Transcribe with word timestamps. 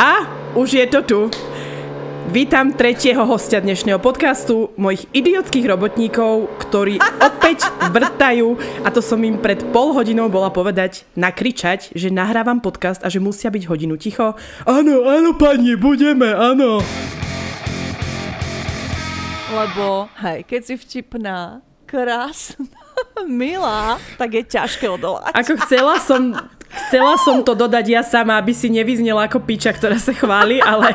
A 0.00 0.24
už 0.56 0.80
je 0.80 0.86
to 0.88 1.00
tu. 1.04 1.20
Vítam 2.32 2.72
tretieho 2.72 3.20
hostia 3.28 3.60
dnešného 3.60 4.00
podcastu, 4.00 4.72
mojich 4.80 5.04
idiotských 5.12 5.68
robotníkov, 5.68 6.48
ktorí 6.56 6.96
opäť 7.20 7.68
vrtajú, 8.00 8.56
a 8.80 8.88
to 8.88 9.04
som 9.04 9.20
im 9.20 9.36
pred 9.36 9.60
pol 9.76 9.92
hodinou 9.92 10.32
bola 10.32 10.48
povedať, 10.48 11.04
nakričať, 11.20 11.92
že 11.92 12.08
nahrávam 12.08 12.64
podcast 12.64 13.04
a 13.04 13.12
že 13.12 13.20
musia 13.20 13.52
byť 13.52 13.68
hodinu 13.68 14.00
ticho. 14.00 14.40
Áno, 14.64 15.04
áno, 15.04 15.36
pani, 15.36 15.76
budeme, 15.76 16.32
áno. 16.32 16.80
Lebo, 19.52 20.08
hej, 20.24 20.48
keď 20.48 20.60
si 20.64 20.74
vtipná, 20.80 21.60
krásna, 21.90 22.70
milá, 23.26 23.98
tak 24.14 24.38
je 24.38 24.42
ťažké 24.46 24.86
odolať. 24.86 25.34
Ako 25.34 25.58
chcela 25.66 25.98
som 25.98 26.38
Chcela 26.70 27.18
som 27.18 27.42
to 27.42 27.58
dodať 27.58 27.82
ja 27.90 28.02
sama, 28.06 28.38
aby 28.38 28.54
si 28.54 28.70
nevyznela 28.70 29.26
ako 29.26 29.42
piča, 29.42 29.74
ktorá 29.74 29.98
sa 29.98 30.14
chváli, 30.14 30.62
ale... 30.62 30.94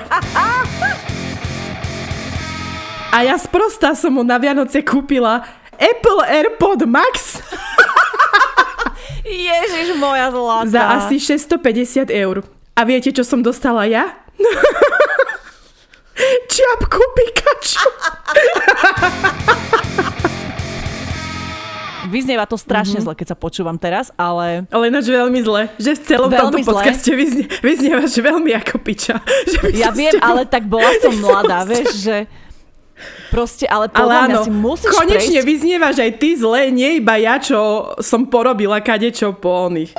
A 3.11 3.27
ja 3.27 3.35
sprostá 3.35 3.91
som 3.91 4.15
mu 4.15 4.23
na 4.23 4.39
Vianoce 4.39 4.79
kúpila 4.79 5.43
Apple 5.75 6.23
AirPod 6.31 6.87
Max. 6.87 7.43
Ježiš 9.27 9.99
moja 9.99 10.31
zlatá. 10.31 10.71
Za 10.71 10.83
asi 10.95 11.19
650 11.19 12.07
eur. 12.07 12.47
A 12.75 12.87
viete, 12.87 13.11
čo 13.11 13.27
som 13.27 13.43
dostala 13.43 13.83
ja? 13.83 14.15
Čiapku 16.51 17.03
Pikachu. 17.19 17.83
Vyznieva 22.09 22.45
to 22.45 22.57
strašne 22.57 23.01
mm-hmm. 23.01 23.13
zle, 23.13 23.19
keď 23.19 23.27
sa 23.33 23.37
počúvam 23.37 23.77
teraz, 23.77 24.13
ale... 24.15 24.69
Ale 24.69 24.89
ináč 24.89 25.09
veľmi 25.09 25.39
zle, 25.41 25.61
že 25.81 25.97
v 25.97 26.01
celom 26.05 26.29
veľmi 26.29 26.61
tomto 26.61 26.69
podcaste 26.69 27.11
vyznie, 27.13 27.45
vyznievaš 27.61 28.13
veľmi 28.17 28.51
ako 28.61 28.75
piča. 28.81 29.19
Že 29.51 29.57
ja 29.77 29.89
viem, 29.93 30.13
ale 30.21 30.45
tak 30.45 30.65
bola 30.65 30.89
som 31.01 31.13
mladá, 31.23 31.65
vieš, 31.65 32.05
že... 32.05 32.17
Proste, 33.27 33.67
ale 33.67 33.91
podľa 33.91 34.07
ale 34.07 34.15
áno, 34.15 34.31
mňa 34.31 34.47
si 34.47 34.51
musíš 34.55 34.91
konečne 34.95 35.39
prejsť... 35.43 35.49
vyznievaš 35.51 35.95
aj 35.99 36.11
ty 36.15 36.29
zle, 36.39 36.61
nie 36.71 37.03
iba 37.03 37.19
ja, 37.19 37.35
čo 37.43 37.91
som 37.99 38.31
porobila 38.31 38.79
kadečo 38.79 39.35
po 39.35 39.67
oných. 39.67 39.91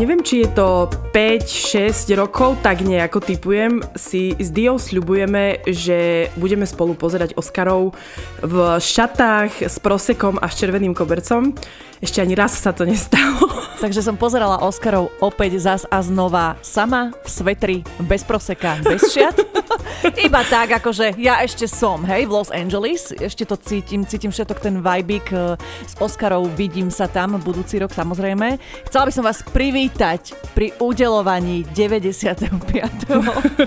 Neviem, 0.00 0.24
či 0.24 0.48
je 0.48 0.56
to 0.56 0.88
5-6 1.12 2.08
rokov, 2.16 2.56
tak 2.64 2.80
nejako 2.80 3.20
typujem, 3.20 3.84
si 3.92 4.32
s 4.32 4.48
Diou 4.48 4.80
sľubujeme, 4.80 5.60
že 5.68 6.32
budeme 6.40 6.64
spolu 6.64 6.96
pozerať 6.96 7.36
Oscarov 7.36 7.92
v 8.40 8.80
šatách 8.80 9.60
s 9.68 9.76
prosekom 9.76 10.40
a 10.40 10.48
s 10.48 10.56
červeným 10.56 10.96
kobercom. 10.96 11.52
Ešte 12.00 12.24
ani 12.24 12.32
raz 12.32 12.56
sa 12.56 12.72
to 12.72 12.88
nestalo. 12.88 13.44
Takže 13.84 14.00
som 14.00 14.16
pozerala 14.16 14.64
Oscarov 14.64 15.12
opäť 15.20 15.60
zas 15.60 15.84
a 15.88 16.00
znova 16.00 16.56
sama 16.64 17.12
v 17.24 17.28
svetri, 17.28 17.76
bez 18.00 18.24
proseka, 18.24 18.80
bez 18.80 19.12
šiat. 19.12 19.36
Iba 20.26 20.40
tak, 20.48 20.80
akože 20.80 21.20
ja 21.20 21.44
ešte 21.44 21.68
som, 21.68 22.00
hej, 22.08 22.24
v 22.24 22.32
Los 22.32 22.48
Angeles, 22.48 23.12
ešte 23.12 23.44
to 23.44 23.60
cítim, 23.60 24.08
cítim 24.08 24.32
všetok 24.32 24.58
ten 24.64 24.80
vibík 24.80 25.28
s 25.28 25.92
eh, 25.96 26.00
Oscarov, 26.00 26.48
vidím 26.56 26.88
sa 26.88 27.04
tam 27.04 27.36
budúci 27.36 27.76
rok 27.76 27.92
samozrejme. 27.92 28.56
Chcela 28.88 29.04
by 29.04 29.12
som 29.12 29.24
vás 29.24 29.44
privítať 29.44 30.32
pri 30.56 30.72
udelovaní 30.80 31.68
95. 31.76 32.48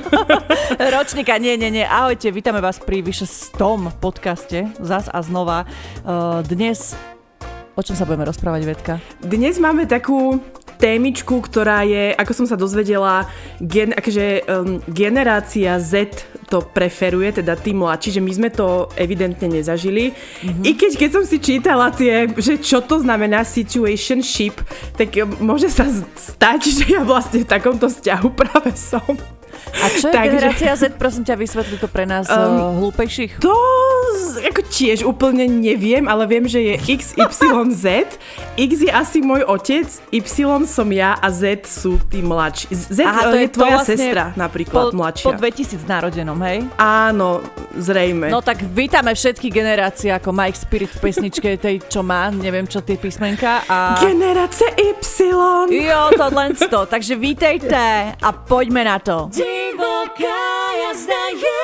ročníka. 0.97 1.37
Nie, 1.37 1.53
nie, 1.53 1.69
nie, 1.69 1.85
ahojte, 1.85 2.33
vítame 2.33 2.65
vás 2.65 2.81
pri 2.81 3.05
vyše 3.05 3.29
100 3.29 4.01
podcaste, 4.01 4.73
zas 4.81 5.05
a 5.05 5.21
znova. 5.21 5.69
Eh, 6.01 6.41
dnes 6.49 7.12
O 7.73 7.81
čom 7.81 7.97
sa 7.97 8.05
budeme 8.05 8.29
rozprávať, 8.29 8.61
Vedka? 8.69 8.93
Dnes 9.17 9.57
máme 9.57 9.89
takú 9.89 10.37
témičku, 10.77 11.41
ktorá 11.41 11.81
je, 11.81 12.13
ako 12.13 12.31
som 12.37 12.45
sa 12.45 12.53
dozvedela, 12.53 13.25
gen, 13.57 13.97
akože, 13.97 14.45
um, 14.45 14.77
generácia 14.85 15.81
Z 15.81 16.13
to 16.53 16.61
preferuje, 16.61 17.41
teda 17.41 17.57
tí 17.57 17.73
mladší, 17.73 18.19
že 18.19 18.21
my 18.21 18.29
sme 18.29 18.49
to 18.53 18.93
evidentne 18.93 19.49
nezažili. 19.49 20.13
Mm-hmm. 20.13 20.63
I 20.69 20.71
keď, 20.77 20.91
keď 21.01 21.09
som 21.17 21.23
si 21.25 21.41
čítala 21.41 21.89
tie, 21.89 22.29
že 22.37 22.61
čo 22.61 22.85
to 22.85 23.01
znamená 23.01 23.41
situationship, 23.41 24.53
tak 24.93 25.09
môže 25.41 25.73
sa 25.73 25.89
stať, 26.13 26.69
že 26.69 26.83
ja 26.93 27.01
vlastne 27.01 27.41
v 27.41 27.49
takomto 27.49 27.89
vzťahu 27.89 28.27
práve 28.45 28.69
som. 28.77 29.17
A 29.83 29.85
čo 29.91 30.07
je 30.09 30.13
Takže... 30.13 30.27
generácia 30.29 30.71
Z? 30.75 30.81
Prosím 30.95 31.23
ťa, 31.27 31.35
vysvetli 31.35 31.77
to 31.81 31.87
pre 31.91 32.05
nás 32.07 32.29
um, 32.29 32.79
hlúpejších. 32.79 33.41
To 33.41 33.53
ako 34.43 34.61
tiež 34.69 35.01
úplne 35.05 35.47
neviem, 35.47 36.05
ale 36.05 36.27
viem, 36.29 36.45
že 36.45 36.59
je 36.61 36.75
XYZ. 36.99 38.17
X 38.59 38.71
je 38.85 38.91
asi 38.91 39.19
môj 39.23 39.45
otec, 39.47 39.87
Y 40.13 40.23
som 40.69 40.87
ja 40.93 41.17
a 41.17 41.27
Z 41.31 41.65
sú 41.65 41.97
tí 42.11 42.21
mladší. 42.21 42.69
Z 42.69 43.01
Aha, 43.01 43.33
to 43.33 43.37
je, 43.37 43.45
je 43.45 43.49
tvoja 43.49 43.77
vlastne 43.81 43.97
sestra 43.97 44.23
napríklad, 44.37 44.93
po, 44.93 44.97
mladšia. 44.97 45.27
Po 45.27 45.31
2000 45.39 45.89
narodenom, 45.89 46.37
hej? 46.45 46.57
Áno, 46.77 47.41
zrejme. 47.73 48.29
No 48.29 48.45
tak 48.45 48.61
vítame 48.61 49.13
všetky 49.17 49.49
generácie, 49.49 50.13
ako 50.13 50.29
Mike 50.29 50.59
Spirit 50.59 50.91
v 50.93 50.99
pesničke 51.09 51.49
tej, 51.57 51.81
čo 51.89 52.05
má, 52.05 52.29
neviem 52.29 52.69
čo 52.69 52.83
tie 52.85 52.99
písmenka. 52.99 53.65
A... 53.65 53.97
Generácia 54.01 54.69
Y. 54.77 55.01
Jo, 55.73 56.13
to 56.13 56.27
len 56.33 56.51
to. 56.53 56.85
Takže 56.85 57.13
vítejte 57.17 58.13
a 58.17 58.29
poďme 58.33 58.85
na 58.85 58.97
to. 59.01 59.29
Divoká 59.43 60.39
jazda 60.71 61.23
je 61.35 61.63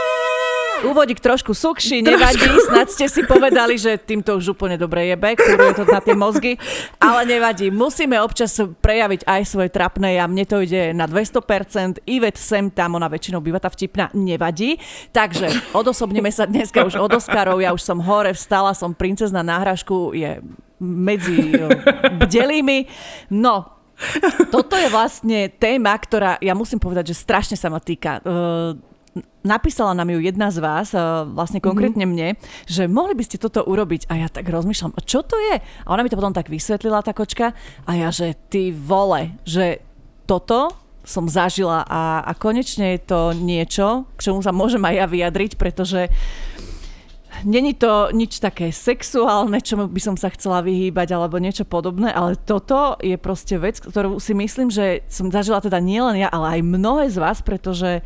Úvodík 0.80 1.20
trošku 1.20 1.52
sukší, 1.52 2.00
nevadí, 2.00 2.48
snad 2.72 2.88
ste 2.88 3.12
si 3.12 3.28
povedali, 3.28 3.76
že 3.76 4.00
týmto 4.00 4.40
už 4.40 4.56
úplne 4.56 4.80
dobre 4.80 5.12
jebe, 5.12 5.36
kuruje 5.36 5.76
to 5.76 5.84
na 5.84 6.00
tie 6.00 6.16
mozgy, 6.16 6.56
ale 7.04 7.28
nevadí. 7.28 7.68
Musíme 7.68 8.16
občas 8.24 8.56
prejaviť 8.56 9.28
aj 9.28 9.42
svoje 9.44 9.70
trapné 9.76 10.16
a 10.16 10.28
mne 10.28 10.48
to 10.48 10.64
ide 10.64 10.96
na 10.96 11.04
200%. 11.04 12.00
Ivet 12.08 12.40
sem 12.40 12.72
tam, 12.72 12.96
ona 12.96 13.12
väčšinou 13.12 13.44
býva 13.44 13.60
tá 13.60 13.68
vtipná, 13.68 14.08
nevadí. 14.16 14.80
Takže 15.12 15.76
odosobneme 15.76 16.32
sa 16.32 16.48
dneska 16.48 16.88
už 16.88 16.96
od 16.96 17.12
Oscarov, 17.20 17.60
ja 17.60 17.76
už 17.76 17.84
som 17.84 18.00
hore, 18.00 18.32
vstala, 18.32 18.72
som 18.72 18.96
princezna 18.96 19.44
náhražku, 19.44 20.16
je 20.16 20.40
medzi 20.80 21.60
bdelými. 22.24 22.88
No, 23.36 23.79
toto 24.54 24.80
je 24.80 24.88
vlastne 24.88 25.52
téma, 25.60 25.96
ktorá, 25.96 26.40
ja 26.40 26.56
musím 26.56 26.80
povedať, 26.80 27.12
že 27.12 27.22
strašne 27.22 27.56
sa 27.60 27.68
ma 27.68 27.84
týka. 27.84 28.24
Uh, 28.24 28.78
napísala 29.44 29.96
nám 29.96 30.10
ju 30.12 30.20
jedna 30.20 30.52
z 30.52 30.60
vás, 30.60 30.92
eh, 30.94 31.02
vlastne 31.26 31.64
konkrétne 31.64 32.06
mm-hmm. 32.06 32.36
mne, 32.36 32.68
že 32.68 32.86
mohli 32.86 33.16
by 33.16 33.24
ste 33.26 33.42
toto 33.42 33.64
urobiť. 33.66 34.10
A 34.12 34.26
ja 34.26 34.28
tak 34.30 34.48
rozmýšľam, 34.48 34.96
čo 35.04 35.24
to 35.24 35.40
je? 35.52 35.60
A 35.60 35.88
ona 35.88 36.04
mi 36.04 36.12
to 36.12 36.20
potom 36.20 36.36
tak 36.36 36.52
vysvetlila, 36.52 37.06
tá 37.06 37.16
kočka. 37.16 37.56
A 37.88 37.92
ja, 37.96 38.10
že 38.14 38.36
ty 38.52 38.72
vole, 38.72 39.36
že 39.48 39.82
toto 40.30 40.72
som 41.08 41.26
zažila 41.26 41.88
a, 41.90 42.22
a 42.22 42.32
konečne 42.38 43.00
je 43.00 43.02
to 43.02 43.34
niečo, 43.34 44.06
k 44.14 44.30
čomu 44.30 44.46
sa 44.46 44.54
môžem 44.54 44.84
aj 44.86 44.96
ja 45.00 45.06
vyjadriť, 45.10 45.52
pretože 45.58 46.12
Není 47.44 47.76
to 47.80 48.12
nič 48.12 48.44
také 48.44 48.72
sexuálne, 48.74 49.64
čo 49.64 49.88
by 49.88 50.02
som 50.02 50.16
sa 50.20 50.28
chcela 50.32 50.60
vyhýbať 50.60 51.16
alebo 51.16 51.40
niečo 51.40 51.64
podobné, 51.64 52.12
ale 52.12 52.36
toto 52.36 53.00
je 53.00 53.16
proste 53.16 53.56
vec, 53.56 53.80
ktorú 53.80 54.20
si 54.20 54.36
myslím, 54.36 54.68
že 54.68 55.06
som 55.08 55.32
zažila 55.32 55.64
teda 55.64 55.80
nielen 55.80 56.20
ja, 56.20 56.28
ale 56.28 56.60
aj 56.60 56.68
mnohé 56.68 57.06
z 57.08 57.18
vás, 57.22 57.40
pretože 57.40 58.04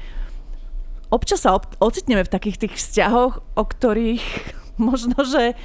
občas 1.14 1.46
sa 1.46 1.58
ocitneme 1.82 2.26
v 2.26 2.34
takých 2.34 2.68
tých 2.68 2.74
vzťahoch, 2.78 3.42
o 3.58 3.64
ktorých 3.64 4.26
možno, 4.88 5.18
že 5.26 5.58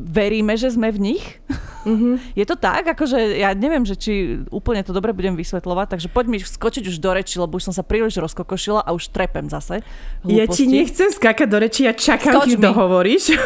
veríme, 0.00 0.56
že 0.56 0.72
sme 0.72 0.88
v 0.88 1.12
nich. 1.12 1.24
Mm-hmm. 1.84 2.14
Je 2.40 2.44
to 2.48 2.56
tak? 2.56 2.88
Akože 2.88 3.36
ja 3.36 3.52
neviem, 3.52 3.84
že 3.84 3.96
či 4.00 4.40
úplne 4.48 4.80
to 4.80 4.96
dobre 4.96 5.12
budem 5.12 5.36
vysvetľovať, 5.36 5.96
takže 5.96 6.08
poď 6.08 6.24
mi 6.32 6.38
skočiť 6.40 6.88
už 6.88 6.96
do 6.96 7.10
reči, 7.12 7.36
lebo 7.36 7.60
už 7.60 7.70
som 7.70 7.74
sa 7.76 7.84
príliš 7.84 8.16
rozkokošila 8.16 8.80
a 8.80 8.90
už 8.96 9.12
trepem 9.12 9.52
zase. 9.52 9.84
Hlúposti. 10.24 10.40
Ja 10.40 10.44
ti 10.48 10.64
nechcem 10.64 11.08
skákať 11.12 11.48
do 11.48 11.58
reči, 11.60 11.80
ja 11.84 11.92
čakám, 11.92 12.40
Skoč 12.40 12.56
kým 12.56 12.60
to 12.64 12.72
hovoríš. 12.72 13.24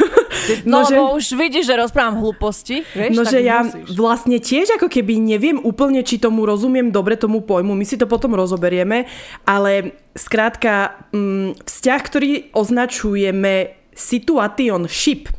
No, 0.67 0.83
no 0.83 0.91
že... 0.91 0.99
už 0.99 1.25
vidíš, 1.41 1.73
že 1.73 1.79
rozprávam 1.79 2.21
hlúposti. 2.21 2.83
Vieš, 2.93 3.17
no, 3.17 3.23
že 3.25 3.41
ja 3.41 3.65
musíš. 3.65 3.97
vlastne 3.97 4.37
tiež 4.43 4.77
ako 4.77 4.91
keby 4.93 5.17
neviem 5.17 5.57
úplne, 5.63 6.03
či 6.05 6.21
tomu 6.21 6.45
rozumiem 6.45 6.91
dobre 6.91 7.17
tomu 7.17 7.41
pojmu. 7.41 7.73
My 7.73 7.87
si 7.87 7.97
to 7.97 8.05
potom 8.05 8.35
rozoberieme, 8.37 9.07
ale 9.47 9.95
skrátka 10.13 11.07
mm, 11.15 11.65
vzťah, 11.65 12.01
ktorý 12.03 12.31
označujeme 12.53 13.79
situation 13.95 14.91
ship, 14.91 15.31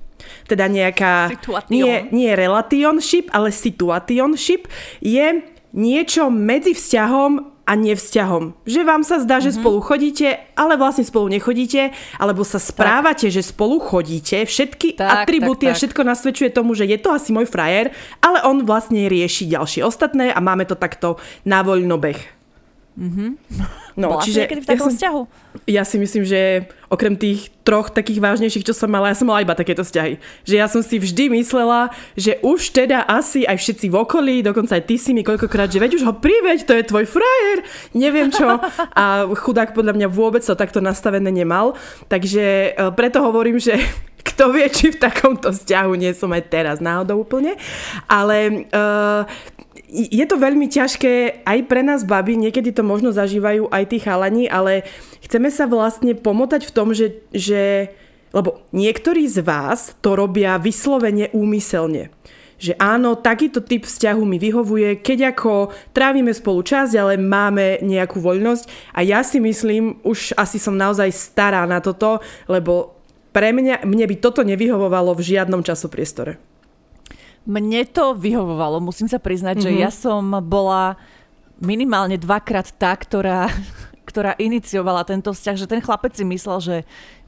teda 0.45 0.65
nejaká... 0.69 1.31
Nie, 1.69 2.07
nie 2.09 2.31
relationship, 2.35 3.29
ale 3.33 3.49
situationship 3.51 4.67
je 5.01 5.41
niečo 5.75 6.31
medzi 6.31 6.71
vzťahom 6.71 7.55
a 7.65 7.73
nevzťahom. 7.73 8.53
Že 8.69 8.81
vám 8.85 9.01
sa 9.01 9.17
zdá, 9.17 9.41
že 9.41 9.49
mm-hmm. 9.49 9.61
spolu 9.65 9.79
chodíte, 9.81 10.27
ale 10.53 10.77
vlastne 10.77 11.01
spolu 11.01 11.33
nechodíte, 11.33 11.91
alebo 12.21 12.45
sa 12.45 12.61
správate, 12.61 13.27
tak. 13.27 13.33
že 13.33 13.41
spolu 13.41 13.81
chodíte. 13.81 14.45
Všetky 14.45 15.01
tak, 15.01 15.25
atribúty 15.25 15.65
tak, 15.65 15.73
tak. 15.73 15.75
a 15.75 15.79
všetko 15.81 16.01
nasvedčuje 16.05 16.49
tomu, 16.53 16.77
že 16.77 16.85
je 16.85 17.01
to 17.01 17.09
asi 17.09 17.33
môj 17.33 17.49
frajer, 17.49 17.89
ale 18.21 18.45
on 18.45 18.61
vlastne 18.63 19.09
rieši 19.09 19.49
ďalšie 19.49 19.81
ostatné 19.81 20.29
a 20.29 20.37
máme 20.37 20.69
to 20.69 20.77
takto 20.77 21.17
na 21.41 21.65
voľnobeh. 21.65 22.34
Mm-hmm. 22.95 23.29
No, 23.95 24.11
Bola 24.11 24.27
čiže 24.27 24.35
si 24.35 24.41
niekedy 24.43 24.61
v 24.61 24.67
takom 24.67 24.75
ja 24.75 24.91
som, 24.91 24.91
vzťahu? 24.91 25.21
Ja 25.71 25.83
si 25.87 25.95
myslím, 25.95 26.27
že 26.27 26.67
okrem 26.91 27.15
tých 27.15 27.47
troch 27.63 27.87
takých 27.87 28.19
vážnejších, 28.19 28.67
čo 28.67 28.75
som 28.75 28.91
mala, 28.91 29.07
ja 29.07 29.15
som 29.15 29.23
mala 29.23 29.39
iba 29.39 29.55
takéto 29.55 29.87
vzťahy. 29.87 30.19
Že 30.43 30.55
ja 30.59 30.67
som 30.67 30.83
si 30.83 30.99
vždy 30.99 31.31
myslela, 31.31 31.95
že 32.19 32.35
už 32.43 32.75
teda 32.75 33.07
asi 33.07 33.47
aj 33.47 33.55
všetci 33.55 33.87
v 33.87 33.95
okolí, 33.95 34.35
dokonca 34.43 34.75
aj 34.75 34.83
ty 34.83 34.99
si 34.99 35.15
mi 35.15 35.23
koľkokrát, 35.23 35.71
že 35.71 35.79
veď 35.79 35.95
už 35.95 36.03
ho 36.11 36.13
priveď, 36.19 36.67
to 36.67 36.75
je 36.75 36.83
tvoj 36.91 37.07
frajer, 37.07 37.63
neviem 37.95 38.35
čo. 38.35 38.59
A 38.99 39.31
chudák 39.31 39.71
podľa 39.71 39.95
mňa 39.95 40.07
vôbec 40.11 40.43
to 40.43 40.59
takto 40.59 40.83
nastavené 40.83 41.31
nemal. 41.31 41.79
Takže 42.11 42.75
e, 42.75 42.91
preto 42.99 43.23
hovorím, 43.23 43.63
že 43.63 43.79
kto 44.27 44.51
vie, 44.51 44.67
či 44.67 44.91
v 44.91 44.99
takomto 44.99 45.55
vzťahu 45.55 45.95
nie 45.95 46.11
som 46.11 46.35
aj 46.35 46.51
teraz 46.51 46.83
náhodou 46.83 47.23
úplne. 47.23 47.55
Ale 48.11 48.67
uh, 48.75 49.23
je 49.91 50.25
to 50.25 50.35
veľmi 50.41 50.65
ťažké 50.67 51.45
aj 51.45 51.59
pre 51.69 51.81
nás 51.85 52.01
baby, 52.03 52.37
niekedy 52.37 52.73
to 52.73 52.81
možno 52.81 53.13
zažívajú 53.13 53.69
aj 53.69 53.83
tí 53.89 53.97
chalani, 54.01 54.49
ale 54.49 54.85
chceme 55.21 55.53
sa 55.53 55.69
vlastne 55.69 56.17
pomotať 56.17 56.67
v 56.67 56.73
tom, 56.73 56.91
že, 56.91 57.21
že 57.31 57.93
lebo 58.35 58.65
niektorí 58.75 59.29
z 59.29 59.45
vás 59.45 59.95
to 60.03 60.17
robia 60.17 60.59
vyslovene 60.59 61.31
úmyselne 61.31 62.11
že 62.55 62.71
áno, 62.79 63.19
takýto 63.19 63.59
typ 63.59 63.83
vzťahu 63.83 64.23
mi 64.23 64.39
vyhovuje, 64.39 65.03
keď 65.03 65.35
ako 65.35 65.75
trávime 65.91 66.31
spolu 66.31 66.63
čas, 66.63 66.95
ale 66.95 67.19
máme 67.19 67.83
nejakú 67.83 68.23
voľnosť 68.23 68.95
a 68.95 69.03
ja 69.03 69.21
si 69.27 69.43
myslím, 69.43 69.99
už 70.07 70.31
asi 70.39 70.55
som 70.55 70.79
naozaj 70.79 71.11
stará 71.11 71.67
na 71.67 71.83
toto, 71.83 72.23
lebo 72.47 72.95
pre 73.35 73.51
mňa, 73.51 73.83
mne 73.83 74.07
by 74.07 74.15
toto 74.23 74.47
nevyhovovalo 74.47 75.11
v 75.19 75.35
žiadnom 75.35 75.59
časopriestore. 75.67 76.39
Mne 77.45 77.85
to 77.85 78.17
vyhovovalo, 78.17 78.81
musím 78.81 79.05
sa 79.05 79.21
priznať, 79.21 79.61
mm-hmm. 79.61 79.75
že 79.77 79.81
ja 79.81 79.89
som 79.93 80.21
bola 80.41 80.97
minimálne 81.61 82.17
dvakrát 82.17 82.73
tá, 82.75 82.97
ktorá, 82.97 83.47
ktorá 84.09 84.33
iniciovala 84.41 85.05
tento 85.05 85.31
vzťah, 85.31 85.55
že 85.55 85.69
ten 85.69 85.81
chlapec 85.81 86.17
si 86.17 86.25
myslel, 86.25 86.57
že 86.59 86.75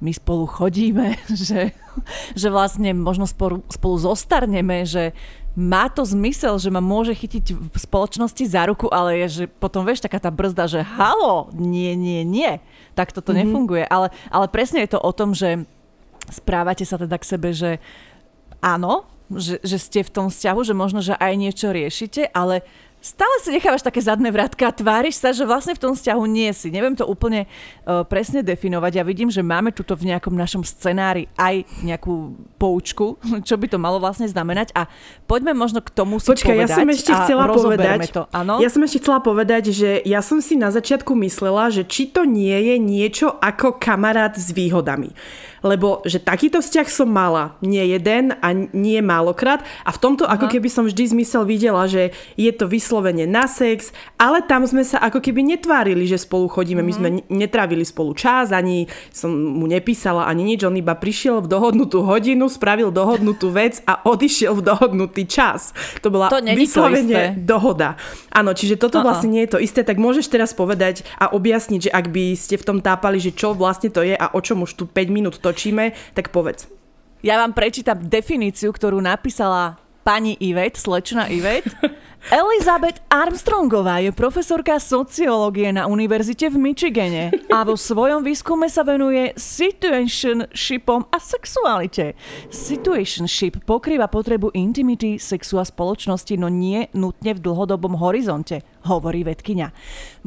my 0.01 0.11
spolu 0.11 0.49
chodíme, 0.49 1.15
že, 1.47 1.71
že 2.33 2.47
vlastne 2.49 2.91
možno 2.97 3.29
spolu, 3.29 3.61
spolu 3.69 3.95
zostarneme, 4.01 4.83
že 4.83 5.13
má 5.57 5.89
to 5.89 6.05
zmysel, 6.05 6.61
že 6.61 6.69
ma 6.69 6.77
môže 6.77 7.17
chytiť 7.17 7.73
v 7.73 7.77
spoločnosti 7.81 8.45
za 8.45 8.69
ruku, 8.69 8.93
ale 8.93 9.25
je, 9.25 9.27
že 9.41 9.43
potom 9.49 9.81
vieš, 9.81 10.05
taká 10.05 10.21
tá 10.21 10.29
brzda, 10.29 10.69
že 10.69 10.85
halo, 10.85 11.49
nie, 11.49 11.97
nie, 11.97 12.21
nie, 12.21 12.61
tak 12.93 13.09
toto 13.09 13.33
mm-hmm. 13.33 13.41
nefunguje. 13.41 13.83
Ale, 13.89 14.13
ale 14.29 14.45
presne 14.53 14.85
je 14.85 14.93
to 14.93 15.01
o 15.01 15.09
tom, 15.09 15.33
že 15.33 15.65
správate 16.29 16.85
sa 16.85 17.01
teda 17.01 17.17
k 17.17 17.25
sebe, 17.25 17.57
že 17.57 17.81
áno, 18.61 19.09
že, 19.31 19.59
že 19.59 19.77
ste 19.77 19.99
v 20.03 20.13
tom 20.13 20.27
vzťahu, 20.31 20.59
že 20.63 20.73
možno, 20.75 20.99
že 21.03 21.15
aj 21.19 21.33
niečo 21.35 21.71
riešite, 21.71 22.31
ale 22.31 22.63
stále 22.97 23.35
si 23.39 23.53
nechávaš 23.53 23.85
také 23.85 24.01
zadné 24.01 24.33
vrátka 24.33 24.67
a 24.67 24.73
tváriš 24.73 25.21
sa, 25.21 25.29
že 25.29 25.45
vlastne 25.45 25.77
v 25.77 25.81
tom 25.81 25.93
vzťahu 25.93 26.23
nie 26.27 26.49
si. 26.51 26.73
Neviem 26.73 26.97
to 26.97 27.05
úplne 27.05 27.45
uh, 27.45 28.03
presne 28.03 28.41
definovať. 28.41 28.99
Ja 28.99 29.03
vidím, 29.05 29.29
že 29.29 29.45
máme 29.45 29.69
tuto 29.71 29.93
v 29.93 30.11
nejakom 30.11 30.33
našom 30.33 30.65
scenári 30.65 31.29
aj 31.37 31.63
nejakú 31.85 32.35
poučku, 32.57 33.15
čo 33.47 33.55
by 33.55 33.67
to 33.69 33.77
malo 33.77 34.01
vlastne 34.01 34.25
znamenať 34.25 34.73
a 34.73 34.89
poďme 35.29 35.53
možno 35.53 35.79
k 35.79 35.93
tomu 35.93 36.17
si 36.17 36.33
Počkaj, 36.33 36.49
povedať 36.51 36.73
ja 36.73 36.77
som 36.83 36.89
ešte 36.89 37.11
chcela 37.13 37.43
povedať, 37.47 37.99
to. 38.11 38.23
Ano? 38.33 38.59
Ja 38.59 38.69
som 38.73 38.81
ešte 38.83 38.99
chcela 38.99 39.19
povedať, 39.21 39.71
že 39.71 40.01
ja 40.03 40.19
som 40.25 40.41
si 40.41 40.57
na 40.57 40.73
začiatku 40.73 41.13
myslela, 41.21 41.69
že 41.69 41.85
či 41.85 42.09
to 42.09 42.25
nie 42.25 42.73
je 42.73 42.75
niečo 42.81 43.27
ako 43.39 43.77
kamarát 43.77 44.33
s 44.33 44.51
výhodami 44.51 45.13
lebo 45.65 46.01
že 46.05 46.21
takýto 46.21 46.61
vzťah 46.61 46.87
som 46.89 47.09
mala 47.09 47.57
nie 47.63 47.81
jeden 47.93 48.35
a 48.39 48.53
nie 48.53 48.99
málokrát 49.01 49.63
a 49.85 49.93
v 49.93 50.01
tomto 50.01 50.23
Aha. 50.25 50.37
ako 50.37 50.51
keby 50.51 50.69
som 50.69 50.85
vždy 50.85 51.17
zmysel 51.17 51.47
videla, 51.47 51.85
že 51.89 52.13
je 52.35 52.51
to 52.53 52.69
vyslovene 52.69 53.25
na 53.25 53.49
sex, 53.49 53.95
ale 54.21 54.43
tam 54.45 54.65
sme 54.67 54.83
sa 54.85 55.01
ako 55.01 55.23
keby 55.23 55.45
netvárili, 55.57 56.05
že 56.05 56.21
spolu 56.21 56.49
chodíme, 56.51 56.81
uh-huh. 56.83 56.89
my 56.89 56.93
sme 56.93 57.09
mhm. 57.09 57.21
netrávili 57.31 57.85
spolu 57.85 58.13
čas, 58.13 58.53
ani 58.53 58.89
som 59.13 59.31
mu 59.31 59.65
nepísala 59.65 60.25
ani 60.27 60.43
nič, 60.43 60.65
on 60.65 60.75
iba 60.77 60.93
prišiel 60.97 61.41
v 61.45 61.47
dohodnutú 61.49 62.03
hodinu, 62.03 62.49
spravil 62.49 62.89
dohodnutú 62.89 63.49
vec 63.53 63.81
a 63.85 64.03
odišiel 64.05 64.57
v 64.59 64.61
dohodnutý 64.65 65.23
čas. 65.29 65.71
To 66.01 66.09
bola 66.09 66.29
to 66.31 66.41
vyslovene 66.41 67.37
to 67.37 67.47
dohoda. 67.55 67.99
Áno, 68.33 68.53
čiže 68.53 68.77
toto 68.77 69.01
uh-uh. 69.01 69.07
vlastne 69.07 69.33
nie 69.33 69.43
je 69.45 69.57
to 69.57 69.59
isté, 69.61 69.81
tak 69.81 69.97
môžeš 69.97 70.29
teraz 70.29 70.53
povedať 70.53 71.05
a 71.17 71.33
objasniť, 71.33 71.89
že 71.89 71.91
ak 71.93 72.05
by 72.11 72.35
ste 72.37 72.55
v 72.59 72.65
tom 72.65 72.77
tápali, 72.79 73.17
že 73.17 73.33
čo 73.33 73.57
vlastne 73.57 73.89
to 73.89 74.05
je 74.05 74.13
a 74.13 74.31
o 74.33 74.39
čom 74.39 74.63
už 74.63 74.71
tu 74.77 74.83
5 74.85 75.07
minút 75.09 75.35
točíme, 75.47 75.95
tak 76.11 76.35
povedz. 76.35 76.67
Ja 77.23 77.39
vám 77.39 77.55
prečítam 77.55 78.03
definíciu, 78.03 78.69
ktorú 78.75 78.99
napísala 79.01 79.79
pani 80.07 80.39
Ivet, 80.39 80.79
slečna 80.79 81.27
Ivet. 81.27 81.67
Elizabeth 82.27 82.99
Armstrongová 83.07 84.03
je 84.03 84.11
profesorka 84.11 84.79
sociológie 84.83 85.71
na 85.71 85.87
univerzite 85.87 86.51
v 86.51 86.59
Michigane 86.59 87.31
a 87.47 87.63
vo 87.63 87.79
svojom 87.79 88.19
výskume 88.19 88.67
sa 88.67 88.83
venuje 88.83 89.31
situationshipom 89.39 91.07
a 91.07 91.17
sexualite. 91.23 92.19
Situationship 92.51 93.63
pokrýva 93.63 94.11
potrebu 94.11 94.51
intimity, 94.51 95.15
sexu 95.15 95.55
a 95.55 95.63
spoločnosti, 95.63 96.35
no 96.35 96.51
nie 96.51 96.91
nutne 96.91 97.31
v 97.31 97.43
dlhodobom 97.43 97.95
horizonte, 97.95 98.59
hovorí 98.83 99.23
vedkynia. 99.23 99.71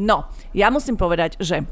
No, 0.01 0.33
ja 0.57 0.73
musím 0.73 0.97
povedať, 0.97 1.37
že 1.37 1.69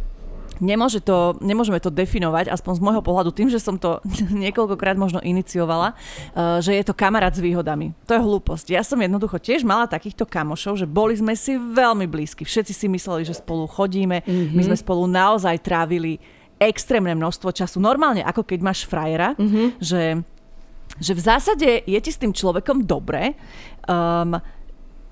Nemôže 0.58 0.98
to, 1.02 1.38
nemôžeme 1.38 1.78
to 1.78 1.90
definovať, 1.90 2.50
aspoň 2.50 2.72
z 2.78 2.84
môjho 2.84 3.02
pohľadu, 3.02 3.30
tým, 3.30 3.48
že 3.48 3.62
som 3.62 3.78
to 3.78 4.02
niekoľkokrát 4.44 4.98
možno 4.98 5.22
iniciovala, 5.22 5.94
uh, 5.94 6.58
že 6.58 6.74
je 6.74 6.84
to 6.84 6.94
kamarát 6.94 7.34
s 7.34 7.42
výhodami. 7.42 7.94
To 8.10 8.18
je 8.18 8.22
hlúposť. 8.22 8.74
Ja 8.74 8.82
som 8.82 8.98
jednoducho 8.98 9.38
tiež 9.38 9.62
mala 9.62 9.86
takýchto 9.86 10.26
kamošov, 10.26 10.78
že 10.82 10.86
boli 10.86 11.14
sme 11.14 11.34
si 11.38 11.56
veľmi 11.56 12.06
blízki. 12.10 12.42
Všetci 12.42 12.72
si 12.74 12.86
mysleli, 12.90 13.22
že 13.22 13.38
spolu 13.38 13.70
chodíme. 13.70 14.22
Mm-hmm. 14.22 14.54
My 14.54 14.62
sme 14.66 14.76
spolu 14.76 15.06
naozaj 15.06 15.62
trávili 15.62 16.18
extrémne 16.58 17.14
množstvo 17.14 17.54
času. 17.54 17.78
Normálne, 17.78 18.26
ako 18.26 18.42
keď 18.42 18.60
máš 18.60 18.82
frajera, 18.84 19.38
mm-hmm. 19.38 19.78
že, 19.78 20.18
že 20.98 21.12
v 21.14 21.20
zásade 21.22 21.70
je 21.86 21.98
ti 22.02 22.10
s 22.10 22.18
tým 22.18 22.34
človekom 22.34 22.82
dobre. 22.82 23.38
Um, 23.86 24.36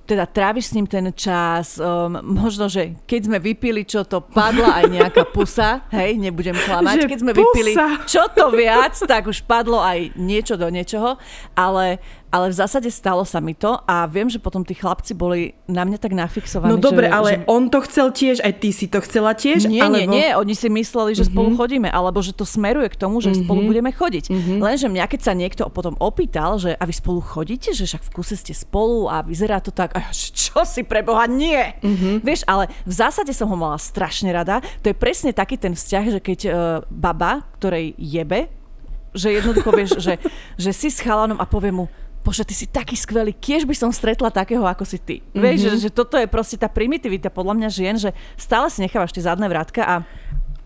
teda 0.06 0.24
tráviš 0.24 0.70
s 0.70 0.74
ním 0.78 0.86
ten 0.86 1.10
čas, 1.10 1.82
um, 1.82 2.22
možno, 2.22 2.70
že 2.70 2.94
keď 3.04 3.20
sme 3.26 3.38
vypili, 3.42 3.82
čo 3.82 4.06
to 4.06 4.22
padla 4.22 4.78
aj 4.78 4.84
nejaká 4.86 5.22
pusa, 5.34 5.82
hej, 5.90 6.14
nebudem 6.14 6.54
klamať, 6.54 7.10
keď 7.10 7.18
sme 7.20 7.32
pusa. 7.34 7.42
vypili 7.42 7.72
čo 8.06 8.22
to 8.30 8.54
viac, 8.54 8.94
tak 9.02 9.26
už 9.26 9.42
padlo 9.42 9.82
aj 9.82 10.14
niečo 10.14 10.54
do 10.54 10.70
niečoho, 10.70 11.18
ale 11.58 11.98
ale 12.30 12.50
v 12.50 12.58
zásade 12.58 12.90
stalo 12.90 13.22
sa 13.22 13.38
mi 13.38 13.54
to 13.54 13.78
a 13.86 14.04
viem, 14.10 14.26
že 14.26 14.42
potom 14.42 14.66
tí 14.66 14.74
chlapci 14.74 15.14
boli 15.14 15.54
na 15.70 15.86
mňa 15.86 15.98
tak 15.98 16.12
nafixovaní. 16.12 16.74
No 16.74 16.78
dobre, 16.78 17.06
že, 17.06 17.12
ale 17.14 17.30
že... 17.30 17.38
on 17.46 17.70
to 17.70 17.78
chcel 17.86 18.10
tiež, 18.10 18.42
aj 18.42 18.52
ty 18.58 18.70
si 18.74 18.86
to 18.90 18.98
chcela 19.02 19.32
tiež? 19.32 19.70
Nie, 19.70 19.86
alebo... 19.86 19.96
nie, 19.96 20.06
nie, 20.06 20.26
oni 20.34 20.54
si 20.58 20.66
mysleli, 20.66 21.14
že 21.14 21.24
mm-hmm. 21.24 21.32
spolu 21.32 21.48
chodíme, 21.54 21.88
alebo 21.88 22.18
že 22.20 22.34
to 22.34 22.42
smeruje 22.42 22.90
k 22.90 22.96
tomu, 22.98 23.22
že 23.22 23.30
mm-hmm. 23.32 23.46
spolu 23.46 23.60
budeme 23.64 23.90
chodiť. 23.94 24.24
Mm-hmm. 24.28 24.58
Lenže 24.58 24.86
mňa, 24.90 25.04
keď 25.06 25.20
sa 25.22 25.32
niekto 25.32 25.62
potom 25.70 25.94
opýtal, 26.02 26.58
že 26.58 26.74
a 26.74 26.84
vy 26.84 26.94
spolu 26.94 27.22
chodíte, 27.22 27.72
že 27.72 27.86
však 27.86 28.02
v 28.06 28.10
kuse 28.12 28.34
ste 28.34 28.52
spolu 28.52 29.06
a 29.06 29.22
vyzerá 29.22 29.62
to 29.62 29.70
tak, 29.70 29.94
a 29.94 30.10
čo 30.12 30.66
si 30.66 30.82
pre 30.82 31.06
Boha, 31.06 31.24
nie. 31.30 31.78
Mm-hmm. 31.80 32.26
Vieš, 32.26 32.42
ale 32.50 32.68
v 32.84 32.92
zásade 32.92 33.32
som 33.32 33.48
ho 33.48 33.56
mala 33.56 33.78
strašne 33.78 34.28
rada. 34.34 34.60
To 34.82 34.90
je 34.90 34.96
presne 34.96 35.30
taký 35.30 35.56
ten 35.56 35.72
vzťah, 35.72 36.04
že 36.12 36.20
keď 36.20 36.40
uh, 36.46 36.52
baba, 36.90 37.46
ktorej 37.56 37.94
jebe, 37.96 38.50
že 39.16 39.32
jednoducho 39.32 39.72
vieš, 39.72 39.96
že, 39.96 40.20
že 40.60 40.70
si 40.76 40.92
s 40.92 41.00
chalanom 41.00 41.40
a 41.40 41.48
povie 41.48 41.72
mu, 41.72 41.88
bože, 42.26 42.42
ty 42.42 42.58
si 42.58 42.66
taký 42.66 42.98
skvelý, 42.98 43.30
kiež 43.30 43.62
by 43.62 43.74
som 43.78 43.94
stretla 43.94 44.34
takého, 44.34 44.66
ako 44.66 44.82
si 44.82 44.98
ty. 44.98 45.22
Mm-hmm. 45.22 45.38
Vieš, 45.38 45.58
že, 45.62 45.70
že 45.86 45.90
toto 45.94 46.18
je 46.18 46.26
proste 46.26 46.58
tá 46.58 46.66
primitivita 46.66 47.30
podľa 47.30 47.54
mňa 47.62 47.68
žien, 47.70 47.94
že 47.94 48.10
stále 48.34 48.66
si 48.66 48.82
nechávaš 48.82 49.14
tie 49.14 49.22
zadné 49.22 49.46
vrátka 49.46 49.86
a 49.86 49.94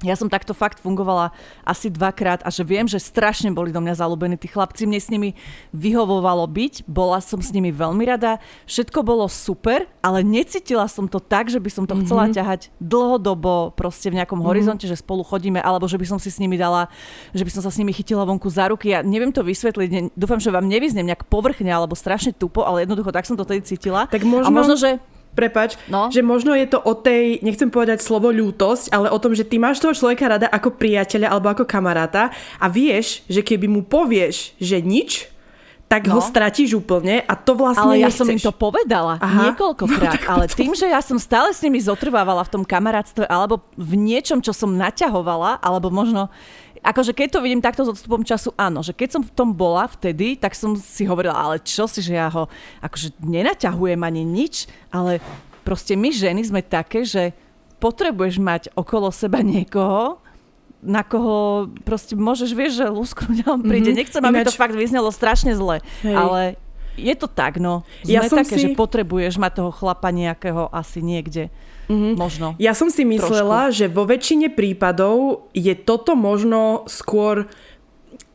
ja 0.01 0.17
som 0.17 0.33
takto 0.33 0.57
fakt 0.57 0.81
fungovala 0.81 1.33
asi 1.65 1.93
dvakrát 1.93 2.41
a 2.41 2.49
že 2.49 2.65
viem, 2.65 2.89
že 2.89 2.97
strašne 2.97 3.53
boli 3.53 3.69
do 3.69 3.81
mňa 3.85 4.01
zalúbení 4.01 4.41
tí 4.41 4.49
chlapci. 4.49 4.89
Mne 4.89 5.01
s 5.01 5.13
nimi 5.13 5.37
vyhovovalo 5.77 6.49
byť, 6.49 6.89
bola 6.89 7.21
som 7.21 7.41
s 7.41 7.53
nimi 7.53 7.69
veľmi 7.69 8.05
rada, 8.09 8.41
všetko 8.65 9.05
bolo 9.05 9.29
super, 9.29 9.85
ale 10.01 10.25
necítila 10.25 10.89
som 10.89 11.05
to 11.05 11.21
tak, 11.21 11.53
že 11.53 11.61
by 11.61 11.69
som 11.69 11.85
to 11.85 11.93
mm-hmm. 11.93 12.09
chcela 12.09 12.25
ťahať 12.33 12.61
dlhodobo 12.81 13.77
proste 13.77 14.09
v 14.09 14.21
nejakom 14.21 14.41
mm-hmm. 14.41 14.51
horizonte, 14.51 14.87
že 14.89 14.97
spolu 14.97 15.21
chodíme, 15.21 15.61
alebo 15.61 15.85
že 15.85 16.01
by 16.01 16.07
som 16.09 16.19
si 16.19 16.33
s 16.33 16.41
nimi 16.41 16.57
dala, 16.57 16.89
že 17.37 17.45
by 17.45 17.51
som 17.53 17.63
sa 17.65 17.69
s 17.69 17.77
nimi 17.77 17.93
chytila 17.93 18.25
vonku 18.25 18.49
za 18.49 18.73
ruky. 18.73 18.97
Ja 18.97 19.05
neviem 19.05 19.31
to 19.37 19.45
vysvetliť, 19.45 20.17
dúfam, 20.17 20.41
že 20.41 20.49
vám 20.49 20.65
nevyznem 20.65 21.05
nejak 21.05 21.29
povrchne 21.29 21.69
alebo 21.69 21.93
strašne 21.93 22.33
tupo, 22.33 22.65
ale 22.65 22.89
jednoducho 22.89 23.13
tak 23.13 23.29
som 23.29 23.37
to 23.37 23.45
tedy 23.45 23.61
cítila. 23.61 24.09
Tak 24.09 24.25
možno... 24.25 24.49
A 24.49 24.51
možno, 24.51 24.81
že 24.81 24.97
prepač, 25.35 25.79
no? 25.87 26.11
že 26.11 26.21
možno 26.21 26.53
je 26.53 26.67
to 26.67 26.79
o 26.83 26.93
tej, 26.95 27.39
nechcem 27.41 27.71
povedať 27.71 28.03
slovo 28.03 28.29
ľútosť, 28.35 28.91
ale 28.91 29.09
o 29.09 29.19
tom, 29.23 29.33
že 29.33 29.47
ty 29.47 29.57
máš 29.57 29.79
toho 29.79 29.95
človeka 29.95 30.27
rada 30.27 30.47
ako 30.51 30.75
priateľa 30.75 31.31
alebo 31.31 31.49
ako 31.51 31.65
kamaráta 31.65 32.35
a 32.59 32.67
vieš, 32.67 33.23
že 33.31 33.41
keby 33.41 33.71
mu 33.71 33.87
povieš, 33.87 34.59
že 34.59 34.83
nič, 34.83 35.31
tak 35.91 36.07
no. 36.07 36.19
ho 36.19 36.21
stratíš 36.23 36.79
úplne 36.79 37.19
a 37.27 37.35
to 37.35 37.59
vlastne 37.59 37.99
Ale 37.99 37.99
ja 37.99 38.07
nechceš. 38.07 38.23
som 38.23 38.31
im 38.31 38.39
to 38.39 38.55
povedala 38.55 39.19
Aha. 39.19 39.51
niekoľkokrát, 39.51 40.23
no, 40.27 40.29
ale 40.31 40.45
tým, 40.47 40.71
že 40.71 40.87
ja 40.87 41.03
som 41.03 41.19
stále 41.19 41.51
s 41.51 41.59
nimi 41.67 41.83
zotrvávala 41.83 42.47
v 42.47 42.51
tom 42.55 42.63
kamarátstve 42.63 43.27
alebo 43.27 43.59
v 43.75 43.99
niečom, 43.99 44.39
čo 44.39 44.55
som 44.55 44.71
naťahovala, 44.71 45.59
alebo 45.59 45.91
možno 45.91 46.31
akože 46.81 47.13
keď 47.13 47.29
to 47.37 47.45
vidím 47.45 47.61
takto 47.61 47.85
s 47.85 47.93
odstupom 47.93 48.25
času, 48.25 48.53
áno, 48.57 48.81
že 48.81 48.97
keď 48.97 49.09
som 49.19 49.23
v 49.25 49.33
tom 49.33 49.53
bola 49.53 49.89
vtedy, 49.89 50.37
tak 50.37 50.57
som 50.57 50.77
si 50.77 51.05
hovorila, 51.05 51.37
ale 51.37 51.57
čo 51.61 51.85
si, 51.85 52.01
že 52.01 52.17
ja 52.17 52.29
ho 52.33 52.49
akože 52.81 53.21
nenaťahujem 53.21 54.01
ani 54.01 54.23
nič, 54.25 54.69
ale 54.89 55.21
proste 55.63 55.95
my 55.95 56.09
ženy 56.09 56.43
sme 56.45 56.65
také, 56.65 57.05
že 57.05 57.37
potrebuješ 57.81 58.37
mať 58.41 58.63
okolo 58.77 59.09
seba 59.13 59.41
niekoho, 59.45 60.21
na 60.81 61.05
koho 61.05 61.69
proste 61.85 62.17
môžeš, 62.17 62.57
vieš, 62.57 62.81
že 62.81 62.89
lusknúť 62.89 63.45
a 63.45 63.53
on 63.53 63.61
príde. 63.61 63.93
Mm-hmm. 63.93 64.01
Nechcem, 64.01 64.23
aby 64.25 64.41
Ináč... 64.41 64.49
to 64.49 64.61
fakt 64.61 64.73
vyznelo 64.73 65.13
strašne 65.13 65.53
zle, 65.53 65.85
Hej. 66.01 66.17
ale 66.17 66.41
je 66.97 67.15
to 67.17 67.29
tak, 67.29 67.61
no. 67.61 67.85
Sme 68.05 68.13
ja 68.17 68.25
také, 68.25 68.57
si... 68.57 68.65
že 68.65 68.69
potrebuješ 68.77 69.37
mať 69.37 69.61
toho 69.61 69.71
chlapa 69.73 70.09
nejakého 70.09 70.73
asi 70.73 71.05
niekde. 71.05 71.53
Mm-hmm. 71.91 72.15
Možno. 72.15 72.55
Ja 72.63 72.71
som 72.71 72.87
si 72.87 73.03
myslela, 73.03 73.69
trošku. 73.69 73.79
že 73.83 73.87
vo 73.91 74.07
väčšine 74.07 74.55
prípadov 74.55 75.51
je 75.51 75.75
toto 75.75 76.15
možno 76.15 76.87
skôr 76.87 77.51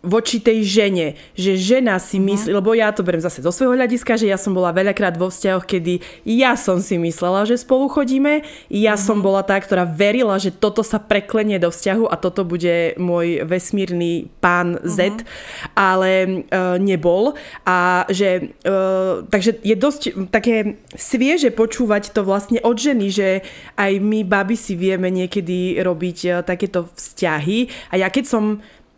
voči 0.06 0.38
tej 0.38 0.62
žene, 0.62 1.18
že 1.34 1.58
žena 1.58 1.98
si 1.98 2.22
uh-huh. 2.22 2.30
myslí, 2.32 2.52
lebo 2.54 2.78
ja 2.78 2.94
to 2.94 3.02
beriem 3.02 3.26
zase 3.26 3.42
zo 3.42 3.50
svojho 3.50 3.74
hľadiska, 3.74 4.16
že 4.16 4.30
ja 4.30 4.38
som 4.38 4.54
bola 4.54 4.70
veľakrát 4.70 5.18
vo 5.18 5.34
vzťahoch, 5.34 5.66
kedy 5.66 6.00
ja 6.24 6.54
som 6.54 6.78
si 6.80 7.02
myslela, 7.02 7.50
že 7.50 7.58
spolu 7.58 7.90
chodíme, 7.90 8.46
ja 8.70 8.94
uh-huh. 8.94 9.02
som 9.02 9.20
bola 9.20 9.42
tá, 9.42 9.58
ktorá 9.58 9.84
verila, 9.84 10.38
že 10.38 10.54
toto 10.54 10.86
sa 10.86 11.02
preklenie 11.02 11.58
do 11.58 11.74
vzťahu 11.74 12.06
a 12.06 12.16
toto 12.16 12.46
bude 12.46 12.94
môj 13.02 13.44
vesmírny 13.44 14.30
pán 14.40 14.78
Z, 14.86 15.20
uh-huh. 15.20 15.26
ale 15.74 16.12
uh, 16.54 16.78
nebol 16.78 17.34
a 17.66 18.06
že 18.14 18.54
uh, 18.64 19.26
takže 19.28 19.58
je 19.66 19.76
dosť 19.76 20.02
také 20.30 20.78
svieže 20.94 21.50
počúvať 21.50 22.14
to 22.14 22.22
vlastne 22.22 22.62
od 22.62 22.78
ženy, 22.78 23.10
že 23.10 23.42
aj 23.80 23.98
my 23.98 24.22
baby 24.22 24.54
si 24.54 24.78
vieme 24.78 25.10
niekedy 25.10 25.82
robiť 25.82 26.18
uh, 26.30 26.34
takéto 26.46 26.86
vzťahy 26.94 27.68
a 27.90 27.98
ja 27.98 28.08
keď 28.14 28.26
som 28.30 28.46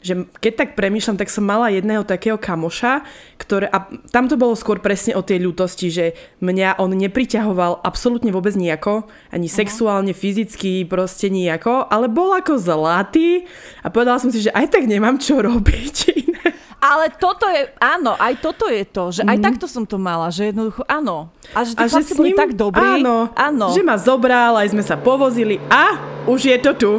že 0.07 0.15
keď 0.39 0.53
tak 0.55 0.69
premýšľam, 0.79 1.19
tak 1.19 1.27
som 1.27 1.43
mala 1.43 1.67
jedného 1.67 2.07
takého 2.07 2.39
kamoša, 2.39 3.03
ktoré, 3.35 3.67
a 3.67 3.91
tam 4.15 4.31
to 4.31 4.39
bolo 4.39 4.55
skôr 4.55 4.79
presne 4.79 5.19
o 5.19 5.21
tej 5.21 5.43
ľútosti, 5.43 5.91
že 5.91 6.15
mňa 6.39 6.79
on 6.79 6.95
nepriťahoval 6.95 7.83
absolútne 7.83 8.31
vôbec 8.31 8.55
nejako, 8.55 9.03
ani 9.35 9.51
uh-huh. 9.51 9.59
sexuálne, 9.59 10.15
fyzicky, 10.15 10.87
proste 10.87 11.27
nejako, 11.27 11.91
ale 11.91 12.07
bol 12.07 12.31
ako 12.31 12.55
zlatý 12.55 13.43
a 13.83 13.91
povedala 13.91 14.23
som 14.23 14.31
si, 14.31 14.47
že 14.47 14.55
aj 14.55 14.71
tak 14.71 14.87
nemám 14.87 15.19
čo 15.19 15.43
robiť 15.43 15.95
iné. 16.15 16.47
Ale 16.77 17.09
toto 17.09 17.49
je, 17.49 17.73
áno, 17.81 18.13
aj 18.21 18.37
toto 18.37 18.69
je 18.69 18.85
to, 18.85 19.09
že 19.09 19.25
mm. 19.25 19.29
aj 19.33 19.37
mhm. 19.41 19.45
takto 19.49 19.65
som 19.65 19.83
to 19.89 19.97
mala, 19.97 20.29
že 20.29 20.53
jednoducho 20.53 20.85
áno. 20.85 21.33
A 21.57 21.65
že 21.65 21.73
tí 21.73 21.81
a 21.81 21.89
že 21.89 22.05
s 22.05 22.13
ním, 22.13 22.17
boli 22.21 22.31
tak 22.37 22.53
dobrí. 22.53 23.01
Áno, 23.01 23.33
áno, 23.33 23.73
že 23.73 23.81
ma 23.81 23.97
zobral, 23.97 24.53
aj 24.61 24.77
sme 24.77 24.85
sa 24.85 24.93
povozili 24.93 25.57
a 25.73 25.97
už 26.29 26.53
je 26.53 26.57
to 26.61 26.71
tu. 26.77 26.91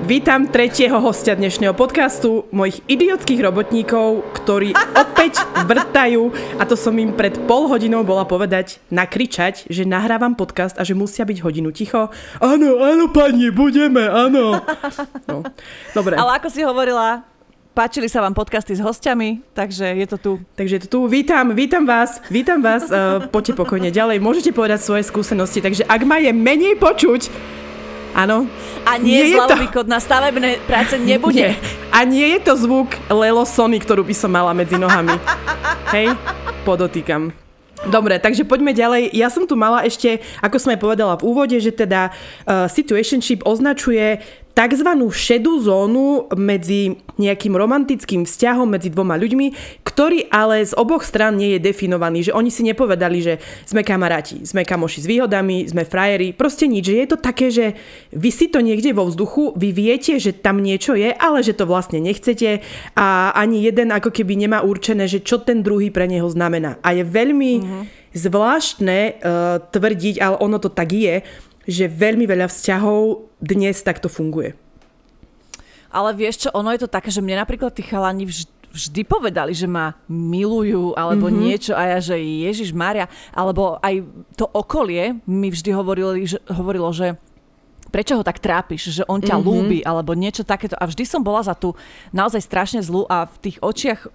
Vítam 0.00 0.48
tretieho 0.48 0.96
hostia 0.96 1.36
dnešného 1.36 1.76
podcastu, 1.76 2.48
mojich 2.56 2.80
idiotských 2.88 3.36
robotníkov, 3.44 4.24
ktorí 4.32 4.72
opäť 4.96 5.44
vrtajú, 5.70 6.32
a 6.56 6.64
to 6.64 6.72
som 6.72 6.96
im 6.96 7.12
pred 7.12 7.36
pol 7.44 7.68
hodinou 7.68 8.00
bola 8.00 8.24
povedať, 8.24 8.80
nakričať, 8.88 9.68
že 9.68 9.84
nahrávam 9.84 10.32
podcast 10.32 10.80
a 10.80 10.88
že 10.88 10.96
musia 10.96 11.28
byť 11.28 11.44
hodinu 11.44 11.68
ticho. 11.68 12.08
Áno, 12.40 12.80
áno, 12.80 13.12
pani, 13.12 13.52
budeme, 13.52 14.08
áno. 14.08 14.64
No, 15.28 15.44
dobre. 15.92 16.16
Ale 16.16 16.32
ako 16.40 16.48
si 16.48 16.64
hovorila, 16.64 17.20
páčili 17.76 18.08
sa 18.08 18.24
vám 18.24 18.32
podcasty 18.32 18.72
s 18.72 18.80
hostiami, 18.80 19.44
takže 19.52 19.84
je 20.00 20.06
to 20.08 20.16
tu. 20.16 20.32
Takže 20.56 20.80
je 20.80 20.82
to 20.88 20.88
tu. 20.88 21.00
Vítam, 21.12 21.52
vítam 21.52 21.84
vás, 21.84 22.24
vítam 22.32 22.64
vás. 22.64 22.88
Uh, 22.88 23.28
poďte 23.28 23.52
pokojne 23.52 23.92
ďalej. 23.92 24.16
Môžete 24.16 24.56
povedať 24.56 24.80
svoje 24.80 25.04
skúsenosti, 25.04 25.60
takže 25.60 25.84
ak 25.84 26.08
ma 26.08 26.16
je 26.24 26.32
menej 26.32 26.80
počuť, 26.80 27.28
Áno. 28.14 28.50
A 28.82 28.98
nie, 28.98 29.22
nie 29.22 29.34
je 29.34 29.38
to... 29.70 29.86
na 29.86 30.02
stavebné 30.02 30.58
práce 30.66 30.98
nebude. 30.98 31.54
Nie. 31.54 31.60
A 31.94 32.02
nie 32.02 32.38
je 32.38 32.40
to 32.42 32.58
zvuk 32.58 32.90
Lelo 33.06 33.46
Sony, 33.46 33.78
ktorú 33.78 34.02
by 34.02 34.14
som 34.14 34.30
mala 34.34 34.50
medzi 34.50 34.74
nohami. 34.74 35.14
Hej? 35.94 36.14
Podotýkam. 36.66 37.30
Dobre, 37.80 38.20
takže 38.20 38.44
poďme 38.44 38.76
ďalej. 38.76 39.08
Ja 39.16 39.32
som 39.32 39.48
tu 39.48 39.56
mala 39.56 39.80
ešte, 39.88 40.20
ako 40.44 40.60
som 40.60 40.76
aj 40.76 40.80
povedala 40.84 41.16
v 41.16 41.24
úvode, 41.24 41.56
že 41.56 41.72
teda 41.72 42.12
uh, 42.12 42.68
situationship 42.68 43.40
označuje 43.48 44.20
tzv. 44.54 44.88
šedú 45.10 45.62
zónu 45.62 46.28
medzi 46.36 46.98
nejakým 47.16 47.54
romantickým 47.54 48.24
vzťahom 48.24 48.76
medzi 48.76 48.88
dvoma 48.90 49.16
ľuďmi, 49.20 49.80
ktorý 49.84 50.28
ale 50.32 50.64
z 50.64 50.72
oboch 50.76 51.04
strán 51.04 51.36
nie 51.36 51.56
je 51.56 51.64
definovaný, 51.70 52.28
že 52.28 52.36
oni 52.36 52.48
si 52.48 52.64
nepovedali, 52.66 53.18
že 53.20 53.34
sme 53.68 53.84
kamaráti, 53.84 54.42
sme 54.44 54.64
kamoši 54.64 55.04
s 55.04 55.06
výhodami, 55.06 55.68
sme 55.68 55.84
frajeri, 55.84 56.32
proste 56.32 56.66
nič, 56.66 56.90
že 56.90 56.98
je 57.00 57.06
to 57.08 57.18
také, 57.20 57.46
že 57.52 57.76
vy 58.10 58.30
si 58.32 58.48
to 58.48 58.64
niekde 58.64 58.90
vo 58.96 59.06
vzduchu, 59.06 59.54
vy 59.54 59.70
viete, 59.70 60.16
že 60.16 60.36
tam 60.36 60.60
niečo 60.60 60.96
je, 60.96 61.12
ale 61.12 61.44
že 61.44 61.56
to 61.56 61.68
vlastne 61.68 62.00
nechcete 62.00 62.64
a 62.96 63.32
ani 63.36 63.64
jeden 63.64 63.92
ako 63.92 64.10
keby 64.10 64.36
nemá 64.36 64.64
určené, 64.64 65.06
že 65.06 65.22
čo 65.22 65.40
ten 65.40 65.60
druhý 65.60 65.92
pre 65.92 66.08
neho 66.08 66.26
znamená. 66.26 66.80
A 66.80 66.96
je 66.96 67.04
veľmi 67.04 67.52
mm-hmm. 67.60 67.82
zvláštne 68.16 68.98
uh, 69.00 69.60
tvrdiť, 69.70 70.16
ale 70.18 70.36
ono 70.40 70.56
to 70.58 70.72
tak 70.72 70.90
je, 70.90 71.22
že 71.68 71.90
veľmi 71.90 72.24
veľa 72.24 72.48
vzťahov 72.48 73.30
dnes 73.40 73.80
takto 73.84 74.08
funguje. 74.08 74.56
Ale 75.90 76.14
vieš 76.14 76.46
čo, 76.46 76.48
ono 76.54 76.70
je 76.70 76.86
to 76.86 76.90
také, 76.90 77.10
že 77.10 77.20
mne 77.20 77.42
napríklad 77.42 77.74
tí 77.74 77.82
chalani 77.82 78.22
vždy, 78.22 78.50
vždy 78.70 79.02
povedali, 79.02 79.50
že 79.50 79.66
ma 79.66 79.98
milujú 80.06 80.94
alebo 80.94 81.26
mm-hmm. 81.26 81.42
niečo 81.42 81.72
a 81.74 81.96
ja, 81.96 81.98
že 81.98 82.14
Ježiš 82.16 82.70
Maria, 82.70 83.10
alebo 83.34 83.82
aj 83.82 84.06
to 84.38 84.46
okolie 84.46 85.18
mi 85.26 85.50
vždy 85.50 85.70
hovorilo, 85.74 86.14
že, 86.22 86.38
hovorilo, 86.46 86.94
že 86.94 87.18
prečo 87.90 88.14
ho 88.14 88.22
tak 88.22 88.38
trápiš, 88.38 88.94
že 88.94 89.02
on 89.10 89.18
ťa 89.18 89.34
mm-hmm. 89.34 89.46
lúbi 89.50 89.78
alebo 89.82 90.14
niečo 90.14 90.46
takéto. 90.46 90.78
A 90.78 90.86
vždy 90.86 91.02
som 91.02 91.26
bola 91.26 91.42
za 91.42 91.58
tú 91.58 91.74
naozaj 92.14 92.46
strašne 92.46 92.80
zlú 92.86 93.04
a 93.10 93.26
v 93.26 93.36
tých 93.50 93.58
očiach 93.58 94.06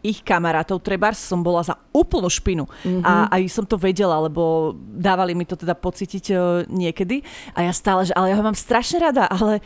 ich 0.00 0.24
kamarátov, 0.24 0.80
treba 0.80 1.12
som 1.12 1.44
bola 1.44 1.60
za 1.60 1.76
úplnú 1.92 2.28
špinu. 2.32 2.64
Mm-hmm. 2.64 3.04
A 3.04 3.12
aj 3.36 3.42
som 3.52 3.64
to 3.68 3.76
vedela, 3.76 4.16
lebo 4.16 4.72
dávali 4.96 5.36
mi 5.36 5.44
to 5.44 5.56
teda 5.56 5.76
pocítiť 5.76 6.24
uh, 6.32 6.64
niekedy. 6.68 7.20
A 7.52 7.68
ja 7.68 7.72
stále, 7.72 8.08
že 8.08 8.16
ale 8.16 8.32
ja 8.32 8.36
ho 8.40 8.44
mám 8.44 8.56
strašne 8.56 9.00
rada, 9.04 9.28
ale 9.28 9.60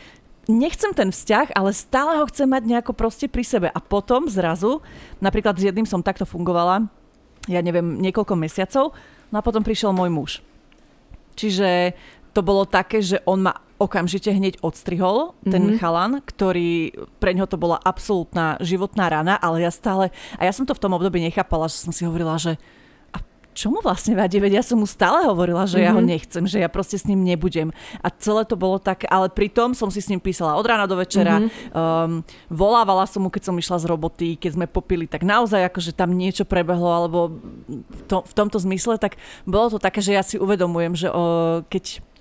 nechcem 0.51 0.91
ten 0.93 1.09
vzťah, 1.09 1.55
ale 1.55 1.71
stále 1.71 2.19
ho 2.19 2.25
chcem 2.29 2.45
mať 2.45 2.63
nejako 2.67 2.91
proste 2.93 3.31
pri 3.31 3.47
sebe. 3.47 3.67
A 3.71 3.79
potom 3.79 4.27
zrazu, 4.27 4.83
napríklad 5.23 5.57
s 5.57 5.65
jedným 5.65 5.87
som 5.87 6.03
takto 6.03 6.27
fungovala, 6.27 6.85
ja 7.47 7.61
neviem, 7.61 7.97
niekoľko 8.01 8.33
mesiacov, 8.35 8.93
no 9.29 9.35
a 9.37 9.45
potom 9.45 9.63
prišiel 9.63 9.93
môj 9.93 10.09
muž. 10.11 10.31
Čiže 11.35 11.91
to 12.35 12.43
bolo 12.43 12.67
také, 12.67 12.99
že 12.99 13.23
on 13.23 13.47
ma 13.47 13.63
okamžite 13.79 14.31
hneď 14.31 14.59
odstrihol, 14.63 15.35
ten 15.43 15.59
mm-hmm. 15.59 15.79
chalan, 15.79 16.11
ktorý, 16.23 16.95
pre 17.19 17.35
ňo 17.35 17.47
to 17.47 17.59
bola 17.59 17.75
absolútna 17.79 18.55
životná 18.63 19.11
rana, 19.11 19.35
ale 19.39 19.63
ja 19.63 19.71
stále, 19.71 20.15
a 20.39 20.47
ja 20.47 20.51
som 20.55 20.63
to 20.63 20.75
v 20.75 20.83
tom 20.83 20.95
období 20.95 21.19
nechápala, 21.19 21.67
že 21.67 21.83
som 21.83 21.91
si 21.91 22.07
hovorila, 22.07 22.39
že 22.39 22.55
a 23.11 23.19
čo 23.51 23.67
mu 23.67 23.83
vlastne 23.83 24.15
vadí, 24.15 24.39
veď 24.39 24.59
ja 24.59 24.63
som 24.63 24.79
mu 24.79 24.87
stále 24.87 25.27
hovorila, 25.27 25.67
že 25.67 25.79
mm-hmm. 25.79 25.87
ja 25.87 25.95
ho 25.95 26.01
mhm. 26.03 26.07
nechcem, 26.07 26.43
že 26.47 26.57
ja 26.63 26.71
proste 26.71 26.95
s 26.95 27.03
ním 27.03 27.27
nebudem. 27.27 27.75
A 27.99 28.07
celé 28.15 28.47
to 28.47 28.55
bolo 28.55 28.79
tak, 28.79 29.03
ale 29.11 29.27
pritom 29.27 29.75
som 29.75 29.91
si 29.91 29.99
s 29.99 30.07
ním 30.07 30.23
písala 30.23 30.55
od 30.55 30.63
rána 30.63 30.87
do 30.87 30.95
večera, 30.95 31.43
mm-hmm. 31.43 31.75
um, 31.75 32.23
volávala 32.47 33.03
som 33.11 33.27
mu, 33.27 33.31
keď 33.31 33.51
som 33.51 33.59
išla 33.59 33.83
z 33.83 33.91
roboty, 33.91 34.39
keď 34.39 34.55
sme 34.55 34.65
popili, 34.71 35.03
tak 35.03 35.27
naozaj 35.27 35.67
akože 35.67 35.91
tam 35.91 36.15
niečo 36.15 36.47
prebehlo, 36.47 36.95
alebo 36.95 37.43
to, 38.07 38.23
v 38.23 38.33
tomto 38.39 38.55
zmysle, 38.63 38.95
tak 38.95 39.19
bolo 39.43 39.67
to 39.67 39.83
také, 39.83 39.99
že 39.99 40.15
ja 40.15 40.23
si 40.23 40.39
uvedomujem, 40.39 40.95
že 40.95 41.07
o, 41.11 41.59
keď 41.67 42.14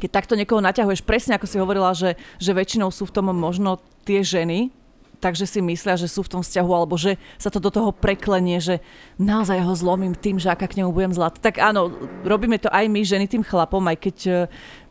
keď 0.00 0.10
takto 0.10 0.34
niekoho 0.34 0.64
naťahuješ, 0.64 1.04
presne 1.04 1.36
ako 1.36 1.46
si 1.46 1.60
hovorila, 1.60 1.92
že, 1.92 2.16
že 2.40 2.56
väčšinou 2.56 2.88
sú 2.88 3.04
v 3.06 3.14
tom 3.14 3.28
možno 3.30 3.78
tie 4.08 4.24
ženy, 4.24 4.72
takže 5.20 5.44
si 5.44 5.60
myslia, 5.60 6.00
že 6.00 6.08
sú 6.08 6.24
v 6.24 6.32
tom 6.32 6.42
vzťahu, 6.42 6.70
alebo 6.72 6.96
že 6.96 7.20
sa 7.36 7.52
to 7.52 7.60
do 7.60 7.68
toho 7.68 7.92
preklenie, 7.92 8.56
že 8.58 8.80
naozaj 9.20 9.60
ho 9.60 9.76
zlomím 9.76 10.16
tým, 10.16 10.40
že 10.40 10.48
aká 10.48 10.64
k 10.64 10.80
nemu 10.80 10.90
budem 10.90 11.12
zlatý. 11.12 11.38
Tak 11.44 11.60
áno, 11.60 11.92
robíme 12.24 12.56
to 12.56 12.72
aj 12.72 12.88
my, 12.88 13.04
ženy, 13.04 13.28
tým 13.28 13.44
chlapom, 13.44 13.84
aj 13.84 14.00
keď 14.00 14.16
e, 14.26 14.32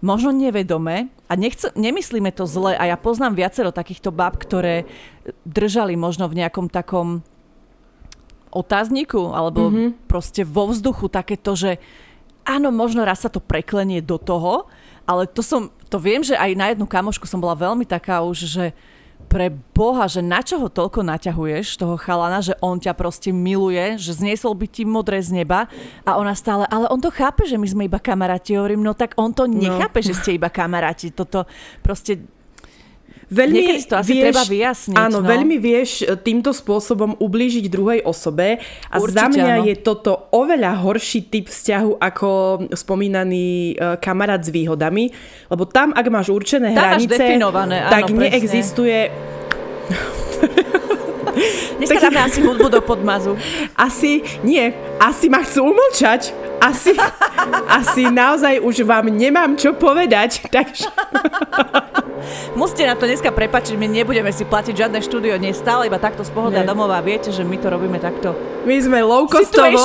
možno 0.06 0.30
nevedome 0.30 1.10
a 1.25 1.34
nechce, 1.34 1.74
nemyslíme 1.74 2.30
to 2.30 2.46
zle 2.46 2.78
a 2.78 2.84
ja 2.86 2.96
poznám 2.96 3.36
viacero 3.36 3.74
takýchto 3.74 4.13
bab, 4.13 4.38
ktoré 4.38 4.86
držali 5.44 5.98
možno 5.98 6.30
v 6.30 6.46
nejakom 6.46 6.70
takom 6.70 7.25
otázniku 8.54 9.34
alebo 9.34 9.70
mm-hmm. 9.70 10.10
proste 10.10 10.46
vo 10.46 10.70
vzduchu 10.70 11.10
takéto, 11.10 11.54
že 11.58 11.82
áno, 12.46 12.74
možno 12.74 13.06
raz 13.06 13.25
sa 13.25 13.30
to 13.30 13.42
preklenie 13.42 14.01
do 14.01 14.18
toho, 14.18 14.70
ale 15.10 15.25
to 15.25 15.42
som, 15.42 15.74
to 15.89 15.98
viem, 15.98 16.22
že 16.22 16.38
aj 16.38 16.54
na 16.54 16.70
jednu 16.70 16.86
kamošku 16.86 17.25
som 17.25 17.42
bola 17.42 17.58
veľmi 17.58 17.82
taká 17.82 18.22
už, 18.22 18.46
že 18.46 18.66
pre 19.30 19.50
Boha, 19.50 20.10
že 20.10 20.25
na 20.25 20.42
čo 20.42 20.58
ho 20.58 20.70
toľko 20.70 21.06
naťahuješ, 21.06 21.78
toho 21.78 21.98
chalana, 21.98 22.42
že 22.42 22.58
on 22.62 22.82
ťa 22.82 22.94
proste 22.98 23.30
miluje, 23.34 23.98
že 23.98 24.18
zniesol 24.18 24.58
by 24.58 24.66
ti 24.70 24.86
modré 24.86 25.22
z 25.22 25.34
neba 25.42 25.70
a 26.01 26.18
ona 26.18 26.34
stále, 26.34 26.66
ale 26.70 26.89
on 26.89 27.01
to 27.01 27.13
chápe, 27.13 27.46
že 27.46 27.58
my 27.58 27.68
sme 27.70 27.84
iba 27.86 28.01
kamaráti. 28.01 28.58
Hovorím, 28.58 28.86
no 28.86 28.98
tak 28.98 29.18
on 29.22 29.34
to 29.34 29.46
nechápe, 29.46 30.01
no. 30.01 30.06
že 30.06 30.13
ste 30.18 30.38
iba 30.38 30.50
kamaráti. 30.50 31.13
Toto 31.13 31.46
proste 31.86 32.25
veľmi 33.29 33.57
Niekedy 33.62 33.81
to 33.86 33.95
asi 34.01 34.12
vieš, 34.17 34.25
treba 34.25 34.43
vyjasniť. 34.45 34.98
Áno, 34.98 35.17
no. 35.21 35.29
veľmi 35.29 35.57
vieš 35.62 36.01
e, 36.01 36.17
týmto 36.17 36.50
spôsobom 36.50 37.13
ublížiť 37.21 37.65
druhej 37.69 38.01
osobe 38.01 38.57
a 38.89 38.95
Určite, 38.98 39.15
za 39.15 39.25
mňa 39.29 39.53
áno. 39.62 39.65
je 39.69 39.75
toto 39.77 40.12
oveľa 40.33 40.81
horší 40.81 41.29
typ 41.29 41.45
vzťahu 41.48 42.01
ako 42.01 42.29
spomínaný 42.74 43.77
uh, 43.77 43.95
kamarát 44.01 44.41
s 44.41 44.50
výhodami, 44.50 45.13
lebo 45.50 45.63
tam, 45.69 45.93
ak 45.93 46.05
máš 46.09 46.33
určené 46.33 46.74
tam 46.74 46.98
hranice, 46.98 47.13
máš 47.15 47.21
tak 47.93 48.03
áno, 48.09 48.17
neexistuje... 48.17 49.00
Dneska 51.79 52.12
dáme 52.12 52.19
asi 52.27 52.43
hudbu 52.43 52.67
do 52.67 52.81
podmazu. 52.83 53.39
Asi, 53.71 54.19
nie, 54.43 54.75
asi 55.00 55.31
ma 55.31 55.39
chcú 55.48 55.71
umlčať 55.71 56.49
asi, 56.62 56.96
asi 57.68 58.04
naozaj 58.12 58.60
už 58.60 58.84
vám 58.84 59.12
nemám 59.12 59.56
čo 59.56 59.74
povedať, 59.74 60.44
takže... 60.54 60.88
Musíte 62.54 62.84
na 62.84 63.00
to 63.00 63.08
dneska 63.08 63.32
prepačiť, 63.32 63.80
my 63.80 63.88
nebudeme 63.88 64.30
si 64.36 64.44
platiť 64.44 64.75
žiadne 64.75 65.00
štúdio, 65.00 65.39
nie 65.39 65.56
stále 65.56 65.88
iba 65.88 65.96
takto 65.96 66.28
z 66.28 66.32
pohoda 66.36 66.62
domova. 66.68 67.00
Viete, 67.00 67.32
že 67.32 67.48
my 67.48 67.56
to 67.56 67.72
robíme 67.72 67.96
takto. 67.98 68.36
My 68.68 68.75
sme 68.75 69.00
low 69.00 69.24
costovo. 69.25 69.80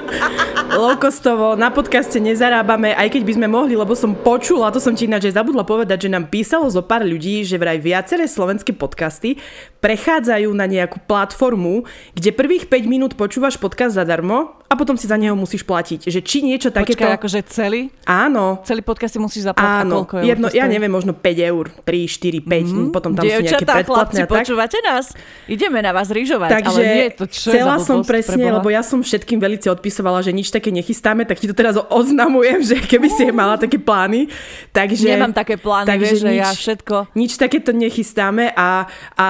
low 0.82 0.96
costovo, 0.96 1.52
na 1.54 1.68
podcaste 1.68 2.16
nezarábame, 2.16 2.96
aj 2.96 3.12
keď 3.12 3.22
by 3.28 3.32
sme 3.36 3.48
mohli, 3.52 3.74
lebo 3.76 3.92
som 3.92 4.16
počula, 4.16 4.72
to 4.72 4.80
som 4.80 4.96
ti 4.96 5.04
ináč 5.04 5.28
aj 5.28 5.44
zabudla 5.44 5.62
povedať, 5.68 6.08
že 6.08 6.12
nám 6.12 6.32
písalo 6.32 6.64
zo 6.72 6.80
pár 6.80 7.04
ľudí, 7.04 7.44
že 7.44 7.60
vraj 7.60 7.76
viaceré 7.76 8.24
slovenské 8.24 8.72
podcasty 8.72 9.36
prechádzajú 9.84 10.48
na 10.56 10.64
nejakú 10.64 11.04
platformu, 11.04 11.84
kde 12.16 12.32
prvých 12.32 12.70
5 12.70 12.86
minút 12.88 13.12
počúvaš 13.18 13.60
podcast 13.60 13.98
zadarmo 13.98 14.56
a 14.70 14.74
potom 14.78 14.96
si 14.96 15.04
za 15.04 15.20
neho 15.20 15.36
musíš 15.36 15.66
platiť. 15.66 15.81
Že 15.82 16.20
či 16.22 16.38
niečo 16.46 16.68
takéto... 16.70 17.02
Počkaj, 17.02 17.18
akože 17.18 17.40
celý? 17.50 17.90
Áno. 18.06 18.62
Celý 18.62 18.82
podcast 18.82 19.12
si 19.14 19.20
musíš 19.20 19.50
zaplatiť 19.50 19.82
Áno, 19.86 20.06
koľko 20.06 20.14
jedno, 20.22 20.46
ja 20.50 20.66
neviem, 20.70 20.90
možno 20.90 21.12
5 21.14 21.50
eur, 21.50 21.64
3, 21.82 21.84
4, 21.84 22.40
5, 22.42 22.48
mm-hmm. 22.48 22.88
potom 22.94 23.10
tam 23.12 23.24
Dievčatá, 23.24 23.42
sú 23.42 23.50
nejaké 23.50 23.66
predplatné 23.66 24.20
chlapci, 24.24 24.38
počúvate 24.38 24.78
nás? 24.86 25.04
Ideme 25.50 25.78
na 25.82 25.90
vás 25.90 26.08
rýžovať, 26.08 26.50
Takže 26.62 26.82
ale 26.82 26.94
nie, 26.94 27.06
to 27.12 27.24
čo 27.26 27.50
chcela 27.50 27.76
som 27.82 28.06
presne, 28.06 28.38
preboha? 28.38 28.56
lebo 28.60 28.68
ja 28.70 28.82
som 28.86 29.02
všetkým 29.02 29.38
velice 29.42 29.66
odpisovala, 29.68 30.22
že 30.22 30.30
nič 30.30 30.54
také 30.54 30.70
nechystáme, 30.70 31.26
tak 31.26 31.42
ti 31.42 31.46
to 31.50 31.56
teraz 31.56 31.74
oznamujem, 31.90 32.62
že 32.62 32.76
keby 32.78 33.08
si 33.10 33.28
mala 33.34 33.58
také 33.58 33.82
plány. 33.82 34.30
Takže, 34.70 35.18
Nemám 35.18 35.34
také 35.34 35.58
plány, 35.58 35.88
takže 35.88 36.14
vieš, 36.14 36.20
nič, 36.20 36.24
že 36.24 36.32
ja 36.38 36.50
všetko... 36.52 36.94
Nič 37.18 37.32
takéto 37.40 37.70
nechystáme 37.74 38.54
a, 38.54 38.86
a 39.18 39.26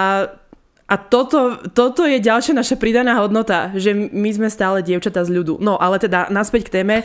a 0.92 1.00
toto, 1.00 1.56
toto 1.72 2.04
je 2.04 2.20
ďalšia 2.20 2.52
naša 2.52 2.76
pridaná 2.76 3.16
hodnota, 3.16 3.72
že 3.72 3.96
my 3.96 4.28
sme 4.28 4.52
stále 4.52 4.84
dievčatá 4.84 5.24
z 5.24 5.32
ľudu. 5.32 5.56
No, 5.56 5.80
ale 5.80 5.96
teda 5.96 6.28
naspäť 6.28 6.68
k 6.68 6.74
téme, 6.84 6.96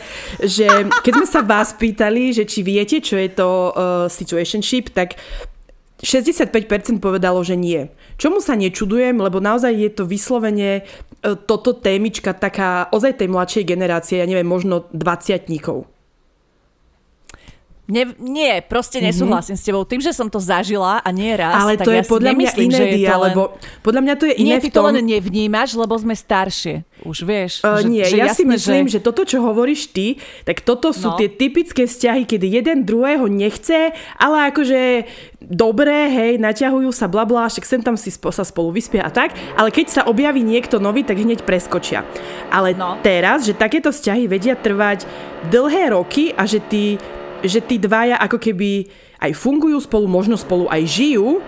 že 0.44 0.68
keď 1.00 1.12
sme 1.16 1.26
sa 1.26 1.40
vás 1.40 1.72
pýtali, 1.72 2.36
že 2.36 2.44
či 2.44 2.60
viete, 2.60 3.00
čo 3.00 3.16
je 3.16 3.32
to 3.32 3.48
uh, 3.48 4.04
situationship, 4.12 4.92
tak 4.92 5.16
65% 6.04 6.52
povedalo, 7.00 7.40
že 7.40 7.56
nie. 7.56 7.88
Čomu 8.20 8.44
sa 8.44 8.60
nečudujem, 8.60 9.16
lebo 9.16 9.40
naozaj 9.40 9.72
je 9.72 9.88
to 9.88 10.04
vyslovene 10.04 10.84
uh, 10.84 11.32
toto 11.48 11.72
témička 11.72 12.36
taká 12.36 12.92
ozaj 12.92 13.24
tej 13.24 13.32
mladšej 13.32 13.64
generácie, 13.64 14.20
ja 14.20 14.28
neviem, 14.28 14.44
možno 14.44 14.84
20 14.92 15.48
Ne, 17.88 18.04
nie, 18.20 18.60
proste 18.68 19.00
nesúhlasím 19.00 19.56
mm-hmm. 19.56 19.64
s 19.64 19.68
tebou. 19.72 19.80
Tým, 19.88 20.04
že 20.04 20.12
som 20.12 20.28
to 20.28 20.36
zažila 20.36 21.00
a 21.00 21.08
nie 21.08 21.32
raz, 21.32 21.56
Ale 21.56 21.80
tak 21.80 21.88
to 21.88 21.92
ja 21.96 22.04
je 22.04 22.12
podľa 22.12 22.32
mňa 22.36 22.50
iné 22.60 22.80
dia, 22.92 23.16
len... 23.16 23.32
lebo 23.32 23.56
podľa 23.80 24.00
mňa 24.04 24.14
to 24.20 24.24
je 24.28 24.34
iné 24.44 24.60
nie, 24.60 24.60
ty 24.60 24.68
v 24.68 24.76
tom... 24.76 24.84
to 24.84 24.88
len 24.92 25.00
nevnímaš, 25.08 25.72
lebo 25.72 25.96
sme 25.96 26.12
staršie. 26.12 26.84
Už 27.08 27.24
vieš. 27.24 27.64
Uh, 27.64 27.80
že, 27.80 27.88
nie, 27.88 28.04
že 28.04 28.20
ja 28.20 28.28
jasné, 28.28 28.36
si 28.36 28.44
myslím, 28.44 28.84
že... 28.92 29.00
že 29.00 29.08
toto, 29.08 29.24
čo 29.24 29.40
hovoríš 29.40 29.88
ty, 29.96 30.20
tak 30.44 30.60
toto 30.60 30.92
sú 30.92 31.16
no. 31.16 31.16
tie 31.16 31.32
typické 31.32 31.88
vzťahy, 31.88 32.28
kedy 32.28 32.60
jeden 32.60 32.84
druhého 32.84 33.24
nechce, 33.24 33.96
ale 34.20 34.36
akože 34.52 35.08
dobré, 35.40 36.12
hej, 36.12 36.32
naťahujú 36.36 36.92
sa, 36.92 37.08
bla 37.08 37.24
bla, 37.24 37.48
však 37.48 37.64
sem 37.64 37.80
tam 37.80 37.96
si 37.96 38.12
spo, 38.12 38.28
sa 38.28 38.44
spolu 38.44 38.68
vyspia 38.68 39.08
a 39.08 39.08
tak, 39.08 39.32
ale 39.56 39.72
keď 39.72 39.86
sa 39.88 40.02
objaví 40.04 40.44
niekto 40.44 40.76
nový, 40.76 41.08
tak 41.08 41.16
hneď 41.16 41.40
preskočia. 41.40 42.04
Ale 42.52 42.76
no. 42.76 43.00
teraz, 43.00 43.48
že 43.48 43.56
takéto 43.56 43.88
vzťahy 43.88 44.28
vedia 44.28 44.60
trvať 44.60 45.08
dlhé 45.48 45.96
roky 45.96 46.36
a 46.36 46.44
že 46.44 46.60
ty 46.60 47.00
že 47.42 47.62
tí 47.62 47.76
dvaja 47.78 48.18
ako 48.18 48.38
keby 48.40 48.88
aj 49.18 49.32
fungujú 49.34 49.78
spolu, 49.82 50.06
možno 50.06 50.38
spolu 50.38 50.70
aj 50.70 50.82
žijú, 50.86 51.42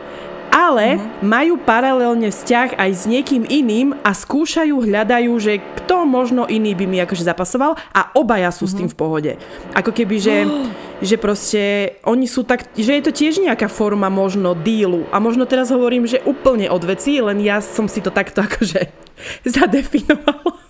ale 0.51 0.99
mm-hmm. 0.99 1.23
majú 1.23 1.55
paralelne 1.63 2.29
vzťah 2.29 2.75
aj 2.75 2.91
s 2.91 3.03
niekým 3.07 3.47
iným 3.47 3.95
a 4.03 4.11
skúšajú, 4.11 4.83
hľadajú, 4.83 5.33
že 5.39 5.63
kto 5.83 6.03
možno 6.03 6.51
iný 6.51 6.75
by 6.75 6.85
mi 6.91 6.99
akože 6.99 7.23
zapasoval 7.23 7.79
a 7.95 8.11
obaja 8.19 8.51
sú 8.51 8.67
mm-hmm. 8.67 8.75
s 8.75 8.79
tým 8.83 8.89
v 8.91 8.99
pohode. 8.99 9.33
Ako 9.79 9.95
keby, 9.95 10.17
že, 10.19 10.37
oh. 10.45 10.67
že 11.09 11.17
proste 11.17 11.63
oni 12.03 12.27
sú 12.27 12.43
tak, 12.43 12.67
že 12.75 12.99
je 12.99 13.03
to 13.07 13.13
tiež 13.15 13.39
nejaká 13.41 13.71
forma 13.71 14.11
možno 14.11 14.59
dílu 14.59 15.07
a 15.15 15.23
možno 15.23 15.47
teraz 15.47 15.71
hovorím, 15.71 16.11
že 16.11 16.21
úplne 16.27 16.67
od 16.67 16.83
veci, 16.83 17.23
len 17.23 17.39
ja 17.39 17.63
som 17.63 17.87
si 17.87 18.03
to 18.03 18.11
takto 18.11 18.43
akože 18.43 18.91
zadefinovala. 19.55 20.70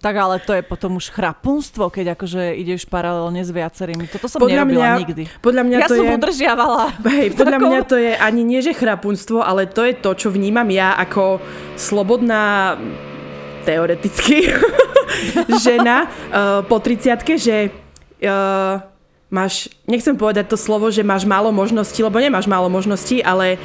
Tak 0.00 0.16
ale 0.16 0.40
to 0.40 0.56
je 0.56 0.64
potom 0.64 0.96
už 0.96 1.12
chrapunstvo, 1.12 1.92
keď 1.92 2.16
akože 2.16 2.56
ideš 2.56 2.88
paralelne 2.88 3.44
s 3.44 3.52
viacerými. 3.52 4.08
Toto 4.08 4.32
som 4.32 4.40
podľa 4.40 4.64
nerobila 4.64 4.84
mňa, 4.88 5.00
nikdy. 5.04 5.22
Podľa 5.44 5.62
mňa 5.68 5.76
ja 5.76 5.88
to 5.92 5.96
som 6.00 6.06
je, 6.08 6.16
udržiavala. 6.16 6.84
Hej, 7.04 7.28
podľa 7.36 7.58
mňa 7.60 7.80
to 7.84 7.96
je 8.00 8.12
ani 8.16 8.40
nie, 8.40 8.64
že 8.64 8.72
chrapunstvo, 8.72 9.44
ale 9.44 9.68
to 9.68 9.84
je 9.84 9.92
to, 10.00 10.10
čo 10.16 10.32
vnímam 10.32 10.64
ja 10.72 10.96
ako 10.96 11.44
slobodná 11.76 12.80
teoreticky 13.68 14.48
žena 15.68 16.08
uh, 16.32 16.64
po 16.64 16.80
30 16.80 17.20
že 17.36 17.68
uh, 18.24 18.80
máš, 19.28 19.68
nechcem 19.84 20.16
povedať 20.16 20.48
to 20.48 20.56
slovo, 20.56 20.88
že 20.88 21.04
máš 21.04 21.28
málo 21.28 21.52
možností, 21.52 22.00
lebo 22.00 22.16
nemáš 22.16 22.48
málo 22.48 22.72
možností, 22.72 23.20
ale 23.20 23.60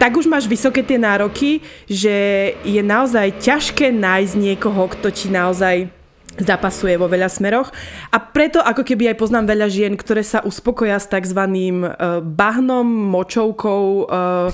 tak 0.00 0.16
už 0.16 0.24
máš 0.24 0.48
vysoké 0.48 0.80
tie 0.80 0.96
nároky, 0.96 1.60
že 1.84 2.16
je 2.64 2.80
naozaj 2.80 3.36
ťažké 3.44 3.92
nájsť 3.92 4.34
niekoho, 4.34 4.88
kto 4.96 5.12
ti 5.12 5.28
naozaj 5.28 5.92
zapasuje 6.40 6.96
vo 6.96 7.04
veľa 7.04 7.28
smeroch. 7.28 7.68
A 8.08 8.16
preto 8.16 8.64
ako 8.64 8.80
keby 8.80 9.12
aj 9.12 9.20
poznám 9.20 9.52
veľa 9.52 9.68
žien, 9.68 9.92
ktoré 9.92 10.24
sa 10.24 10.40
uspokoja 10.40 10.96
s 10.96 11.04
tzv. 11.04 11.36
Uh, 11.36 12.24
bahnom, 12.24 12.88
močovkou, 12.88 14.08
uh, 14.08 14.48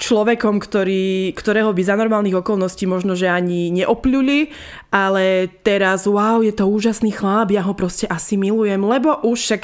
človekom, 0.00 0.56
ktorý, 0.56 1.36
ktorého 1.36 1.76
by 1.76 1.82
za 1.84 1.94
normálnych 1.94 2.40
okolností 2.40 2.88
možno, 2.88 3.12
že 3.12 3.28
ani 3.28 3.68
neopľuli, 3.68 4.48
ale 4.88 5.52
teraz, 5.60 6.08
wow, 6.08 6.40
je 6.40 6.56
to 6.56 6.64
úžasný 6.64 7.12
chlap, 7.12 7.52
ja 7.52 7.60
ho 7.60 7.76
proste 7.76 8.08
asi 8.08 8.40
milujem, 8.40 8.80
lebo 8.80 9.20
už 9.22 9.38
však 9.38 9.62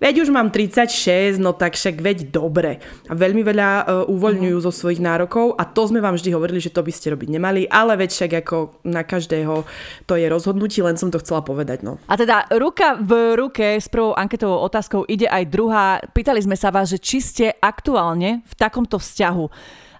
veď 0.00 0.14
už 0.26 0.28
mám 0.28 0.52
36, 0.52 1.40
no 1.40 1.56
tak 1.56 1.76
však 1.76 2.00
veď 2.00 2.18
dobre. 2.28 2.84
A 3.08 3.16
veľmi 3.16 3.40
veľa 3.40 3.68
uh, 3.68 3.84
uvoľňujú 4.12 4.56
uh-huh. 4.60 4.66
zo 4.68 4.72
svojich 4.72 5.00
nárokov 5.00 5.56
a 5.56 5.64
to 5.64 5.88
sme 5.88 6.04
vám 6.04 6.20
vždy 6.20 6.30
hovorili, 6.36 6.60
že 6.60 6.72
to 6.72 6.84
by 6.84 6.92
ste 6.92 7.12
robiť 7.12 7.28
nemali, 7.32 7.64
ale 7.68 7.96
veď 7.96 8.10
však 8.12 8.32
ako 8.44 8.56
na 8.84 9.02
každého 9.04 9.64
to 10.04 10.14
je 10.18 10.26
rozhodnutie, 10.28 10.84
len 10.84 11.00
som 11.00 11.08
to 11.08 11.20
chcela 11.20 11.40
povedať. 11.40 11.80
No. 11.86 11.96
A 12.10 12.14
teda 12.20 12.44
ruka 12.52 13.00
v 13.00 13.36
ruke 13.36 13.80
s 13.80 13.88
prvou 13.88 14.12
anketovou 14.12 14.60
otázkou 14.60 15.08
ide 15.08 15.28
aj 15.28 15.44
druhá. 15.48 16.00
Pýtali 16.12 16.44
sme 16.44 16.56
sa 16.58 16.68
vás, 16.68 16.92
že 16.92 17.00
či 17.00 17.18
ste 17.24 17.46
aktuálne 17.56 18.44
v 18.44 18.54
takomto 18.56 19.00
vzťahu. 19.00 19.44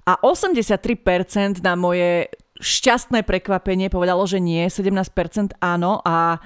A 0.06 0.22
83% 0.22 1.60
na 1.66 1.74
moje 1.74 2.30
šťastné 2.62 3.26
prekvapenie 3.26 3.90
povedalo, 3.90 4.24
že 4.24 4.40
nie, 4.40 4.70
17% 4.70 5.58
áno 5.60 6.00
a 6.06 6.40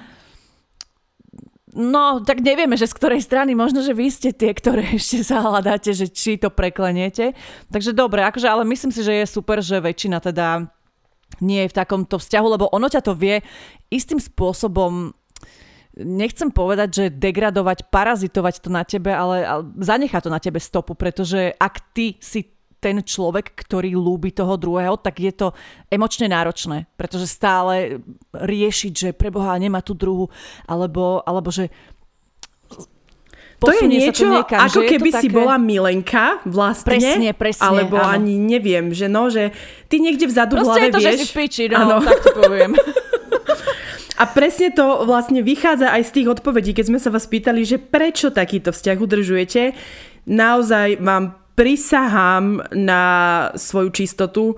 No, 1.71 2.19
tak 2.19 2.43
nevieme, 2.43 2.75
že 2.75 2.83
z 2.83 2.99
ktorej 2.99 3.23
strany, 3.23 3.55
možno, 3.55 3.79
že 3.79 3.95
vy 3.95 4.11
ste 4.11 4.35
tie, 4.35 4.51
ktoré 4.51 4.91
ešte 4.99 5.23
zahľadáte, 5.23 5.95
že 5.95 6.11
či 6.11 6.35
to 6.35 6.51
prekleniete. 6.51 7.31
Takže 7.71 7.95
dobre, 7.95 8.27
akože, 8.27 8.47
ale 8.51 8.67
myslím 8.67 8.91
si, 8.91 8.99
že 8.99 9.23
je 9.23 9.25
super, 9.27 9.63
že 9.63 9.79
väčšina 9.79 10.19
teda 10.19 10.67
nie 11.39 11.63
je 11.63 11.71
v 11.71 11.77
takomto 11.79 12.19
vzťahu, 12.19 12.47
lebo 12.59 12.67
ono 12.75 12.91
ťa 12.91 12.99
to 13.07 13.15
vie 13.15 13.39
istým 13.87 14.19
spôsobom 14.19 15.15
nechcem 15.95 16.51
povedať, 16.51 16.89
že 16.91 17.05
degradovať, 17.07 17.87
parazitovať 17.91 18.63
to 18.63 18.69
na 18.71 18.83
tebe, 18.83 19.11
ale, 19.11 19.43
ale 19.43 19.63
zanechá 19.79 20.19
to 20.23 20.31
na 20.31 20.39
tebe 20.43 20.59
stopu, 20.59 20.95
pretože 20.95 21.55
ak 21.55 21.95
ty 21.95 22.15
si 22.19 22.47
ten 22.81 22.97
človek, 23.05 23.53
ktorý 23.53 23.93
lúbi 23.93 24.33
toho 24.33 24.57
druhého, 24.57 24.97
tak 24.97 25.21
je 25.21 25.29
to 25.29 25.47
emočne 25.93 26.25
náročné, 26.25 26.89
pretože 26.97 27.29
stále 27.29 28.01
riešiť, 28.33 28.93
že 28.97 29.09
preboha 29.13 29.53
nemá 29.61 29.85
tú 29.85 29.93
druhú, 29.93 30.33
alebo, 30.65 31.21
alebo 31.21 31.53
že 31.53 31.69
to 33.61 33.69
je 33.77 33.85
niečo, 33.85 34.25
to 34.25 34.33
niekam, 34.41 34.59
ako 34.65 34.81
keby 34.89 35.09
také... 35.13 35.21
si 35.21 35.27
bola 35.29 35.61
milenka 35.61 36.41
vlastne. 36.49 36.97
Presne, 36.97 37.29
presne. 37.37 37.61
Alebo 37.61 38.01
áno. 38.01 38.17
ani 38.17 38.41
neviem, 38.41 38.89
že 38.89 39.05
no, 39.05 39.29
že 39.29 39.53
ty 39.85 40.01
niekde 40.01 40.25
vzadu 40.25 40.57
Proste 40.57 40.65
v 40.65 40.69
hlave 40.73 40.81
je 40.81 40.89
to, 40.89 40.97
vieš. 40.97 41.05
že 41.05 41.17
si 41.21 41.27
piči, 41.29 41.63
no, 41.69 42.01
tak 42.01 42.25
to 42.25 42.29
poviem. 42.41 42.73
A 44.21 44.29
presne 44.29 44.69
to 44.69 45.01
vlastne 45.09 45.41
vychádza 45.41 45.89
aj 45.89 46.09
z 46.09 46.11
tých 46.21 46.27
odpovedí, 46.29 46.77
keď 46.77 46.93
sme 46.93 46.99
sa 47.01 47.09
vás 47.09 47.25
pýtali, 47.25 47.65
že 47.65 47.81
prečo 47.81 48.29
takýto 48.29 48.69
vzťah 48.69 48.97
udržujete. 49.01 49.73
Naozaj 50.29 51.01
vám 51.01 51.40
prisahám 51.55 52.63
na 52.71 53.03
svoju 53.55 53.89
čistotu, 53.91 54.55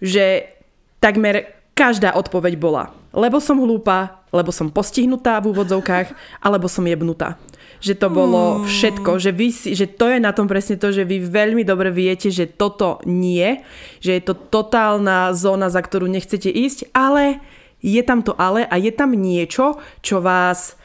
že 0.00 0.52
takmer 1.00 1.56
každá 1.76 2.16
odpoveď 2.16 2.56
bola. 2.56 2.92
Lebo 3.12 3.40
som 3.40 3.60
hlúpa, 3.60 4.24
lebo 4.32 4.52
som 4.52 4.72
postihnutá 4.72 5.40
v 5.40 5.52
úvodzovkách, 5.52 6.40
alebo 6.40 6.68
som 6.68 6.84
jebnutá. 6.84 7.40
Že 7.80 7.94
to 8.00 8.08
bolo 8.08 8.42
hmm. 8.60 8.64
všetko, 8.64 9.10
že, 9.20 9.30
vy, 9.36 9.48
že 9.52 9.86
to 9.88 10.08
je 10.08 10.18
na 10.20 10.32
tom 10.32 10.48
presne 10.48 10.80
to, 10.80 10.92
že 10.92 11.04
vy 11.04 11.20
veľmi 11.20 11.64
dobre 11.64 11.92
viete, 11.92 12.32
že 12.32 12.48
toto 12.48 13.04
nie, 13.04 13.60
že 14.00 14.16
je 14.16 14.22
to 14.24 14.32
totálna 14.32 15.36
zóna, 15.36 15.68
za 15.68 15.84
ktorú 15.84 16.08
nechcete 16.08 16.48
ísť, 16.48 16.92
ale 16.96 17.40
je 17.84 18.00
tam 18.00 18.24
to 18.24 18.32
ale 18.40 18.64
a 18.64 18.80
je 18.80 18.92
tam 18.92 19.12
niečo, 19.12 19.76
čo 20.00 20.24
vás 20.24 20.80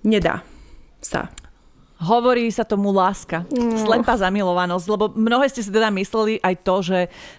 nedá 0.00 0.40
sa. 1.04 1.28
Hovorí 1.96 2.52
sa 2.52 2.68
tomu 2.68 2.92
láska. 2.92 3.48
Mm. 3.48 3.80
Slepá 3.80 4.20
zamilovanosť, 4.20 4.86
lebo 4.92 5.04
mnohé 5.16 5.48
ste 5.48 5.64
si 5.64 5.72
teda 5.72 5.88
mysleli 5.96 6.36
aj 6.44 6.54
to, 6.60 6.74
že 6.84 6.98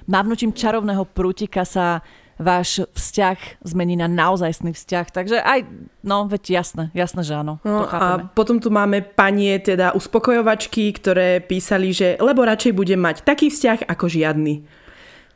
mávnutím 0.09 0.49
čarovného 0.49 1.05
prútika 1.05 1.61
sa 1.61 2.01
váš 2.37 2.85
vzťah 2.93 3.65
zmení 3.65 3.97
na 3.97 4.05
naozajstný 4.05 4.73
vzťah. 4.73 5.05
Takže 5.09 5.37
aj, 5.41 5.65
no, 6.05 6.29
veď 6.29 6.61
jasné, 6.61 6.83
jasné, 6.93 7.25
že 7.25 7.33
áno. 7.33 7.57
No, 7.65 7.85
a 7.89 8.29
potom 8.33 8.61
tu 8.61 8.69
máme 8.69 9.01
panie, 9.01 9.57
teda 9.57 9.93
uspokojovačky, 9.97 10.93
ktoré 10.93 11.41
písali, 11.41 11.93
že 11.93 12.17
lebo 12.21 12.45
radšej 12.45 12.73
budem 12.77 13.01
mať 13.01 13.25
taký 13.25 13.49
vzťah 13.49 13.89
ako 13.89 14.05
žiadny. 14.05 14.65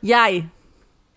Jaj, 0.02 0.46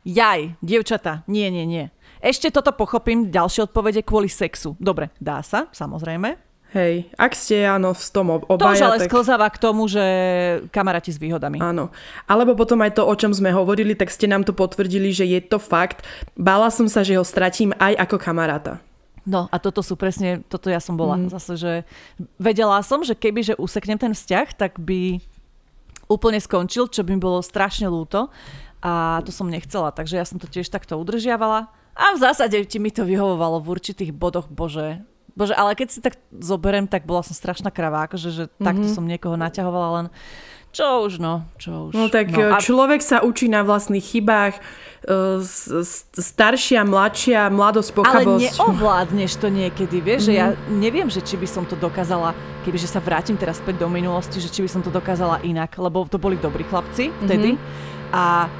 jaj, 0.05 0.41
dievčata, 0.61 1.25
nie, 1.29 1.49
nie, 1.53 1.65
nie. 1.65 1.85
Ešte 2.21 2.49
toto 2.49 2.73
pochopím, 2.73 3.29
ďalšie 3.29 3.69
odpovede 3.69 4.01
kvôli 4.01 4.29
sexu. 4.29 4.73
Dobre, 4.81 5.13
dá 5.21 5.45
sa, 5.45 5.69
samozrejme. 5.69 6.44
Hej, 6.75 7.07
ak 7.15 7.31
ste 7.39 7.63
áno 7.63 7.95
v 7.95 8.03
tom 8.11 8.35
obaja, 8.35 8.59
To 8.59 8.67
už 8.75 8.83
ale 8.83 8.97
tak... 8.99 9.07
sklzáva 9.07 9.47
k 9.47 9.63
tomu, 9.63 9.88
že 9.88 10.03
kamaráti 10.75 11.07
s 11.07 11.15
výhodami. 11.15 11.63
Áno. 11.63 11.88
Alebo 12.27 12.51
potom 12.51 12.83
aj 12.83 12.99
to, 12.99 13.07
o 13.07 13.15
čom 13.15 13.31
sme 13.31 13.55
hovorili, 13.55 13.95
tak 13.95 14.11
ste 14.11 14.27
nám 14.27 14.43
to 14.43 14.51
potvrdili, 14.51 15.15
že 15.15 15.23
je 15.23 15.39
to 15.39 15.55
fakt. 15.55 16.03
Bála 16.35 16.67
som 16.67 16.91
sa, 16.91 16.99
že 17.07 17.15
ho 17.15 17.23
stratím 17.23 17.71
aj 17.79 17.95
ako 17.95 18.19
kamaráta. 18.19 18.83
No 19.23 19.47
a 19.49 19.55
toto 19.55 19.79
sú 19.79 19.95
presne, 19.95 20.43
toto 20.51 20.67
ja 20.67 20.83
som 20.83 20.99
bola. 20.99 21.15
Mm. 21.15 21.31
Zase, 21.31 21.55
že 21.55 21.73
vedela 22.35 22.83
som, 22.83 23.07
že 23.07 23.15
keby, 23.15 23.41
že 23.41 23.53
useknem 23.55 23.95
ten 23.95 24.11
vzťah, 24.11 24.47
tak 24.59 24.75
by 24.75 25.23
úplne 26.11 26.43
skončil, 26.43 26.91
čo 26.91 27.07
by 27.07 27.15
mi 27.15 27.23
bolo 27.23 27.39
strašne 27.39 27.88
lúto. 27.88 28.27
A 28.83 29.23
to 29.23 29.31
som 29.31 29.47
nechcela, 29.47 29.95
takže 29.95 30.19
ja 30.19 30.27
som 30.27 30.43
to 30.43 30.51
tiež 30.51 30.67
takto 30.67 30.99
udržiavala. 30.99 31.71
A 31.95 32.05
v 32.13 32.19
zásade 32.19 32.59
ti 32.67 32.83
mi 32.83 32.91
to 32.91 33.07
vyhovovalo 33.07 33.63
v 33.63 33.79
určitých 33.79 34.11
bodoch, 34.11 34.51
bože, 34.51 34.99
Bože, 35.35 35.51
ale 35.51 35.75
keď 35.75 35.87
si 35.91 35.99
tak 35.99 36.15
zoberiem, 36.31 36.87
tak 36.87 37.03
bola 37.03 37.19
som 37.19 37.35
strašná 37.35 37.67
kravá, 37.67 38.07
akože, 38.07 38.29
že 38.31 38.43
mm-hmm. 38.47 38.65
takto 38.65 38.87
som 38.87 39.03
niekoho 39.03 39.35
naťahovala, 39.35 39.89
len 39.99 40.07
čo 40.75 41.07
už, 41.07 41.23
no, 41.23 41.47
čo 41.55 41.87
už. 41.87 41.91
No 41.95 42.11
tak 42.11 42.35
no, 42.35 42.51
a... 42.51 42.59
človek 42.59 42.99
sa 42.99 43.23
učí 43.23 43.47
na 43.47 43.63
vlastných 43.63 44.03
chybách, 44.03 44.59
e, 44.59 45.39
staršia, 46.19 46.83
mladšia, 46.83 47.47
mladosť, 47.47 47.95
pochabosť. 47.95 48.43
Ale 48.43 48.51
neovládneš 48.51 49.39
to 49.39 49.47
niekedy, 49.47 50.03
vieš, 50.03 50.27
mm-hmm. 50.27 50.35
že 50.35 50.39
ja 50.39 50.47
mhm. 50.51 50.75
neviem, 50.75 51.07
že 51.07 51.23
či 51.23 51.39
by 51.39 51.47
som 51.47 51.63
to 51.63 51.79
dokázala, 51.79 52.35
kebyže 52.67 52.91
sa 52.91 52.99
vrátim 52.99 53.39
teraz 53.39 53.63
späť 53.63 53.79
do 53.83 53.87
minulosti, 53.87 54.43
že 54.43 54.51
či 54.51 54.67
by 54.67 54.69
som 54.71 54.83
to 54.83 54.91
dokázala 54.91 55.39
inak, 55.47 55.71
lebo 55.79 56.03
to 56.11 56.19
boli 56.19 56.35
dobrí 56.35 56.67
chlapci 56.67 57.07
vtedy 57.23 57.55
mm-hmm. 57.55 58.11
a 58.11 58.51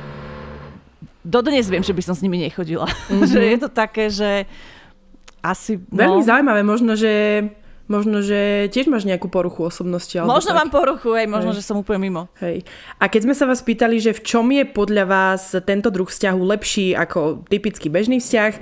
dodnes 1.23 1.67
viem, 1.67 1.83
že 1.83 1.91
by 1.91 1.99
som 1.99 2.15
s 2.15 2.23
nimi 2.23 2.39
nechodila. 2.39 2.88
Mm-hmm. 2.88 3.27
že 3.35 3.39
je 3.43 3.57
to 3.59 3.67
také, 3.67 4.07
že 4.07 4.47
asi... 5.51 5.77
No. 5.93 6.01
Veľmi 6.01 6.21
zaujímavé, 6.25 6.62
možno, 6.65 6.97
že 6.97 7.45
Možno, 7.86 8.25
že 8.25 8.65
tiež 8.73 8.89
máš 8.89 9.05
nejakú 9.05 9.29
poruchu 9.29 9.62
osobnosti. 9.62 10.17
Alebo 10.17 10.34
možno 10.34 10.58
tak. 10.58 10.60
mám 10.65 10.69
poruchu, 10.73 11.13
aj 11.13 11.29
možno, 11.29 11.53
hej. 11.53 11.62
že 11.62 11.67
som 11.69 11.77
úplne 11.77 12.01
mimo. 12.01 12.25
Hej. 12.41 12.65
A 12.97 13.05
keď 13.05 13.29
sme 13.29 13.38
sa 13.38 13.45
vás 13.45 13.62
pýtali, 13.62 14.01
že 14.01 14.17
v 14.17 14.25
čom 14.25 14.49
je 14.49 14.65
podľa 14.65 15.05
vás 15.05 15.53
tento 15.69 15.93
druh 15.93 16.10
vzťahu 16.10 16.41
lepší 16.49 16.97
ako 16.97 17.45
typický 17.45 17.93
bežný 17.93 18.17
vzťah, 18.17 18.58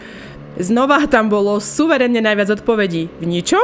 znova 0.60 1.08
tam 1.08 1.32
bolo 1.32 1.64
suverenne 1.64 2.20
najviac 2.20 2.52
odpovedí. 2.52 3.08
V 3.08 3.24
ničom? 3.24 3.64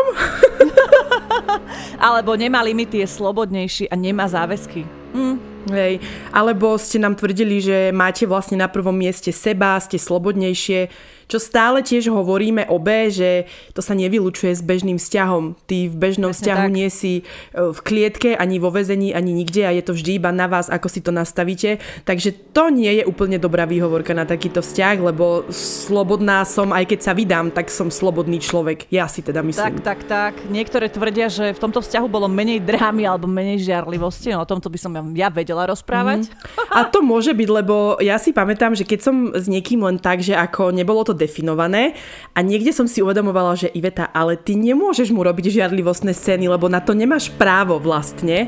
Alebo 2.08 2.40
nemá 2.40 2.64
limity, 2.64 3.04
je 3.04 3.08
slobodnejší 3.12 3.92
a 3.92 4.00
nemá 4.00 4.32
záväzky. 4.32 4.88
Hm. 5.12 5.36
Hej. 5.76 6.00
Alebo 6.32 6.80
ste 6.80 7.04
nám 7.04 7.20
tvrdili, 7.20 7.60
že 7.60 7.92
máte 7.92 8.24
vlastne 8.24 8.56
na 8.56 8.72
prvom 8.72 8.96
mieste 8.96 9.36
seba, 9.36 9.76
ste 9.84 10.00
slobodnejšie 10.00 10.88
čo 11.30 11.38
stále 11.38 11.86
tiež 11.86 12.10
hovoríme 12.10 12.66
obe, 12.74 13.14
že 13.14 13.46
to 13.78 13.86
sa 13.86 13.94
nevylučuje 13.94 14.50
s 14.50 14.66
bežným 14.66 14.98
vzťahom. 14.98 15.54
Ty 15.70 15.94
v 15.94 15.96
bežnom 15.96 16.34
Presne 16.34 16.42
vzťahu 16.42 16.66
tak. 16.66 16.74
nie 16.74 16.90
si 16.90 17.14
e, 17.22 17.24
v 17.70 17.80
klietke, 17.86 18.34
ani 18.34 18.58
vo 18.58 18.74
vezení, 18.74 19.14
ani 19.14 19.30
nikde 19.30 19.62
a 19.62 19.70
je 19.70 19.86
to 19.86 19.94
vždy 19.94 20.18
iba 20.18 20.34
na 20.34 20.50
vás, 20.50 20.74
ako 20.74 20.90
si 20.90 21.06
to 21.06 21.14
nastavíte. 21.14 21.78
Takže 22.10 22.34
to 22.50 22.74
nie 22.74 22.98
je 22.98 23.04
úplne 23.06 23.38
dobrá 23.38 23.70
výhovorka 23.70 24.18
na 24.18 24.26
takýto 24.26 24.66
vzťah, 24.66 24.98
lebo 25.06 25.46
slobodná 25.54 26.42
som, 26.50 26.74
aj 26.74 26.90
keď 26.90 27.00
sa 27.06 27.14
vydám, 27.14 27.54
tak 27.54 27.70
som 27.70 27.94
slobodný 27.94 28.42
človek. 28.42 28.90
Ja 28.90 29.06
si 29.06 29.22
teda 29.22 29.46
myslím. 29.46 29.78
Tak, 29.78 29.86
tak, 29.86 30.00
tak. 30.10 30.34
Niektoré 30.50 30.90
tvrdia, 30.90 31.30
že 31.30 31.54
v 31.54 31.62
tomto 31.62 31.86
vzťahu 31.86 32.10
bolo 32.10 32.26
menej 32.26 32.66
drámy 32.66 33.06
alebo 33.06 33.30
menej 33.30 33.62
žiarlivosti. 33.62 34.34
No 34.34 34.42
o 34.42 34.50
tomto 34.50 34.74
by 34.74 34.80
som 34.82 34.92
ja 35.14 35.30
vedela 35.30 35.70
rozprávať. 35.70 36.26
Mm. 36.26 36.74
A 36.74 36.90
to 36.90 37.06
môže 37.06 37.38
byť, 37.38 37.50
lebo 37.54 38.02
ja 38.02 38.18
si 38.18 38.34
pamätám, 38.34 38.74
že 38.74 38.82
keď 38.82 39.00
som 39.06 39.16
s 39.38 39.46
niekým 39.46 39.86
len 39.86 40.02
tak, 40.02 40.26
že 40.26 40.34
ako 40.34 40.74
nebolo 40.74 41.06
to 41.06 41.19
definované 41.20 42.00
a 42.32 42.40
niekde 42.40 42.72
som 42.72 42.88
si 42.88 43.04
uvedomovala, 43.04 43.60
že 43.60 43.68
Iveta, 43.76 44.08
ale 44.16 44.40
ty 44.40 44.56
nemôžeš 44.56 45.12
mu 45.12 45.20
robiť 45.20 45.60
žiarlivostné 45.60 46.16
scény, 46.16 46.48
lebo 46.48 46.72
na 46.72 46.80
to 46.80 46.96
nemáš 46.96 47.28
právo 47.36 47.76
vlastne. 47.76 48.48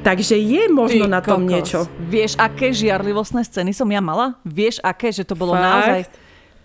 Takže 0.00 0.38
je 0.38 0.70
možno 0.72 1.04
ty 1.04 1.12
na 1.12 1.20
tom 1.20 1.44
kokos. 1.44 1.52
niečo. 1.52 1.80
Vieš, 2.08 2.40
aké 2.40 2.72
žiarlivostné 2.72 3.44
scény 3.44 3.76
som 3.76 3.90
ja 3.92 4.00
mala? 4.00 4.38
Vieš, 4.46 4.80
aké, 4.80 5.12
že 5.12 5.26
to 5.26 5.36
bolo 5.36 5.52
Fakt? 5.52 5.66
naozaj 5.66 6.00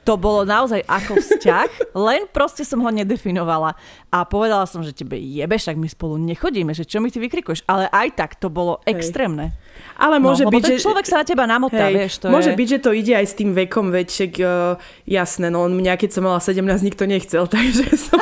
to 0.01 0.17
bolo 0.17 0.41
naozaj 0.41 0.81
ako 0.89 1.21
vzťah, 1.21 1.69
len 2.09 2.25
proste 2.29 2.65
som 2.65 2.81
ho 2.81 2.89
nedefinovala. 2.89 3.77
A 4.09 4.25
povedala 4.25 4.65
som, 4.65 4.81
že 4.81 4.91
tebe 4.91 5.15
jebe, 5.15 5.55
však 5.55 5.77
my 5.77 5.87
spolu 5.87 6.17
nechodíme, 6.19 6.73
že 6.73 6.83
čo 6.83 6.99
mi 6.99 7.13
ty 7.13 7.21
vykrikuješ. 7.21 7.63
Ale 7.69 7.87
aj 7.93 8.17
tak 8.17 8.31
to 8.41 8.49
bolo 8.49 8.81
Hej. 8.83 8.97
extrémne. 8.97 9.53
Ale 9.95 10.17
no, 10.17 10.33
môže 10.33 10.43
no, 10.43 10.51
byť, 10.51 10.63
že... 10.65 10.83
človek 10.83 11.05
sa 11.05 11.21
na 11.21 11.25
teba 11.25 11.45
namotá, 11.45 11.87
hej, 11.89 11.93
vieš. 11.95 12.13
To 12.25 12.33
môže 12.33 12.51
je... 12.53 12.57
byť, 12.57 12.67
že 12.67 12.79
to 12.81 12.91
ide 12.91 13.13
aj 13.13 13.25
s 13.29 13.37
tým 13.37 13.53
vekom, 13.53 13.93
veď 13.93 14.07
však, 14.09 14.33
uh, 14.41 14.75
jasné, 15.05 15.47
no 15.53 15.69
mňa 15.69 15.93
keď 15.95 16.09
som 16.17 16.25
mala 16.25 16.41
17, 16.41 16.65
nikto 16.81 17.05
nechcel, 17.05 17.45
takže 17.53 17.85
som... 17.95 18.19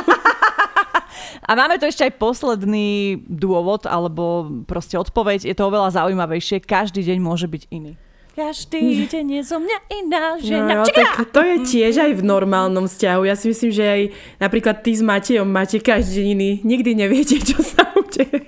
A 1.50 1.58
máme 1.58 1.82
tu 1.82 1.90
ešte 1.90 2.06
aj 2.06 2.22
posledný 2.22 3.26
dôvod, 3.26 3.90
alebo 3.90 4.46
proste 4.70 5.02
odpoveď. 5.02 5.50
Je 5.50 5.58
to 5.58 5.66
oveľa 5.66 5.98
zaujímavejšie. 5.98 6.62
Každý 6.62 7.02
deň 7.02 7.18
môže 7.18 7.50
byť 7.50 7.74
iný. 7.74 7.98
Každý 8.40 9.12
deň 9.12 9.26
je 9.36 9.42
zo 9.44 9.60
mňa 9.60 9.78
iná 10.00 10.24
žena. 10.40 10.74
No, 10.80 10.88
tak 10.88 11.28
to 11.36 11.44
je 11.44 11.56
tiež 11.68 12.00
aj 12.00 12.12
v 12.16 12.24
normálnom 12.24 12.88
vzťahu. 12.88 13.28
Ja 13.28 13.36
si 13.36 13.52
myslím, 13.52 13.72
že 13.76 13.84
aj 13.84 14.02
napríklad 14.40 14.80
ty 14.80 14.96
s 14.96 15.04
Matejom 15.04 15.44
máte 15.44 15.76
každý 15.84 16.24
deň 16.24 16.28
iný. 16.40 16.52
Nikdy 16.64 16.92
neviete, 16.96 17.36
čo 17.44 17.60
sa 17.60 17.84
udeje. 18.00 18.48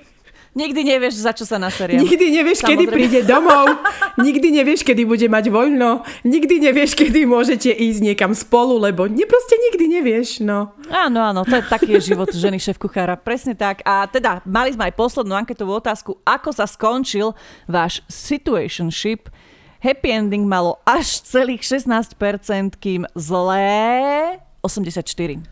Nikdy 0.52 0.84
nevieš, 0.84 1.24
za 1.24 1.32
čo 1.32 1.48
sa 1.48 1.56
naseriem. 1.56 2.04
Nikdy 2.04 2.26
nevieš, 2.28 2.60
Samozrejme. 2.60 2.84
kedy 2.84 2.84
príde 2.92 3.20
domov. 3.24 3.72
Nikdy 4.20 4.48
nevieš, 4.52 4.84
kedy 4.84 5.08
bude 5.08 5.24
mať 5.24 5.48
voľno. 5.48 6.04
Nikdy 6.28 6.60
nevieš, 6.60 6.92
kedy 6.92 7.24
môžete 7.24 7.72
ísť 7.72 8.00
niekam 8.04 8.36
spolu, 8.36 8.76
lebo 8.76 9.08
ne, 9.08 9.24
proste 9.24 9.56
nikdy 9.56 10.00
nevieš. 10.00 10.44
No. 10.44 10.76
Áno, 10.92 11.24
áno, 11.24 11.48
to 11.48 11.56
je 11.56 11.64
taký 11.68 11.96
je 11.96 12.12
život 12.12 12.28
ženy 12.28 12.60
šéf 12.60 12.76
kuchára. 12.76 13.16
Presne 13.16 13.56
tak. 13.56 13.80
A 13.88 14.04
teda, 14.04 14.44
mali 14.44 14.76
sme 14.76 14.92
aj 14.92 14.96
poslednú 14.96 15.32
anketovú 15.32 15.72
otázku. 15.80 16.20
Ako 16.20 16.52
sa 16.52 16.68
skončil 16.68 17.32
váš 17.64 18.04
situationship? 18.12 19.32
Happy 19.82 20.14
ending 20.14 20.46
malo 20.46 20.78
až 20.86 21.26
celých 21.26 21.66
16%, 21.66 22.78
kým 22.78 23.02
zlé 23.18 24.38
84%. 24.62 25.42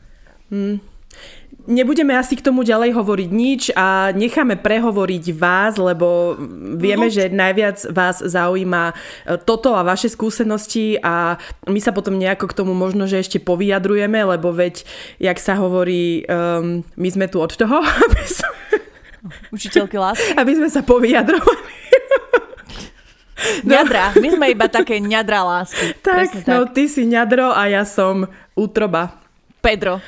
Hmm. 0.54 0.78
Nebudeme 1.66 2.14
asi 2.14 2.38
k 2.38 2.46
tomu 2.46 2.62
ďalej 2.62 2.94
hovoriť 2.94 3.30
nič 3.30 3.62
a 3.74 4.14
necháme 4.14 4.54
prehovoriť 4.54 5.24
vás, 5.34 5.76
lebo 5.76 6.38
vieme, 6.78 7.10
no. 7.10 7.12
že 7.12 7.26
najviac 7.26 7.90
vás 7.90 8.22
zaujíma 8.22 8.84
e, 8.90 8.94
toto 9.42 9.74
a 9.74 9.82
vaše 9.82 10.08
skúsenosti 10.08 10.96
a 11.02 11.36
my 11.66 11.82
sa 11.82 11.90
potom 11.90 12.14
nejako 12.14 12.48
k 12.48 12.56
tomu 12.56 12.72
možno, 12.72 13.10
že 13.10 13.20
ešte 13.20 13.42
povyjadrujeme, 13.42 14.30
lebo 14.30 14.54
veď, 14.54 14.86
jak 15.18 15.36
sa 15.42 15.58
hovorí, 15.58 16.24
um, 16.30 16.86
my 16.96 17.08
sme 17.10 17.26
tu 17.26 17.42
od 17.42 17.50
toho, 17.50 17.82
aby 18.06 18.24
sme... 18.24 18.78
Učiteľky 19.52 20.00
lásky. 20.00 20.32
Aby 20.38 20.52
sme 20.54 20.68
sa 20.72 20.80
povyjadrovali. 20.80 21.80
No. 23.64 23.72
Ňadra, 23.76 24.16
my 24.16 24.28
sme 24.36 24.46
iba 24.52 24.66
také 24.68 25.00
ňadra 25.00 25.40
lásky. 25.44 25.96
Tak, 26.06 26.44
no 26.48 26.66
tak. 26.66 26.74
ty 26.76 26.88
si 26.88 27.06
ňadro 27.06 27.52
a 27.52 27.68
ja 27.70 27.84
som 27.84 28.28
útroba. 28.56 29.20
Pedro. 29.60 30.00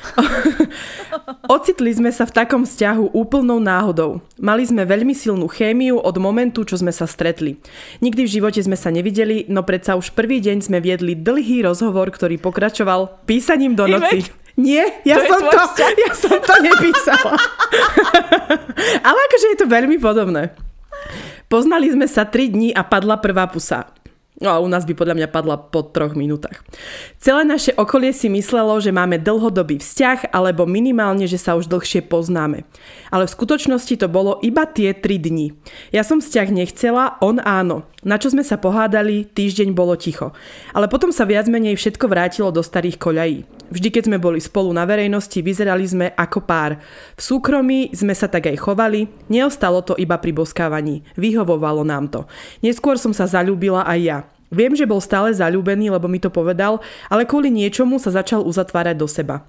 Ocitli 1.54 1.92
sme 1.92 2.08
sa 2.08 2.24
v 2.24 2.32
takom 2.32 2.64
vzťahu 2.64 3.12
úplnou 3.12 3.60
náhodou. 3.60 4.24
Mali 4.40 4.64
sme 4.64 4.88
veľmi 4.88 5.12
silnú 5.12 5.44
chémiu 5.44 6.00
od 6.00 6.16
momentu, 6.16 6.64
čo 6.64 6.80
sme 6.80 6.88
sa 6.88 7.04
stretli. 7.04 7.60
Nikdy 8.00 8.24
v 8.24 8.32
živote 8.40 8.60
sme 8.64 8.80
sa 8.80 8.88
nevideli, 8.88 9.44
no 9.52 9.60
predsa 9.60 9.92
už 10.00 10.16
prvý 10.16 10.40
deň 10.40 10.64
sme 10.64 10.80
viedli 10.80 11.12
dlhý 11.12 11.68
rozhovor, 11.68 12.08
ktorý 12.08 12.40
pokračoval 12.40 13.28
písaním 13.28 13.76
do 13.76 13.84
noci. 13.84 14.24
Imek? 14.24 14.40
Nie, 14.56 14.84
ja 15.08 15.16
to 15.16 15.32
som, 15.32 15.40
to, 15.48 15.60
ja 15.80 16.12
som 16.12 16.36
to 16.36 16.54
nepísala. 16.60 17.40
Ale 19.08 19.18
akože 19.28 19.46
je 19.52 19.58
to 19.64 19.66
veľmi 19.68 19.96
podobné. 19.96 20.52
Poznali 21.52 21.92
sme 21.92 22.08
sa 22.08 22.24
3 22.24 22.48
dní 22.48 22.72
a 22.72 22.80
padla 22.80 23.20
prvá 23.20 23.44
pusa. 23.44 23.92
No 24.40 24.48
a 24.48 24.56
u 24.56 24.72
nás 24.72 24.88
by 24.88 24.96
podľa 24.96 25.20
mňa 25.20 25.28
padla 25.28 25.60
po 25.60 25.84
troch 25.84 26.16
minútach. 26.16 26.64
Celé 27.20 27.44
naše 27.44 27.76
okolie 27.76 28.16
si 28.16 28.32
myslelo, 28.32 28.80
že 28.80 28.88
máme 28.88 29.20
dlhodobý 29.20 29.76
vzťah 29.76 30.32
alebo 30.32 30.64
minimálne, 30.64 31.28
že 31.28 31.36
sa 31.36 31.52
už 31.52 31.68
dlhšie 31.68 32.08
poznáme. 32.08 32.64
Ale 33.12 33.28
v 33.28 33.34
skutočnosti 33.36 34.00
to 34.00 34.08
bolo 34.08 34.40
iba 34.40 34.64
tie 34.64 34.96
3 34.96 35.20
dni. 35.20 35.52
Ja 35.92 36.00
som 36.00 36.24
vzťah 36.24 36.48
nechcela, 36.48 37.20
on 37.20 37.44
áno. 37.44 37.84
Na 38.00 38.16
čo 38.16 38.32
sme 38.32 38.40
sa 38.40 38.56
pohádali, 38.56 39.28
týždeň 39.28 39.76
bolo 39.76 39.92
ticho. 40.00 40.32
Ale 40.72 40.88
potom 40.88 41.12
sa 41.12 41.28
viac 41.28 41.44
menej 41.46 41.76
všetko 41.76 42.08
vrátilo 42.08 42.48
do 42.48 42.64
starých 42.64 42.96
koľají. 42.96 43.38
Vždy, 43.68 43.88
keď 43.92 44.02
sme 44.08 44.16
boli 44.16 44.40
spolu 44.40 44.72
na 44.72 44.88
verejnosti, 44.88 45.38
vyzerali 45.44 45.84
sme 45.84 46.06
ako 46.16 46.40
pár. 46.48 46.80
V 47.14 47.20
súkromí 47.20 47.92
sme 47.92 48.16
sa 48.16 48.32
tak 48.32 48.48
aj 48.48 48.56
chovali, 48.56 49.12
neostalo 49.28 49.84
to 49.84 49.92
iba 50.00 50.16
pri 50.16 50.32
boskávaní. 50.32 51.04
Vyhovovalo 51.14 51.84
nám 51.84 52.08
to. 52.08 52.24
Neskôr 52.64 52.96
som 52.96 53.12
sa 53.12 53.28
zalúbila 53.28 53.84
aj 53.84 54.00
ja. 54.00 54.18
Viem, 54.52 54.76
že 54.76 54.84
bol 54.84 55.00
stále 55.00 55.32
zalúbený, 55.32 55.88
lebo 55.88 56.08
mi 56.08 56.20
to 56.20 56.28
povedal, 56.28 56.84
ale 57.08 57.24
kvôli 57.24 57.48
niečomu 57.48 57.96
sa 57.96 58.12
začal 58.12 58.44
uzatvárať 58.44 58.96
do 59.00 59.08
seba. 59.08 59.48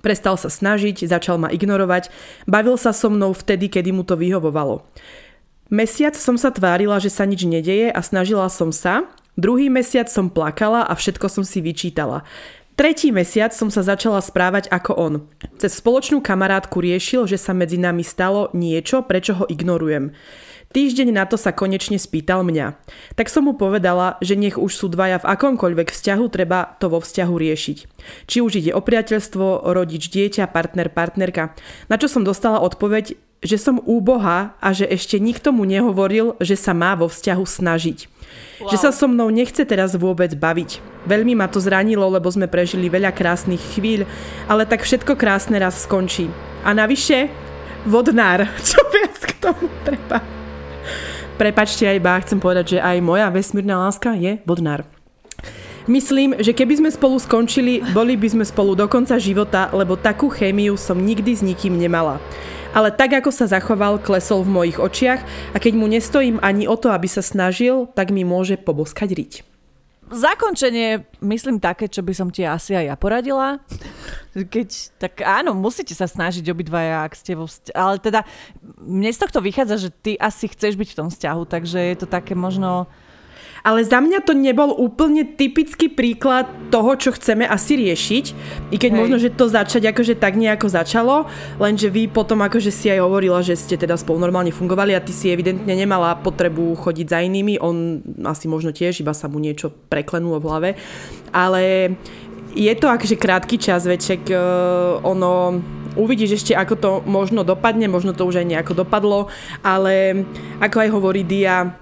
Prestal 0.00 0.40
sa 0.40 0.48
snažiť, 0.48 1.04
začal 1.04 1.36
ma 1.36 1.52
ignorovať, 1.52 2.08
bavil 2.48 2.80
sa 2.80 2.96
so 2.96 3.12
mnou 3.12 3.36
vtedy, 3.36 3.68
kedy 3.68 3.92
mu 3.92 4.04
to 4.04 4.16
vyhovovalo. 4.16 4.84
Mesiac 5.70 6.18
som 6.18 6.34
sa 6.34 6.50
tvárila, 6.50 6.98
že 6.98 7.12
sa 7.12 7.22
nič 7.28 7.46
nedeje 7.46 7.94
a 7.94 8.00
snažila 8.02 8.50
som 8.50 8.74
sa, 8.74 9.06
druhý 9.38 9.70
mesiac 9.70 10.10
som 10.10 10.26
plakala 10.26 10.82
a 10.82 10.98
všetko 10.98 11.30
som 11.30 11.44
si 11.46 11.62
vyčítala. 11.62 12.26
Tretí 12.80 13.12
mesiac 13.12 13.52
som 13.52 13.68
sa 13.68 13.84
začala 13.84 14.24
správať 14.24 14.72
ako 14.72 14.92
on. 14.96 15.14
Cez 15.60 15.76
spoločnú 15.78 16.24
kamarátku 16.24 16.80
riešil, 16.80 17.28
že 17.28 17.36
sa 17.36 17.52
medzi 17.52 17.76
nami 17.76 18.00
stalo 18.00 18.48
niečo, 18.56 19.04
prečo 19.04 19.36
ho 19.36 19.44
ignorujem. 19.52 20.16
Týždeň 20.70 21.10
na 21.10 21.26
to 21.26 21.34
sa 21.34 21.50
konečne 21.50 21.98
spýtal 21.98 22.46
mňa. 22.46 22.78
Tak 23.18 23.26
som 23.26 23.50
mu 23.50 23.58
povedala, 23.58 24.22
že 24.22 24.38
nech 24.38 24.54
už 24.54 24.70
sú 24.70 24.86
dvaja 24.86 25.18
v 25.18 25.26
akomkoľvek 25.34 25.90
vzťahu, 25.90 26.24
treba 26.30 26.78
to 26.78 26.86
vo 26.86 27.02
vzťahu 27.02 27.34
riešiť. 27.34 27.78
Či 28.30 28.38
už 28.38 28.62
ide 28.62 28.70
o 28.70 28.78
priateľstvo, 28.78 29.66
rodič, 29.66 30.06
dieťa, 30.14 30.46
partner, 30.46 30.86
partnerka. 30.86 31.58
Na 31.90 31.98
čo 31.98 32.06
som 32.06 32.22
dostala 32.22 32.62
odpoveď, 32.62 33.18
že 33.42 33.58
som 33.58 33.82
úboha 33.82 34.54
a 34.62 34.68
že 34.70 34.86
ešte 34.86 35.18
nikto 35.18 35.50
mu 35.50 35.66
nehovoril, 35.66 36.38
že 36.38 36.54
sa 36.54 36.70
má 36.70 36.94
vo 36.94 37.10
vzťahu 37.10 37.42
snažiť. 37.42 37.98
Wow. 38.62 38.70
Že 38.70 38.76
sa 38.78 38.90
so 38.94 39.10
mnou 39.10 39.26
nechce 39.26 39.66
teraz 39.66 39.98
vôbec 39.98 40.38
baviť. 40.38 40.78
Veľmi 41.02 41.34
ma 41.34 41.50
to 41.50 41.58
zranilo, 41.58 42.06
lebo 42.06 42.30
sme 42.30 42.46
prežili 42.46 42.86
veľa 42.86 43.10
krásnych 43.10 43.74
chvíľ, 43.74 44.06
ale 44.46 44.70
tak 44.70 44.86
všetko 44.86 45.18
krásne 45.18 45.58
raz 45.58 45.82
skončí. 45.82 46.30
A 46.62 46.70
navyše, 46.78 47.26
vodnár. 47.90 48.46
Čo 48.70 48.78
viac 48.86 49.18
k 49.18 49.32
tomu 49.42 49.66
treba? 49.82 50.39
Prepačte 51.40 51.88
aj 51.88 51.96
iba 51.96 52.20
chcem 52.20 52.36
povedať, 52.36 52.76
že 52.76 52.84
aj 52.84 53.00
moja 53.00 53.32
vesmírna 53.32 53.80
láska 53.80 54.12
je 54.12 54.44
vodnár. 54.44 54.84
Myslím, 55.88 56.36
že 56.36 56.52
keby 56.52 56.84
sme 56.84 56.90
spolu 56.92 57.16
skončili, 57.16 57.80
boli 57.96 58.12
by 58.12 58.28
sme 58.28 58.44
spolu 58.44 58.76
do 58.76 58.84
konca 58.84 59.16
života, 59.16 59.72
lebo 59.72 59.96
takú 59.96 60.28
chémiu 60.28 60.76
som 60.76 61.00
nikdy 61.00 61.32
s 61.32 61.40
nikým 61.40 61.80
nemala. 61.80 62.20
Ale 62.76 62.92
tak, 62.92 63.16
ako 63.16 63.32
sa 63.32 63.48
zachoval, 63.48 63.96
klesol 64.04 64.44
v 64.44 64.52
mojich 64.52 64.76
očiach 64.76 65.24
a 65.50 65.58
keď 65.58 65.80
mu 65.80 65.88
nestojím 65.88 66.36
ani 66.44 66.68
o 66.68 66.76
to, 66.76 66.92
aby 66.92 67.08
sa 67.08 67.24
snažil, 67.24 67.88
tak 67.96 68.12
mi 68.12 68.20
môže 68.20 68.60
poboskať 68.60 69.16
riť 69.16 69.49
zakončenie, 70.10 71.06
myslím 71.22 71.62
také, 71.62 71.86
čo 71.86 72.02
by 72.02 72.12
som 72.12 72.28
ti 72.28 72.42
asi 72.42 72.74
aj 72.74 72.84
ja 72.90 72.96
poradila. 72.98 73.62
Keď, 74.34 74.98
tak 74.98 75.22
áno, 75.22 75.54
musíte 75.54 75.94
sa 75.94 76.10
snažiť 76.10 76.46
obidvaja, 76.50 77.06
ak 77.06 77.14
ste 77.14 77.38
vo 77.38 77.46
vzťahu. 77.46 77.74
Ale 77.78 77.94
teda, 78.02 78.20
mne 78.82 79.10
z 79.10 79.22
tohto 79.22 79.38
vychádza, 79.38 79.88
že 79.88 79.90
ty 79.90 80.12
asi 80.18 80.50
chceš 80.50 80.74
byť 80.74 80.88
v 80.92 80.98
tom 80.98 81.08
vzťahu, 81.08 81.42
takže 81.46 81.78
je 81.78 81.96
to 81.98 82.06
také 82.10 82.34
možno 82.34 82.90
ale 83.60 83.84
za 83.84 84.00
mňa 84.00 84.24
to 84.24 84.32
nebol 84.32 84.72
úplne 84.72 85.24
typický 85.24 85.92
príklad 85.92 86.48
toho, 86.72 86.96
čo 86.96 87.12
chceme 87.12 87.44
asi 87.44 87.76
riešiť. 87.76 88.24
I 88.72 88.76
keď 88.80 88.90
Hej. 88.94 88.98
možno, 88.98 89.16
že 89.20 89.34
to 89.34 89.50
začať 89.50 89.92
akože 89.92 90.14
tak 90.16 90.36
nejako 90.36 90.68
začalo, 90.70 91.28
lenže 91.60 91.92
vy 91.92 92.08
potom 92.08 92.40
akože 92.40 92.72
si 92.72 92.88
aj 92.88 93.00
hovorila, 93.04 93.44
že 93.44 93.58
ste 93.58 93.76
teda 93.76 93.98
spolu 94.00 94.22
normálne 94.22 94.54
fungovali 94.54 94.96
a 94.96 95.04
ty 95.04 95.12
si 95.12 95.28
evidentne 95.28 95.72
nemala 95.72 96.16
potrebu 96.18 96.72
chodiť 96.78 97.06
za 97.10 97.18
inými. 97.20 97.60
On 97.60 98.00
asi 98.24 98.48
možno 98.48 98.72
tiež, 98.72 99.02
iba 99.02 99.12
sa 99.12 99.28
mu 99.28 99.36
niečo 99.42 99.72
preklenulo 99.88 100.40
v 100.40 100.48
hlave. 100.48 100.70
Ale 101.30 101.94
je 102.54 102.72
to 102.74 102.90
akože 102.90 103.14
krátky 103.14 103.56
čas, 103.62 103.86
veček, 103.86 104.26
uh, 104.34 104.98
ono 105.06 105.62
uvidíš 105.94 106.42
ešte, 106.42 106.52
ako 106.54 106.74
to 106.78 106.90
možno 107.06 107.42
dopadne, 107.42 107.90
možno 107.90 108.14
to 108.14 108.26
už 108.26 108.42
aj 108.42 108.46
nejako 108.46 108.72
dopadlo, 108.86 109.26
ale 109.62 110.26
ako 110.62 110.76
aj 110.86 110.88
hovorí 110.90 111.22
Dia, 111.26 111.74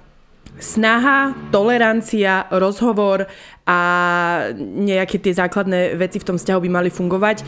snaha, 0.58 1.34
tolerancia, 1.54 2.46
rozhovor 2.50 3.26
a 3.66 3.78
nejaké 4.58 5.22
tie 5.22 5.34
základné 5.34 5.94
veci 5.94 6.18
v 6.18 6.26
tom 6.26 6.36
vzťahu 6.36 6.60
by 6.66 6.70
mali 6.70 6.90
fungovať. 6.90 7.42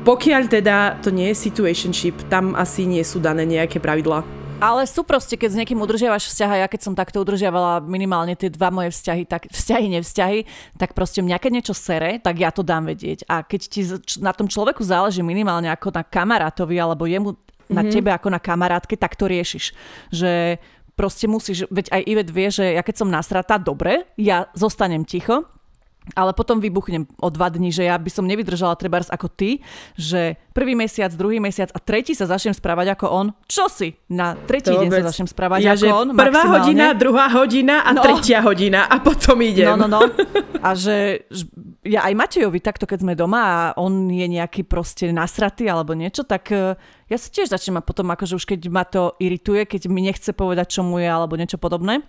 Pokiaľ 0.00 0.42
teda 0.48 1.00
to 1.04 1.12
nie 1.12 1.32
je 1.32 1.44
situationship, 1.52 2.16
tam 2.32 2.56
asi 2.56 2.88
nie 2.88 3.04
sú 3.04 3.20
dané 3.20 3.44
nejaké 3.44 3.76
pravidlá. 3.80 4.40
Ale 4.60 4.84
sú 4.84 5.00
proste, 5.08 5.40
keď 5.40 5.48
s 5.48 5.58
niekým 5.60 5.80
udržiavaš 5.80 6.28
vzťah, 6.28 6.50
a 6.52 6.60
ja 6.64 6.68
keď 6.68 6.80
som 6.84 6.92
takto 6.92 7.24
udržiavala 7.24 7.80
minimálne 7.80 8.36
tie 8.36 8.52
dva 8.52 8.68
moje 8.68 8.92
vzťahy, 8.92 9.24
tak 9.24 9.48
vzťahy, 9.48 9.86
nevzťahy, 9.96 10.40
tak 10.76 10.92
proste 10.92 11.24
mňa 11.24 11.40
keď 11.40 11.50
niečo 11.52 11.72
sere, 11.72 12.20
tak 12.20 12.36
ja 12.36 12.52
to 12.52 12.60
dám 12.60 12.92
vedieť. 12.92 13.24
A 13.24 13.40
keď 13.40 13.60
ti 13.72 13.80
na 14.20 14.36
tom 14.36 14.52
človeku 14.52 14.84
záleží 14.84 15.24
minimálne 15.24 15.72
ako 15.72 15.96
na 15.96 16.04
kamarátovi, 16.04 16.76
alebo 16.76 17.08
jemu 17.08 17.32
mm-hmm. 17.32 17.72
na 17.72 17.82
mhm. 17.88 17.90
tebe 17.90 18.10
ako 18.12 18.28
na 18.28 18.40
kamarátke, 18.40 19.00
tak 19.00 19.16
to 19.16 19.32
riešiš. 19.32 19.72
Že 20.12 20.60
proste 21.00 21.24
musíš, 21.24 21.64
veď 21.72 21.96
aj 21.96 22.02
Ivet 22.04 22.28
vie, 22.28 22.48
že 22.52 22.76
ja 22.76 22.84
keď 22.84 23.00
som 23.00 23.08
nasratá, 23.08 23.56
dobre, 23.56 24.04
ja 24.20 24.52
zostanem 24.52 25.08
ticho, 25.08 25.48
ale 26.16 26.32
potom 26.32 26.58
vybuchnem 26.58 27.06
o 27.20 27.28
dva 27.28 27.52
dní, 27.52 27.70
že 27.70 27.86
ja 27.86 27.94
by 27.94 28.10
som 28.10 28.24
nevydržala 28.26 28.74
trebárs 28.74 29.12
ako 29.12 29.28
ty, 29.30 29.60
že 29.94 30.36
prvý 30.56 30.74
mesiac, 30.74 31.12
druhý 31.12 31.38
mesiac 31.38 31.70
a 31.76 31.78
tretí 31.78 32.16
sa 32.16 32.26
začnem 32.26 32.56
správať 32.56 32.96
ako 32.98 33.06
on. 33.08 33.26
Čo 33.46 33.68
si? 33.70 33.94
Na 34.10 34.34
tretí 34.34 34.72
to 34.72 34.80
deň 34.80 34.90
sa 34.90 35.04
začnem 35.12 35.28
správať 35.30 35.60
ja, 35.62 35.76
ako 35.76 35.86
on. 35.92 36.08
Prvá 36.16 36.42
maximálne. 36.44 36.52
hodina, 36.56 36.86
druhá 36.96 37.26
hodina 37.30 37.76
a 37.84 37.90
no. 37.94 38.02
tretia 38.02 38.40
hodina 38.42 38.80
a 38.90 38.96
potom 38.98 39.38
idem. 39.44 39.70
No, 39.70 39.86
no, 39.86 39.86
no. 39.86 40.00
A 40.60 40.74
že 40.74 41.28
ja 41.84 42.04
aj 42.04 42.14
Matejovi 42.16 42.60
takto, 42.60 42.84
keď 42.84 42.98
sme 43.00 43.14
doma 43.16 43.40
a 43.40 43.58
on 43.80 44.08
je 44.12 44.26
nejaký 44.26 44.66
proste 44.66 45.08
nasratý 45.14 45.68
alebo 45.68 45.96
niečo, 45.96 46.28
tak 46.28 46.52
e, 46.52 46.76
ja 47.10 47.18
sa 47.18 47.26
tiež 47.26 47.50
začnem 47.50 47.82
a 47.82 47.84
potom 47.84 48.06
akože 48.14 48.38
už 48.38 48.46
keď 48.46 48.60
ma 48.70 48.86
to 48.86 49.18
irituje, 49.18 49.66
keď 49.66 49.90
mi 49.90 50.06
nechce 50.06 50.30
povedať, 50.30 50.78
čo 50.78 50.86
mu 50.86 51.02
je 51.02 51.10
alebo 51.10 51.34
niečo 51.34 51.58
podobné, 51.58 52.06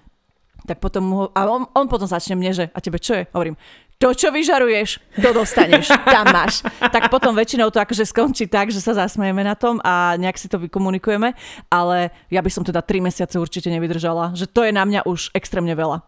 tak 0.69 0.77
potom 0.77 1.03
mu, 1.03 1.19
a 1.33 1.41
on, 1.49 1.65
on 1.73 1.89
potom 1.89 2.05
začne 2.05 2.37
mne, 2.37 2.53
že 2.53 2.65
a 2.69 2.77
tebe 2.77 3.01
čo 3.01 3.17
je? 3.17 3.23
Hovorím, 3.33 3.57
to, 4.01 4.13
čo 4.17 4.33
vyžaruješ, 4.33 4.97
to 5.21 5.29
dostaneš, 5.29 5.93
tam 6.09 6.25
máš. 6.33 6.65
Tak 6.81 7.13
potom 7.13 7.37
väčšinou 7.37 7.69
to 7.69 7.77
akože 7.77 8.05
skončí 8.09 8.49
tak, 8.49 8.73
že 8.73 8.81
sa 8.81 8.97
zasmejeme 8.97 9.45
na 9.45 9.53
tom 9.53 9.77
a 9.85 10.17
nejak 10.17 10.41
si 10.41 10.49
to 10.49 10.57
vykomunikujeme, 10.57 11.37
ale 11.69 12.09
ja 12.33 12.41
by 12.41 12.49
som 12.49 12.65
teda 12.65 12.81
3 12.81 12.97
mesiace 12.97 13.37
určite 13.37 13.69
nevydržala, 13.69 14.33
že 14.33 14.49
to 14.49 14.65
je 14.65 14.73
na 14.73 14.85
mňa 14.85 15.05
už 15.05 15.29
extrémne 15.37 15.73
veľa. 15.77 16.01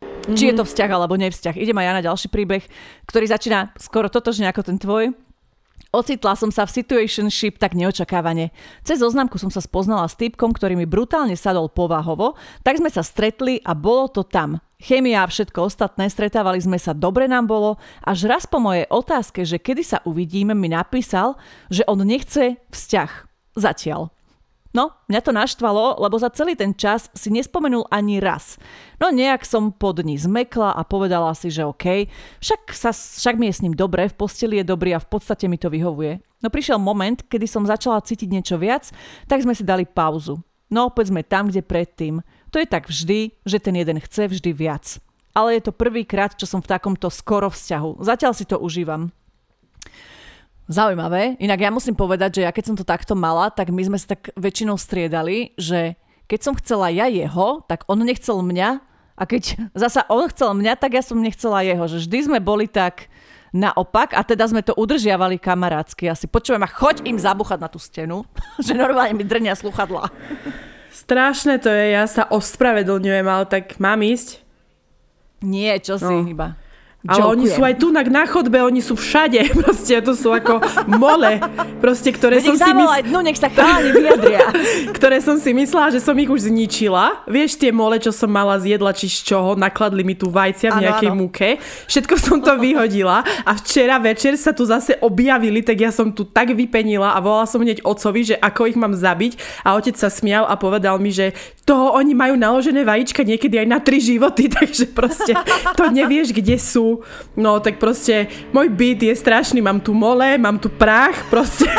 Mm-hmm. 0.00 0.36
Či 0.36 0.52
je 0.52 0.54
to 0.56 0.68
vzťah 0.68 0.90
alebo 0.92 1.16
nevzťah. 1.16 1.56
Idem 1.56 1.80
aj 1.80 1.86
ja 1.88 1.92
na 1.96 2.04
ďalší 2.04 2.28
príbeh, 2.28 2.64
ktorý 3.08 3.24
začína 3.24 3.72
skoro 3.80 4.12
totožne 4.12 4.48
ako 4.48 4.60
ten 4.60 4.76
tvoj. 4.76 5.12
Ocitla 5.90 6.38
som 6.38 6.54
sa 6.54 6.70
v 6.70 6.74
situationship 6.78 7.58
tak 7.58 7.74
neočakávane. 7.74 8.54
Cez 8.86 9.02
oznamku 9.02 9.42
som 9.42 9.50
sa 9.50 9.58
spoznala 9.58 10.06
s 10.06 10.14
typkom, 10.14 10.54
ktorý 10.54 10.78
mi 10.78 10.86
brutálne 10.86 11.34
sadol 11.34 11.66
povahovo, 11.66 12.38
tak 12.62 12.78
sme 12.78 12.94
sa 12.94 13.02
stretli 13.02 13.58
a 13.66 13.74
bolo 13.74 14.06
to 14.06 14.22
tam. 14.22 14.62
Chemia 14.78 15.26
a 15.26 15.30
všetko 15.30 15.66
ostatné, 15.66 16.06
stretávali 16.06 16.62
sme 16.62 16.78
sa, 16.78 16.94
dobre 16.94 17.26
nám 17.26 17.50
bolo, 17.50 17.82
až 18.06 18.30
raz 18.30 18.46
po 18.46 18.62
mojej 18.62 18.86
otázke, 18.86 19.42
že 19.42 19.58
kedy 19.58 19.82
sa 19.82 19.98
uvidíme, 20.06 20.54
mi 20.54 20.70
napísal, 20.70 21.34
že 21.68 21.82
on 21.90 22.00
nechce 22.06 22.56
vzťah. 22.70 23.10
Zatiaľ. 23.58 24.14
No, 24.70 24.94
mňa 25.10 25.20
to 25.26 25.34
naštvalo, 25.34 25.98
lebo 25.98 26.14
za 26.14 26.30
celý 26.30 26.54
ten 26.54 26.70
čas 26.78 27.10
si 27.10 27.26
nespomenul 27.26 27.90
ani 27.90 28.22
raz. 28.22 28.54
No 29.02 29.10
nejak 29.10 29.42
som 29.42 29.74
pod 29.74 29.98
ní 30.06 30.14
zmekla 30.14 30.78
a 30.78 30.86
povedala 30.86 31.34
si, 31.34 31.50
že 31.50 31.66
OK, 31.66 32.06
však, 32.38 32.70
sa, 32.70 32.94
však 32.94 33.34
mi 33.34 33.50
je 33.50 33.58
s 33.58 33.62
ním 33.66 33.74
dobre, 33.74 34.06
v 34.06 34.14
posteli 34.14 34.62
je 34.62 34.70
dobrý 34.70 34.94
a 34.94 35.02
v 35.02 35.10
podstate 35.10 35.50
mi 35.50 35.58
to 35.58 35.74
vyhovuje. 35.74 36.22
No 36.38 36.54
prišiel 36.54 36.78
moment, 36.78 37.18
kedy 37.26 37.50
som 37.50 37.66
začala 37.66 37.98
cítiť 37.98 38.30
niečo 38.30 38.56
viac, 38.62 38.94
tak 39.26 39.42
sme 39.42 39.58
si 39.58 39.66
dali 39.66 39.82
pauzu. 39.82 40.38
No 40.70 40.86
opäť 40.86 41.10
sme 41.10 41.26
tam, 41.26 41.50
kde 41.50 41.66
predtým. 41.66 42.22
To 42.54 42.62
je 42.62 42.66
tak 42.70 42.86
vždy, 42.86 43.42
že 43.42 43.58
ten 43.58 43.74
jeden 43.74 43.98
chce 43.98 44.30
vždy 44.30 44.54
viac. 44.54 45.02
Ale 45.34 45.58
je 45.58 45.66
to 45.66 45.74
prvýkrát, 45.74 46.38
čo 46.38 46.46
som 46.46 46.62
v 46.62 46.70
takomto 46.70 47.10
skoro 47.10 47.50
vzťahu. 47.50 48.06
Zatiaľ 48.06 48.32
si 48.38 48.46
to 48.46 48.54
užívam. 48.62 49.10
Zaujímavé. 50.70 51.34
Inak 51.42 51.66
ja 51.66 51.74
musím 51.74 51.98
povedať, 51.98 52.38
že 52.38 52.42
ja 52.46 52.54
keď 52.54 52.64
som 52.70 52.76
to 52.78 52.86
takto 52.86 53.18
mala, 53.18 53.50
tak 53.50 53.74
my 53.74 53.82
sme 53.82 53.98
sa 53.98 54.14
tak 54.14 54.30
väčšinou 54.38 54.78
striedali, 54.78 55.50
že 55.58 55.98
keď 56.30 56.40
som 56.46 56.54
chcela 56.54 56.94
ja 56.94 57.10
jeho, 57.10 57.66
tak 57.66 57.82
on 57.90 57.98
nechcel 58.06 58.38
mňa 58.38 58.78
a 59.18 59.22
keď 59.26 59.58
zasa 59.82 60.06
on 60.06 60.30
chcel 60.30 60.54
mňa, 60.54 60.78
tak 60.78 60.94
ja 60.94 61.02
som 61.02 61.18
nechcela 61.18 61.66
jeho. 61.66 61.90
Že 61.90 62.06
vždy 62.06 62.18
sme 62.30 62.38
boli 62.38 62.70
tak 62.70 63.10
naopak 63.50 64.14
a 64.14 64.22
teda 64.22 64.46
sme 64.46 64.62
to 64.62 64.70
udržiavali 64.78 65.42
kamarátsky. 65.42 66.06
Asi 66.06 66.30
počujem 66.30 66.62
a 66.62 66.70
choď 66.70 67.02
im 67.02 67.18
zabuchať 67.18 67.58
na 67.58 67.66
tú 67.66 67.82
stenu, 67.82 68.22
že 68.62 68.70
normálne 68.70 69.18
mi 69.18 69.26
drnia 69.26 69.58
sluchadla. 69.58 70.06
Strašné 70.94 71.58
to 71.58 71.66
je, 71.66 71.98
ja 71.98 72.06
sa 72.06 72.30
ospravedlňujem, 72.30 73.26
ale 73.26 73.44
tak 73.50 73.74
mám 73.82 74.06
ísť? 74.06 74.38
Nie, 75.42 75.82
čo 75.82 75.98
si 75.98 76.06
no. 76.06 76.22
iba. 76.22 76.54
Ale 77.08 77.16
Jokujem. 77.16 77.32
oni 77.32 77.46
sú 77.48 77.60
aj 77.64 77.74
tu 77.80 77.88
na, 77.88 78.04
na 78.04 78.28
chodbe, 78.28 78.60
oni 78.60 78.84
sú 78.84 78.92
všade. 78.92 79.40
Proste 79.64 80.04
to 80.04 80.12
sú 80.12 80.36
ako 80.36 80.60
mole, 80.84 81.40
proste, 81.80 82.12
ktoré 82.12 82.44
Veď 82.44 82.44
som 82.44 82.56
ich 82.56 82.60
si 82.60 82.72
myslela, 82.76 83.08
no 83.08 83.18
nech 83.24 83.40
sa 83.40 83.48
chalani 83.48 83.90
vyjadria. 83.96 84.44
ktoré 85.00 85.16
som 85.24 85.40
si 85.40 85.56
myslela, 85.56 85.96
že 85.96 86.04
som 86.04 86.12
ich 86.20 86.28
už 86.28 86.52
zničila. 86.52 87.24
Vieš, 87.24 87.56
tie 87.56 87.72
mole, 87.72 87.96
čo 87.96 88.12
som 88.12 88.28
mala 88.28 88.60
zjedla, 88.60 88.92
či 88.92 89.08
z 89.08 89.32
čoho, 89.32 89.56
nakladli 89.56 90.04
mi 90.04 90.12
tu 90.12 90.28
vajcia 90.28 90.76
v 90.76 90.84
nejakej 90.84 91.08
áno. 91.08 91.24
múke. 91.24 91.56
Všetko 91.88 92.14
som 92.20 92.36
to 92.44 92.60
vyhodila 92.60 93.24
a 93.48 93.50
včera 93.56 93.96
večer 93.96 94.36
sa 94.36 94.52
tu 94.52 94.68
zase 94.68 95.00
objavili, 95.00 95.64
tak 95.64 95.80
ja 95.80 95.88
som 95.88 96.12
tu 96.12 96.28
tak 96.28 96.52
vypenila 96.52 97.16
a 97.16 97.18
volala 97.24 97.48
som 97.48 97.64
hneď 97.64 97.80
ocovi, 97.80 98.28
že 98.28 98.36
ako 98.36 98.68
ich 98.68 98.76
mám 98.76 98.92
zabiť 98.92 99.64
a 99.64 99.72
otec 99.80 99.96
sa 99.96 100.12
smial 100.12 100.44
a 100.44 100.52
povedal 100.60 101.00
mi, 101.00 101.08
že 101.16 101.32
toho 101.64 101.94
oni 101.96 102.12
majú 102.18 102.34
naložené 102.34 102.82
vajíčka 102.82 103.22
niekedy 103.22 103.62
aj 103.62 103.68
na 103.70 103.78
tri 103.78 104.02
životy, 104.02 104.50
takže 104.58 104.90
proste 104.90 105.32
to 105.78 105.88
nevieš, 105.88 106.36
kde 106.36 106.60
sú. 106.60 106.89
No 107.38 107.62
tak 107.62 107.78
proste 107.78 108.26
môj 108.50 108.70
byt 108.72 109.00
je 109.06 109.14
strašný, 109.14 109.62
mám 109.62 109.78
tu 109.78 109.94
mole, 109.94 110.38
mám 110.38 110.58
tu 110.58 110.66
prach, 110.66 111.26
proste 111.32 111.70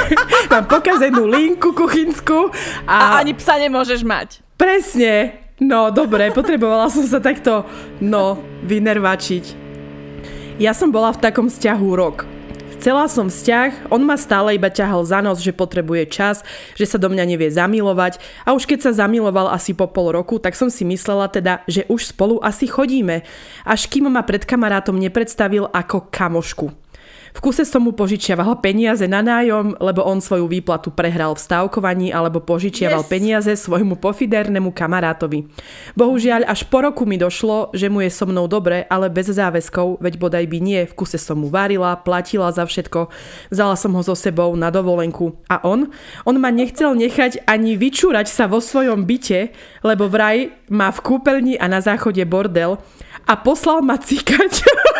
mám 0.47 0.67
pokazenú 0.67 1.27
linku 1.27 1.75
kuchynskú 1.75 2.51
A 2.87 3.19
ani 3.19 3.35
psa 3.35 3.59
nemôžeš 3.59 4.01
mať. 4.07 4.39
Presne. 4.55 5.41
No, 5.61 5.93
dobre, 5.93 6.33
potrebovala 6.33 6.89
som 6.89 7.05
sa 7.05 7.21
takto, 7.21 7.69
no, 8.01 8.41
vynervačiť. 8.65 9.45
Ja 10.57 10.73
som 10.73 10.89
bola 10.89 11.13
v 11.13 11.21
takom 11.21 11.53
vzťahu 11.53 11.87
rok. 11.93 12.25
Chcela 12.81 13.05
som 13.05 13.29
vzťah, 13.29 13.93
on 13.93 14.01
ma 14.01 14.17
stále 14.17 14.57
iba 14.57 14.65
ťahal 14.65 15.05
za 15.05 15.21
nos, 15.21 15.37
že 15.37 15.53
potrebuje 15.53 16.09
čas, 16.09 16.41
že 16.73 16.89
sa 16.89 16.97
do 16.97 17.13
mňa 17.13 17.29
nevie 17.29 17.53
zamilovať 17.53 18.17
a 18.41 18.57
už 18.57 18.65
keď 18.65 18.89
sa 18.89 19.05
zamiloval 19.05 19.53
asi 19.53 19.77
po 19.77 19.85
pol 19.85 20.17
roku, 20.17 20.41
tak 20.41 20.57
som 20.57 20.65
si 20.65 20.81
myslela 20.89 21.29
teda, 21.29 21.61
že 21.69 21.85
už 21.93 22.09
spolu 22.09 22.41
asi 22.41 22.65
chodíme. 22.65 23.21
Až 23.69 23.85
kým 23.85 24.09
ma 24.09 24.25
pred 24.25 24.49
kamarátom 24.49 24.97
nepredstavil 24.97 25.69
ako 25.69 26.09
kamošku. 26.09 26.73
V 27.31 27.39
kuse 27.39 27.63
som 27.63 27.81
mu 27.83 27.95
požičiavala 27.95 28.59
peniaze 28.59 29.07
na 29.07 29.23
nájom, 29.23 29.79
lebo 29.79 30.03
on 30.03 30.19
svoju 30.19 30.51
výplatu 30.51 30.91
prehral 30.91 31.31
v 31.35 31.41
stávkovaní 31.41 32.11
alebo 32.11 32.43
požičiaval 32.43 33.03
Yes. 33.03 33.09
peniaze 33.09 33.51
svojmu 33.55 33.95
pofidernému 33.97 34.75
kamarátovi. 34.75 35.47
Bohužiaľ, 35.95 36.43
až 36.45 36.67
po 36.67 36.83
roku 36.83 37.07
mi 37.07 37.15
došlo, 37.15 37.71
že 37.71 37.87
mu 37.87 38.03
je 38.03 38.11
so 38.11 38.27
mnou 38.27 38.51
dobre, 38.51 38.83
ale 38.91 39.07
bez 39.07 39.31
záväzkov, 39.31 40.03
veď 40.03 40.13
bodaj 40.19 40.45
by 40.47 40.57
nie, 40.59 40.81
v 40.83 40.93
kuse 40.93 41.15
som 41.15 41.39
mu 41.39 41.47
varila, 41.47 41.95
platila 41.95 42.51
za 42.51 42.67
všetko, 42.67 43.07
vzala 43.47 43.79
som 43.79 43.95
ho 43.95 44.03
so 44.03 44.13
sebou 44.13 44.51
na 44.59 44.67
dovolenku. 44.67 45.31
A 45.47 45.63
on? 45.63 45.87
On 46.27 46.35
ma 46.35 46.51
nechcel 46.51 46.93
nechať 46.99 47.47
ani 47.47 47.79
vyčúrať 47.79 48.27
sa 48.27 48.51
vo 48.51 48.59
svojom 48.59 49.07
byte, 49.07 49.55
lebo 49.87 50.11
vraj 50.11 50.51
má 50.67 50.91
v 50.91 50.99
kúpeľni 50.99 51.55
a 51.55 51.71
na 51.71 51.79
záchode 51.79 52.21
bordel 52.27 52.75
a 53.23 53.33
poslal 53.39 53.79
ma 53.79 53.95
cikať. 53.95 54.51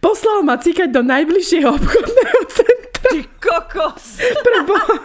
Poslal 0.00 0.40
ma 0.42 0.56
cikať 0.56 0.88
do 0.90 1.04
najbližšieho 1.04 1.68
obchodného 1.68 2.40
centra. 2.48 2.88
Ty 3.00 3.20
kokos. 3.40 4.04
Preboha. 4.40 4.96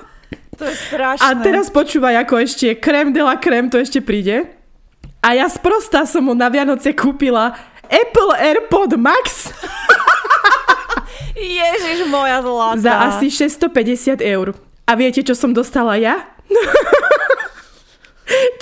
To 0.55 0.63
je 0.63 0.75
strašné. 0.87 1.23
A 1.23 1.35
teraz 1.43 1.67
počúvaj, 1.67 2.15
ako 2.23 2.39
ešte 2.39 2.79
krém 2.79 3.11
de 3.11 3.19
la 3.19 3.35
krém 3.35 3.67
to 3.67 3.75
ešte 3.75 3.99
príde. 3.99 4.47
A 5.19 5.35
ja 5.35 5.51
sprostá 5.51 6.07
som 6.07 6.23
mu 6.23 6.31
na 6.31 6.47
Vianoce 6.47 6.95
kúpila 6.95 7.55
Apple 7.91 8.31
AirPod 8.39 8.95
Max 8.95 9.51
Ježiš 11.35 12.07
moja 12.07 12.39
zlatá. 12.39 12.79
za 12.79 12.93
asi 13.11 13.27
650 13.27 14.23
eur. 14.23 14.55
A 14.87 14.95
viete, 14.95 15.19
čo 15.25 15.35
som 15.35 15.51
dostala 15.51 15.99
ja? 15.99 16.23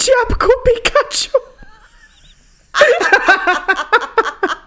Čiapku 0.02 0.50
Pikachu. 0.66 1.38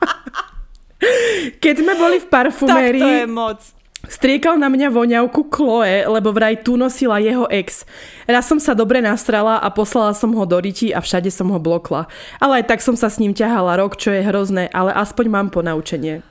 Keď 1.63 1.75
sme 1.83 1.93
boli 1.97 2.17
v 2.21 2.27
Tak 2.27 2.31
to 2.31 2.33
je 2.33 2.33
parfumérii, 2.33 3.27
moc. 3.27 3.61
striekal 4.07 4.55
na 4.55 4.71
mňa 4.71 4.89
voňavku 4.91 5.51
Chloe, 5.51 6.07
lebo 6.07 6.31
vraj 6.31 6.63
tu 6.63 6.79
nosila 6.79 7.19
jeho 7.19 7.51
ex. 7.51 7.83
Raz 8.31 8.47
som 8.47 8.63
sa 8.63 8.75
dobre 8.75 9.03
nastrala 9.03 9.59
a 9.59 9.69
poslala 9.71 10.15
som 10.15 10.31
ho 10.35 10.45
do 10.47 10.59
riti 10.63 10.95
a 10.95 11.03
všade 11.03 11.31
som 11.31 11.51
ho 11.51 11.59
blokla. 11.59 12.07
Ale 12.39 12.63
aj 12.63 12.71
tak 12.71 12.81
som 12.83 12.95
sa 12.95 13.11
s 13.11 13.19
ním 13.19 13.35
ťahala 13.35 13.79
rok, 13.79 13.99
čo 13.99 14.15
je 14.15 14.23
hrozné, 14.23 14.71
ale 14.71 14.95
aspoň 14.95 15.27
mám 15.27 15.49
ponaučenie. 15.51 16.23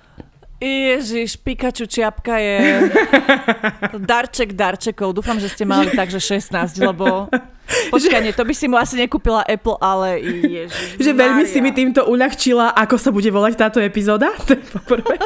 Ježiš, 0.56 1.36
Pikachu 1.44 1.84
čiapka 1.84 2.40
je 2.40 2.90
darček 4.10 4.56
darčekov. 4.56 5.12
Dúfam, 5.12 5.36
že 5.36 5.52
ste 5.52 5.68
mali 5.68 5.92
takže 5.92 6.18
16, 6.40 6.80
lebo 6.80 7.28
počkaj, 7.94 8.22
nie, 8.24 8.34
to 8.34 8.44
by 8.46 8.54
si 8.54 8.66
mu 8.66 8.76
asi 8.80 8.96
nekúpila 8.98 9.42
Apple, 9.46 9.78
ale 9.80 10.20
ježiš. 10.22 11.00
Že 11.00 11.12
veľmi 11.16 11.44
Mária. 11.46 11.54
si 11.54 11.60
mi 11.62 11.72
týmto 11.72 12.06
uľahčila, 12.08 12.74
ako 12.74 12.96
sa 12.98 13.10
bude 13.12 13.30
volať 13.30 13.54
táto 13.60 13.80
epizóda. 13.80 14.32
To 14.46 14.54
je 14.54 14.62
po 14.62 14.78
prvé. 14.86 15.18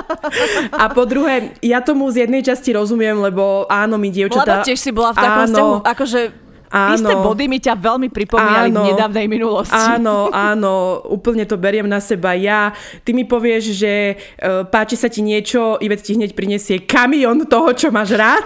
A 0.71 0.87
po 0.95 1.03
druhé, 1.03 1.51
ja 1.59 1.83
tomu 1.83 2.07
z 2.07 2.23
jednej 2.23 2.39
časti 2.39 2.71
rozumiem, 2.71 3.19
lebo 3.19 3.67
áno, 3.67 3.99
my 3.99 4.07
dievčatá... 4.07 4.63
Lebo 4.63 4.67
tiež 4.67 4.79
si 4.79 4.91
bola 4.95 5.11
v 5.11 5.17
takom 5.19 5.43
Áno. 5.43 5.49
vzťahu, 5.51 5.73
akože 5.83 6.19
Áno. 6.69 6.95
isté 6.95 7.13
body 7.17 7.45
mi 7.49 7.57
ťa 7.57 7.73
veľmi 7.73 8.07
pripomínali 8.13 8.69
Áno. 8.69 8.85
v 8.85 8.87
nedávnej 8.93 9.25
minulosti. 9.25 9.73
Áno, 9.73 10.29
áno, 10.29 11.01
úplne 11.09 11.43
to 11.49 11.57
beriem 11.57 11.89
na 11.89 11.97
seba 11.97 12.37
ja. 12.37 12.71
Ty 13.01 13.11
mi 13.17 13.25
povieš, 13.25 13.63
že 13.73 13.93
uh, 14.15 14.65
páči 14.69 14.93
sa 14.93 15.09
ti 15.09 15.25
niečo, 15.25 15.81
Ivet 15.81 16.05
ti 16.05 16.13
hneď 16.13 16.37
prinesie 16.37 16.85
kamión 16.85 17.49
toho, 17.49 17.73
čo 17.73 17.89
máš 17.89 18.13
rád. 18.13 18.45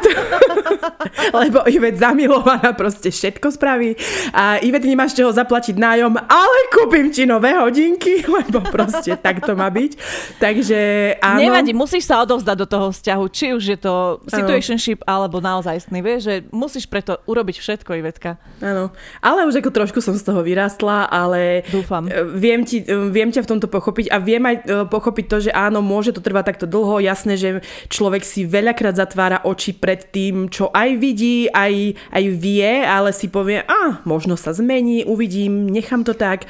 Lebo 1.44 1.68
Ivet 1.68 2.00
zamilovaná 2.00 2.72
proste 2.74 3.12
všetko 3.12 3.48
spraví. 3.54 3.96
A 4.32 4.60
Ivet 4.64 4.88
nemáš 4.88 5.20
čoho 5.20 5.32
zaplatiť 5.36 5.76
nájom, 5.76 6.16
ale 6.16 6.60
kúpim 6.72 7.12
ti 7.12 7.28
nové 7.28 7.54
hodinky, 7.60 8.24
lebo 8.36 8.64
proste 8.72 9.20
tak 9.20 9.44
to 9.44 9.54
má 9.54 9.68
byť. 9.68 9.92
Takže 10.40 10.80
áno. 11.20 11.40
Nevadí, 11.44 11.72
musíš 11.76 12.08
sa 12.08 12.24
odovzdať 12.24 12.58
do 12.58 12.68
toho 12.68 12.88
vzťahu, 12.92 13.24
či 13.30 13.46
už 13.54 13.64
je 13.76 13.80
to 13.80 14.24
situationship 14.32 15.04
alebo 15.04 15.44
naozajstný, 15.44 16.00
vieš, 16.00 16.22
že 16.28 16.36
musíš 16.50 16.88
preto 16.88 17.20
urobiť 17.28 17.60
všetko, 17.60 17.92
Ivetka. 18.14 18.38
Áno, 18.62 18.94
ale 19.26 19.50
už 19.50 19.58
ako 19.58 19.74
trošku 19.74 19.98
som 19.98 20.14
z 20.14 20.22
toho 20.22 20.46
vyrastla, 20.46 21.10
ale 21.10 21.66
Dúfam. 21.74 22.06
e, 22.06 22.22
viem, 22.38 22.62
ti, 22.62 22.86
e, 22.86 23.10
viem 23.10 23.34
ťa 23.34 23.42
v 23.42 23.50
tomto 23.50 23.66
pochopiť 23.66 24.14
a 24.14 24.22
viem 24.22 24.46
aj 24.46 24.56
e, 24.62 24.64
pochopiť 24.86 25.26
to, 25.26 25.38
že 25.50 25.52
áno, 25.52 25.82
môže 25.82 26.14
to 26.14 26.22
trvať 26.22 26.54
takto 26.54 26.70
dlho, 26.70 27.02
jasné, 27.02 27.42
že 27.42 27.66
človek 27.90 28.22
si 28.22 28.46
veľakrát 28.46 28.94
zatvára 28.94 29.42
oči 29.42 29.74
pred 29.74 30.14
tým, 30.14 30.46
čo 30.54 30.70
aj 30.70 30.94
vidí, 31.02 31.50
aj, 31.50 31.98
aj 32.14 32.24
vie, 32.38 32.86
ale 32.86 33.10
si 33.18 33.34
povie, 33.34 33.66
a 33.66 34.06
možno 34.06 34.38
sa 34.38 34.54
zmení, 34.54 35.10
uvidím, 35.10 35.66
nechám 35.74 36.06
to 36.06 36.14
tak. 36.14 36.46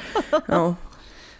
No. 0.52 0.76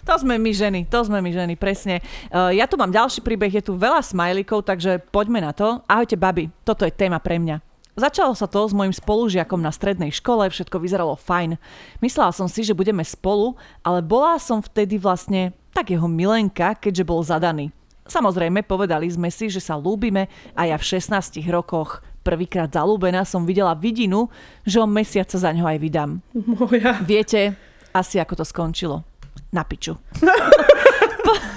To 0.04 0.20
sme 0.20 0.36
my 0.36 0.52
ženy, 0.52 0.84
to 0.84 1.00
sme 1.00 1.24
my 1.24 1.32
ženy, 1.32 1.56
presne. 1.56 2.04
Uh, 2.28 2.52
ja 2.52 2.68
tu 2.68 2.76
mám 2.76 2.92
ďalší 2.92 3.24
príbeh, 3.24 3.48
je 3.48 3.64
tu 3.64 3.72
veľa 3.72 4.04
smajlikov, 4.04 4.60
takže 4.60 5.00
poďme 5.08 5.40
na 5.40 5.56
to. 5.56 5.80
Ahojte, 5.88 6.20
babi, 6.20 6.52
toto 6.60 6.84
je 6.84 6.92
téma 6.92 7.16
pre 7.24 7.40
mňa. 7.40 7.73
Začalo 7.94 8.34
sa 8.34 8.50
to 8.50 8.66
s 8.66 8.74
mojim 8.74 8.90
spolužiakom 8.90 9.62
na 9.62 9.70
strednej 9.70 10.10
škole, 10.10 10.50
všetko 10.50 10.82
vyzeralo 10.82 11.14
fajn. 11.14 11.54
Myslela 12.02 12.34
som 12.34 12.50
si, 12.50 12.66
že 12.66 12.74
budeme 12.74 13.06
spolu, 13.06 13.54
ale 13.86 14.02
bola 14.02 14.34
som 14.42 14.58
vtedy 14.58 14.98
vlastne 14.98 15.54
tak 15.70 15.94
jeho 15.94 16.10
milenka, 16.10 16.74
keďže 16.74 17.06
bol 17.06 17.22
zadaný. 17.22 17.70
Samozrejme, 18.10 18.66
povedali 18.66 19.06
sme 19.06 19.30
si, 19.30 19.46
že 19.46 19.62
sa 19.62 19.78
lúbime 19.78 20.26
a 20.58 20.66
ja 20.66 20.76
v 20.76 20.98
16 20.98 21.38
rokoch 21.54 22.02
prvýkrát 22.26 22.68
zalúbená 22.68 23.22
som 23.22 23.46
videla 23.46 23.78
vidinu, 23.78 24.26
že 24.66 24.82
o 24.82 24.90
mesiac 24.90 25.30
sa 25.30 25.38
za 25.38 25.54
ňo 25.54 25.62
aj 25.62 25.78
vydám. 25.78 26.10
Moja. 26.34 26.98
Viete, 27.06 27.54
asi 27.94 28.18
ako 28.18 28.42
to 28.42 28.44
skončilo. 28.44 29.06
Na 29.54 29.62
piču. 29.62 29.94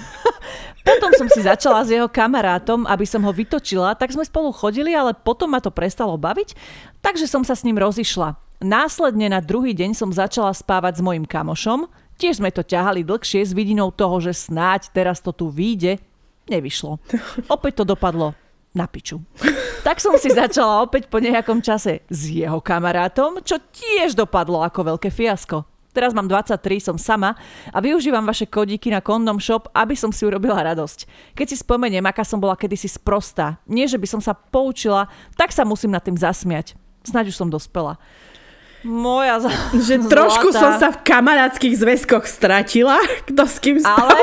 Po- 0.87 0.95
Potom 0.97 1.11
som 1.19 1.27
si 1.27 1.43
začala 1.43 1.83
s 1.83 1.91
jeho 1.91 2.07
kamarátom, 2.07 2.87
aby 2.87 3.03
som 3.03 3.19
ho 3.27 3.35
vytočila, 3.35 3.91
tak 3.91 4.15
sme 4.15 4.23
spolu 4.23 4.55
chodili, 4.55 4.95
ale 4.95 5.11
potom 5.11 5.51
ma 5.51 5.59
to 5.59 5.67
prestalo 5.67 6.15
baviť, 6.15 6.55
takže 7.03 7.27
som 7.27 7.43
sa 7.43 7.59
s 7.59 7.67
ním 7.67 7.75
rozišla. 7.75 8.39
Následne 8.63 9.27
na 9.27 9.43
druhý 9.43 9.75
deň 9.75 9.93
som 9.93 10.09
začala 10.09 10.49
spávať 10.55 10.97
s 10.97 11.05
mojim 11.05 11.27
kamošom, 11.27 11.85
tiež 12.15 12.39
sme 12.39 12.49
to 12.49 12.63
ťahali 12.65 13.03
dlhšie 13.03 13.43
s 13.45 13.51
vidinou 13.53 13.91
toho, 13.91 14.17
že 14.17 14.33
snáď 14.33 14.89
teraz 14.89 15.19
to 15.19 15.29
tu 15.29 15.51
vyjde. 15.51 15.99
Nevyšlo. 16.47 16.97
Opäť 17.51 17.83
to 17.83 17.93
dopadlo 17.93 18.31
na 18.73 18.87
piču. 18.89 19.19
Tak 19.85 20.01
som 20.01 20.15
si 20.17 20.33
začala 20.33 20.81
opäť 20.81 21.11
po 21.11 21.21
nejakom 21.21 21.61
čase 21.61 22.01
s 22.09 22.19
jeho 22.27 22.57
kamarátom, 22.63 23.43
čo 23.45 23.59
tiež 23.59 24.15
dopadlo 24.17 24.63
ako 24.63 24.95
veľké 24.95 25.11
fiasko. 25.13 25.61
Teraz 25.97 26.13
mám 26.13 26.29
23, 26.29 26.93
som 26.93 26.97
sama 27.01 27.33
a 27.73 27.81
využívam 27.81 28.21
vaše 28.21 28.45
kodíky 28.45 28.93
na 28.93 29.01
Condom 29.01 29.41
Shop, 29.41 29.65
aby 29.73 29.97
som 29.97 30.13
si 30.13 30.29
urobila 30.29 30.61
radosť. 30.61 31.33
Keď 31.33 31.45
si 31.49 31.57
spomeniem, 31.57 32.05
aká 32.05 32.21
som 32.21 32.37
bola 32.37 32.53
kedysi 32.53 32.85
sprostá, 32.85 33.57
nie 33.65 33.89
že 33.89 33.97
by 33.97 34.05
som 34.05 34.21
sa 34.21 34.37
poučila, 34.37 35.09
tak 35.33 35.49
sa 35.49 35.65
musím 35.65 35.89
nad 35.89 36.05
tým 36.05 36.13
zasmiať. 36.13 36.77
Snaď 37.01 37.33
už 37.33 37.41
som 37.41 37.49
dospela. 37.49 37.97
Moja 38.85 39.41
za... 39.41 39.49
Že 39.89 40.05
trošku 40.13 40.53
zlatá. 40.53 40.61
som 40.61 40.71
sa 40.77 40.87
v 40.93 41.01
kamarátskych 41.01 41.73
zväzkoch 41.81 42.29
stratila, 42.29 43.01
kto 43.25 43.41
s 43.49 43.57
kým 43.57 43.81
spal. 43.81 43.97
Ale, 43.97 44.21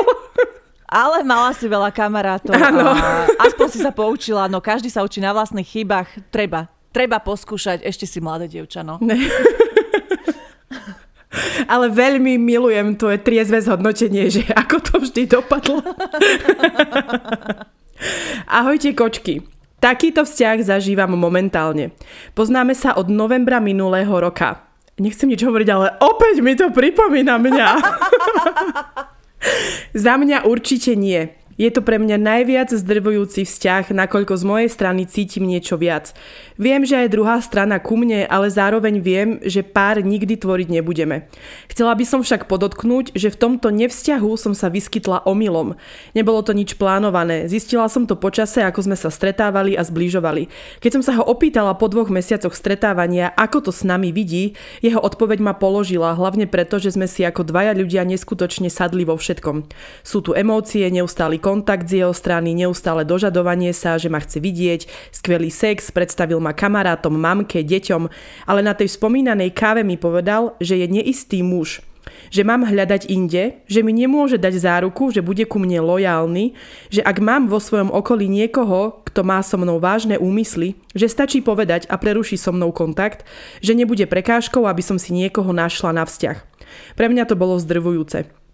ale 0.87 1.17
mala 1.27 1.51
si 1.51 1.67
veľa 1.67 1.91
kamarátov 1.91 2.55
Áno. 2.55 2.95
aspoň 3.35 3.67
si 3.67 3.83
sa 3.83 3.91
poučila, 3.91 4.47
no 4.47 4.63
každý 4.63 4.87
sa 4.87 5.03
učí 5.03 5.19
na 5.19 5.35
vlastných 5.35 5.67
chybách. 5.67 6.31
Treba, 6.31 6.71
treba 6.95 7.19
poskúšať, 7.19 7.83
ešte 7.83 8.07
si 8.07 8.23
mladé 8.23 8.47
dievča, 8.47 8.79
no. 8.79 8.95
Ale 11.73 11.91
veľmi 11.91 12.39
milujem 12.39 12.95
tvoje 12.95 13.19
triezve 13.21 13.61
zhodnotenie, 13.61 14.31
že 14.31 14.43
ako 14.51 14.75
to 14.81 14.93
vždy 15.03 15.23
dopadlo. 15.27 15.79
Ahojte 18.59 18.91
kočky. 18.91 19.43
Takýto 19.79 20.25
vzťah 20.25 20.65
zažívam 20.65 21.13
momentálne. 21.13 21.93
Poznáme 22.33 22.73
sa 22.73 22.97
od 22.97 23.11
novembra 23.11 23.61
minulého 23.61 24.11
roka. 24.17 24.65
Nechcem 24.95 25.27
nič 25.27 25.43
hovoriť, 25.43 25.67
ale 25.69 25.87
opäť 25.99 26.39
mi 26.39 26.55
to 26.55 26.71
pripomína 26.71 27.35
mňa. 27.35 27.69
Za 29.93 30.15
mňa 30.15 30.47
určite 30.47 30.95
nie. 30.95 31.35
Je 31.55 31.71
to 31.71 31.79
pre 31.79 31.95
mňa 31.95 32.19
najviac 32.19 32.67
zdrvujúci 32.67 33.47
vzťah, 33.47 33.95
nakoľko 33.95 34.35
z 34.35 34.43
mojej 34.43 34.67
strany 34.67 35.07
cítim 35.07 35.47
niečo 35.47 35.79
viac. 35.79 36.11
Viem, 36.59 36.83
že 36.83 36.99
aj 36.99 37.15
druhá 37.15 37.39
strana 37.39 37.79
ku 37.79 37.95
mne, 37.95 38.27
ale 38.27 38.51
zároveň 38.51 38.99
viem, 38.99 39.39
že 39.39 39.63
pár 39.63 40.03
nikdy 40.03 40.35
tvoriť 40.35 40.67
nebudeme. 40.67 41.31
Chcela 41.71 41.95
by 41.95 42.03
som 42.03 42.19
však 42.27 42.51
podotknúť, 42.51 43.15
že 43.15 43.31
v 43.31 43.39
tomto 43.39 43.71
nevzťahu 43.71 44.35
som 44.35 44.51
sa 44.51 44.67
vyskytla 44.67 45.23
omylom. 45.23 45.79
Nebolo 46.11 46.43
to 46.43 46.51
nič 46.51 46.75
plánované. 46.75 47.47
Zistila 47.47 47.87
som 47.87 48.03
to 48.03 48.19
počase, 48.19 48.59
ako 48.59 48.91
sme 48.91 48.99
sa 48.99 49.07
stretávali 49.07 49.79
a 49.79 49.87
zbližovali. 49.87 50.51
Keď 50.83 50.91
som 50.99 51.03
sa 51.07 51.15
ho 51.15 51.23
opýtala 51.23 51.71
po 51.79 51.87
dvoch 51.87 52.11
mesiacoch 52.11 52.51
stretávania, 52.51 53.31
ako 53.31 53.67
to 53.67 53.71
s 53.71 53.87
nami 53.87 54.11
vidí, 54.11 54.59
jeho 54.83 54.99
odpoveď 54.99 55.39
ma 55.39 55.55
položila, 55.55 56.19
hlavne 56.19 56.51
preto, 56.51 56.83
že 56.83 56.91
sme 56.91 57.07
si 57.07 57.23
ako 57.23 57.47
dvaja 57.47 57.71
ľudia 57.71 58.03
neskutočne 58.03 58.67
sadli 58.67 59.07
vo 59.07 59.15
všetkom. 59.15 59.71
Sú 60.03 60.19
tu 60.19 60.35
emócie, 60.35 60.83
neustály 60.91 61.44
kontakt 61.45 61.85
z 61.85 62.01
jeho 62.01 62.09
strany, 62.17 62.57
neustále 62.57 63.05
dožadovanie 63.05 63.69
sa, 63.69 64.01
že 64.01 64.09
ma 64.09 64.17
chce 64.17 64.41
vidieť, 64.41 65.13
skvelý 65.13 65.53
sex, 65.53 65.93
predstavil 65.93 66.41
ma 66.41 66.57
kamarátom, 66.57 67.13
mamke, 67.13 67.61
deťom, 67.61 68.09
ale 68.49 68.65
na 68.65 68.73
tej 68.73 68.89
spomínanej 68.97 69.53
káve 69.53 69.85
mi 69.85 70.01
povedal, 70.01 70.57
že 70.57 70.81
je 70.81 70.89
neistý 70.89 71.45
muž, 71.45 71.85
že 72.33 72.41
mám 72.41 72.65
hľadať 72.65 73.05
inde, 73.13 73.61
že 73.69 73.85
mi 73.85 73.93
nemôže 73.93 74.41
dať 74.41 74.57
záruku, 74.57 75.13
že 75.13 75.21
bude 75.21 75.45
ku 75.45 75.61
mne 75.61 75.85
lojálny, 75.85 76.57
že 76.89 77.05
ak 77.05 77.21
mám 77.21 77.45
vo 77.45 77.61
svojom 77.61 77.93
okolí 77.93 78.25
niekoho, 78.25 79.05
kto 79.05 79.21
má 79.21 79.37
so 79.45 79.61
mnou 79.61 79.77
vážne 79.77 80.17
úmysly, 80.17 80.73
že 80.97 81.05
stačí 81.05 81.45
povedať 81.45 81.85
a 81.93 81.95
preruší 82.01 82.41
so 82.41 82.49
mnou 82.49 82.73
kontakt, 82.73 83.21
že 83.61 83.77
nebude 83.77 84.09
prekážkou, 84.09 84.65
aby 84.65 84.81
som 84.81 84.97
si 84.97 85.13
niekoho 85.13 85.53
našla 85.53 85.93
na 85.93 86.03
vzťah. 86.09 86.37
Pre 86.97 87.07
mňa 87.07 87.23
to 87.29 87.37
bolo 87.37 87.61
zdrvujúce. 87.61 88.44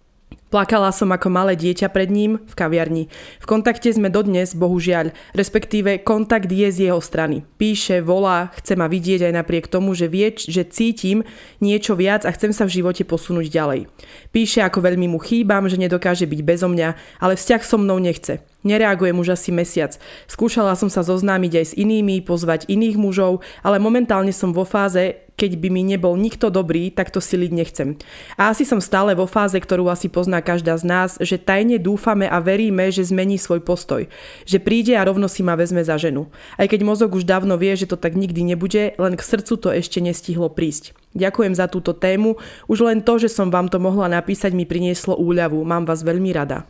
Plakala 0.51 0.91
som 0.91 1.07
ako 1.15 1.31
malé 1.31 1.55
dieťa 1.55 1.87
pred 1.95 2.11
ním 2.11 2.43
v 2.43 2.53
kaviarni. 2.59 3.07
V 3.39 3.45
kontakte 3.47 3.87
sme 3.87 4.11
dodnes, 4.11 4.51
bohužiaľ, 4.51 5.15
respektíve 5.31 6.03
kontakt 6.03 6.51
je 6.51 6.67
z 6.67 6.91
jeho 6.91 6.99
strany. 6.99 7.47
Píše, 7.55 8.03
volá, 8.03 8.51
chce 8.59 8.75
ma 8.75 8.91
vidieť 8.91 9.31
aj 9.31 9.33
napriek 9.39 9.71
tomu, 9.71 9.95
že 9.95 10.11
vie, 10.11 10.27
že 10.35 10.67
cítim 10.67 11.23
niečo 11.63 11.95
viac 11.95 12.27
a 12.27 12.35
chcem 12.35 12.51
sa 12.51 12.67
v 12.67 12.83
živote 12.83 13.07
posunúť 13.07 13.47
ďalej. 13.47 13.87
Píše, 14.35 14.59
ako 14.59 14.83
veľmi 14.83 15.07
mu 15.07 15.23
chýbam, 15.23 15.71
že 15.71 15.79
nedokáže 15.79 16.27
byť 16.27 16.41
bezo 16.43 16.67
mňa, 16.67 16.99
ale 17.23 17.39
vzťah 17.39 17.61
so 17.63 17.79
mnou 17.79 18.03
nechce. 18.03 18.43
Nereagujem 18.67 19.17
už 19.17 19.39
asi 19.39 19.49
mesiac. 19.55 19.95
Skúšala 20.27 20.75
som 20.75 20.91
sa 20.91 21.01
zoznámiť 21.01 21.53
aj 21.63 21.65
s 21.65 21.77
inými, 21.79 22.21
pozvať 22.21 22.67
iných 22.67 22.99
mužov, 22.99 23.39
ale 23.63 23.81
momentálne 23.81 24.35
som 24.35 24.51
vo 24.53 24.67
fáze, 24.67 25.30
keď 25.41 25.57
by 25.57 25.73
mi 25.73 25.81
nebol 25.81 26.13
nikto 26.13 26.53
dobrý, 26.53 26.93
tak 26.93 27.09
to 27.09 27.17
siliť 27.17 27.49
nechcem. 27.49 27.97
A 28.37 28.53
asi 28.53 28.61
som 28.61 28.77
stále 28.77 29.17
vo 29.17 29.25
fáze, 29.25 29.57
ktorú 29.57 29.89
asi 29.89 30.05
pozná 30.05 30.37
každá 30.37 30.77
z 30.77 30.85
nás, 30.85 31.09
že 31.17 31.41
tajne 31.41 31.81
dúfame 31.81 32.29
a 32.29 32.37
veríme, 32.37 32.93
že 32.93 33.01
zmení 33.01 33.41
svoj 33.41 33.65
postoj. 33.65 34.05
Že 34.45 34.57
príde 34.61 34.93
a 34.93 35.01
rovno 35.01 35.25
si 35.25 35.41
ma 35.41 35.57
vezme 35.57 35.81
za 35.81 35.97
ženu. 35.97 36.29
Aj 36.61 36.69
keď 36.69 36.85
mozog 36.85 37.17
už 37.17 37.25
dávno 37.25 37.57
vie, 37.57 37.73
že 37.73 37.89
to 37.89 37.97
tak 37.97 38.13
nikdy 38.13 38.45
nebude, 38.45 38.93
len 39.01 39.17
k 39.17 39.25
srdcu 39.25 39.57
to 39.57 39.73
ešte 39.73 39.97
nestihlo 39.97 40.53
prísť. 40.53 40.93
Ďakujem 41.17 41.57
za 41.57 41.65
túto 41.65 41.97
tému. 41.97 42.37
Už 42.69 42.85
len 42.85 43.01
to, 43.01 43.17
že 43.17 43.33
som 43.33 43.49
vám 43.49 43.65
to 43.65 43.81
mohla 43.81 44.05
napísať, 44.05 44.53
mi 44.53 44.69
prinieslo 44.69 45.17
úľavu. 45.17 45.57
Mám 45.65 45.89
vás 45.89 46.05
veľmi 46.05 46.29
rada. 46.29 46.69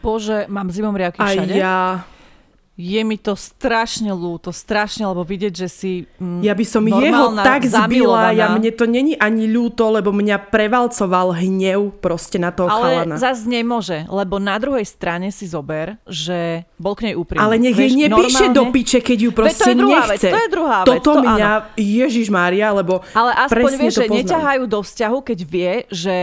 Bože, 0.00 0.48
mám 0.48 0.72
zimom 0.72 0.96
riaky 0.96 1.20
všade. 1.20 1.54
A 1.54 1.60
ja... 1.60 1.76
Je 2.76 3.00
mi 3.08 3.16
to 3.16 3.32
strašne 3.32 4.12
ľúto, 4.12 4.52
strašne, 4.52 5.08
lebo 5.08 5.24
vidieť, 5.24 5.64
že 5.64 5.68
si 5.72 5.90
mm, 6.20 6.44
Ja 6.44 6.52
by 6.52 6.64
som 6.68 6.84
jeho 6.84 7.32
tak 7.40 7.64
zbila, 7.64 8.36
ja 8.36 8.52
mne 8.52 8.68
to 8.68 8.84
není 8.84 9.16
ani 9.16 9.48
ľúto, 9.48 9.88
lebo 9.88 10.12
mňa 10.12 10.52
prevalcoval 10.52 11.32
hnev 11.40 11.96
proste 12.04 12.36
na 12.36 12.52
toho 12.52 12.68
Ale 12.68 13.08
chalana. 13.08 13.16
zase 13.16 13.48
nemôže, 13.48 14.04
lebo 14.12 14.36
na 14.36 14.60
druhej 14.60 14.84
strane 14.84 15.32
si 15.32 15.48
zober, 15.48 15.96
že 16.04 16.68
bol 16.76 16.92
k 16.92 17.08
nej 17.08 17.14
úprimný. 17.16 17.40
Ale 17.40 17.56
nech 17.56 17.72
jej 17.72 17.96
nepíše 17.96 18.52
normálne... 18.52 18.56
do 18.60 18.62
piče, 18.68 18.98
keď 19.00 19.18
ju 19.24 19.30
proste 19.32 19.56
to 19.56 19.72
je 19.72 19.76
druhá 19.80 20.04
nechce. 20.04 20.28
Vec, 20.28 20.34
to 20.36 20.40
je 20.44 20.48
druhá 20.52 20.78
vec. 20.84 20.88
Toto 21.00 21.12
to 21.16 21.20
mňa, 21.24 21.50
Ježiš 21.80 22.28
Mária, 22.28 22.76
lebo 22.76 23.00
Ale 23.16 23.32
aspoň 23.40 23.70
vie, 23.72 23.88
že 23.88 24.04
poznám. 24.04 24.16
neťahajú 24.20 24.62
do 24.68 24.80
vzťahu, 24.84 25.18
keď 25.24 25.38
vie, 25.48 25.72
že 25.88 26.16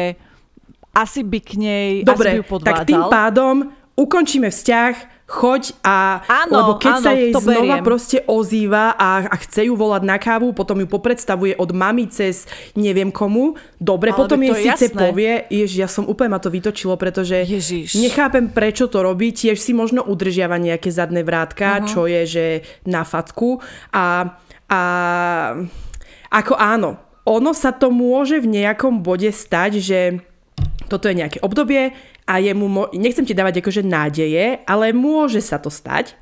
asi 0.93 1.25
by 1.25 1.39
k 1.41 1.51
nej, 1.57 1.89
Dobre, 2.05 2.29
asi 2.29 2.37
by 2.37 2.39
ju 2.39 2.45
podvádzal. 2.45 2.69
tak 2.69 2.85
tým 2.85 3.01
pádom 3.09 3.55
ukončíme 3.97 4.53
vzťah, 4.53 5.22
choď 5.34 5.73
a... 5.81 6.21
Áno, 6.45 6.53
lebo 6.53 6.71
keď 6.77 6.93
áno, 6.93 7.05
sa 7.09 7.11
jej 7.17 7.34
znova 7.34 7.77
beriem. 7.81 7.81
proste 7.81 8.17
ozýva 8.29 8.93
a, 8.93 9.25
a 9.25 9.36
chce 9.41 9.65
ju 9.65 9.73
volať 9.73 10.03
na 10.05 10.21
kávu, 10.21 10.53
potom 10.53 10.77
ju 10.77 10.86
popredstavuje 10.86 11.57
od 11.57 11.73
mami 11.73 12.05
cez 12.13 12.45
neviem 12.77 13.09
komu, 13.09 13.57
dobre, 13.81 14.13
Ale 14.13 14.19
potom 14.21 14.38
jej 14.38 14.53
je 14.53 14.61
síce 14.69 14.86
jasné. 14.93 15.01
povie, 15.01 15.31
ježiš, 15.49 15.79
ja 15.81 15.89
som 15.89 16.05
úplne 16.05 16.38
ma 16.38 16.39
to 16.39 16.53
vytočilo, 16.53 16.93
pretože 17.01 17.41
Ježiš. 17.41 17.97
nechápem, 17.97 18.53
prečo 18.53 18.86
to 18.86 19.01
robí, 19.01 19.34
tiež 19.34 19.57
si 19.57 19.73
možno 19.73 20.05
udržiava 20.05 20.61
nejaké 20.61 20.93
zadné 20.93 21.25
vrátka, 21.25 21.81
uh-huh. 21.81 21.89
čo 21.89 22.05
je, 22.05 22.21
že 22.29 22.45
na 22.86 23.01
facku 23.01 23.57
a, 23.89 24.38
a 24.69 24.81
ako 26.29 26.53
áno, 26.53 27.01
ono 27.23 27.51
sa 27.55 27.71
to 27.71 27.88
môže 27.88 28.43
v 28.43 28.51
nejakom 28.51 28.99
bode 28.99 29.31
stať, 29.31 29.71
že 29.79 29.99
toto 30.93 31.09
je 31.09 31.17
nejaké 31.17 31.41
obdobie 31.41 31.97
a 32.29 32.37
jemu, 32.37 32.69
mo- 32.69 32.91
nechcem 32.93 33.25
ti 33.25 33.33
dávať 33.33 33.65
akože 33.65 33.81
nádeje, 33.81 34.61
ale 34.69 34.93
môže 34.93 35.41
sa 35.41 35.57
to 35.57 35.73
stať, 35.73 36.13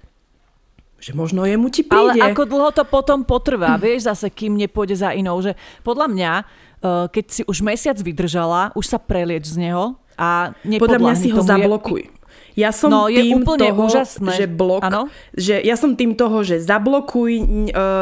že 1.01 1.11
možno 1.11 1.43
jemu 1.43 1.67
ti 1.67 1.83
príde. 1.83 2.21
Ale 2.21 2.31
ako 2.31 2.47
dlho 2.47 2.69
to 2.71 2.83
potom 2.87 3.27
potrvá, 3.27 3.75
vieš, 3.81 4.07
zase 4.07 4.31
kým 4.31 4.55
nepôjde 4.55 4.95
za 4.95 5.11
inou, 5.11 5.35
že 5.43 5.59
podľa 5.83 6.07
mňa, 6.07 6.31
eh, 6.39 7.05
keď 7.11 7.25
si 7.27 7.41
už 7.43 7.59
mesiac 7.59 7.97
vydržala, 7.99 8.71
už 8.79 8.85
sa 8.87 8.97
prelieč 9.01 9.51
z 9.51 9.67
neho 9.67 9.99
a 10.15 10.53
Podľa 10.63 10.99
mňa 11.01 11.15
si 11.17 11.29
ho 11.33 11.41
zablokuj. 11.41 12.20
Ja 12.55 12.75
som 12.75 12.91
No, 12.91 13.07
je 13.07 13.23
tým 13.23 13.43
úplne 13.43 13.71
toho, 13.71 13.87
úžasné. 13.87 14.31
že 14.35 14.45
blok, 14.47 14.83
Áno? 14.83 15.07
že 15.31 15.59
ja 15.63 15.79
som 15.79 15.95
tým 15.95 16.19
toho, 16.19 16.43
že 16.43 16.59
zablokuj, 16.59 17.31
e, 17.39 17.43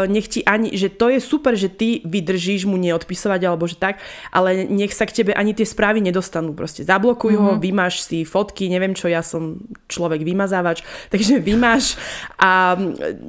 nech 0.09 0.25
ti 0.25 0.41
ani, 0.41 0.73
že 0.73 0.89
to 0.89 1.13
je 1.13 1.19
super, 1.21 1.53
že 1.53 1.69
ty 1.69 2.01
vydržíš 2.01 2.65
mu 2.65 2.77
neodpisovať 2.81 3.41
alebo 3.45 3.69
že 3.69 3.77
tak, 3.77 4.01
ale 4.33 4.65
nech 4.65 4.93
sa 4.93 5.05
k 5.05 5.21
tebe 5.21 5.31
ani 5.37 5.53
tie 5.53 5.65
správy 5.65 6.01
nedostanú. 6.01 6.57
Proste 6.57 6.81
zablokuj 6.81 7.37
mm-hmm. 7.37 7.57
ho, 7.57 7.61
vymáš 7.61 8.01
si 8.05 8.25
fotky, 8.25 8.69
neviem 8.73 8.97
čo, 8.97 9.05
ja 9.05 9.21
som 9.21 9.61
človek 9.85 10.25
vymazávač, 10.25 10.81
takže 11.13 11.37
vymáš 11.37 11.95
a 12.41 12.73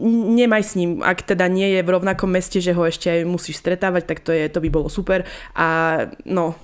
nemaj 0.00 0.62
s 0.64 0.72
ním, 0.80 1.04
ak 1.04 1.24
teda 1.28 1.48
nie 1.52 1.76
je 1.76 1.80
v 1.84 1.92
rovnakom 1.92 2.30
meste, 2.32 2.64
že 2.64 2.72
ho 2.72 2.82
ešte 2.88 3.12
aj 3.12 3.20
musíš 3.28 3.60
stretávať, 3.60 4.08
tak 4.08 4.24
to, 4.24 4.32
je, 4.32 4.48
to 4.48 4.60
by 4.64 4.68
bolo 4.72 4.88
super 4.88 5.28
a 5.52 5.66
no, 6.24 6.56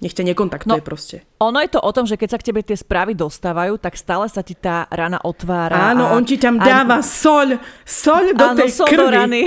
nech 0.00 0.16
ťa 0.16 0.24
nekontaktuje 0.32 0.80
No, 0.80 0.84
proste. 0.84 1.28
Ono 1.44 1.60
je 1.60 1.70
to 1.72 1.80
o 1.80 1.90
tom, 1.92 2.08
že 2.08 2.16
keď 2.16 2.28
sa 2.32 2.38
k 2.40 2.46
tebe 2.48 2.60
tie 2.64 2.72
správy 2.76 3.12
dostávajú, 3.12 3.76
tak 3.76 4.00
stále 4.00 4.24
sa 4.32 4.40
ti 4.40 4.56
tá 4.56 4.88
rana 4.88 5.20
otvára. 5.20 5.92
Áno, 5.92 6.08
a, 6.08 6.16
on 6.16 6.24
ti 6.24 6.40
tam 6.40 6.56
a- 6.56 6.64
dáva 6.64 7.04
soľ, 7.04 7.60
soľ 7.84 8.24
do 8.32 8.46
Áno, 8.48 8.58
tej 8.64 8.70
krvi. 8.80 8.96
do 8.96 9.06
rany. 9.12 9.42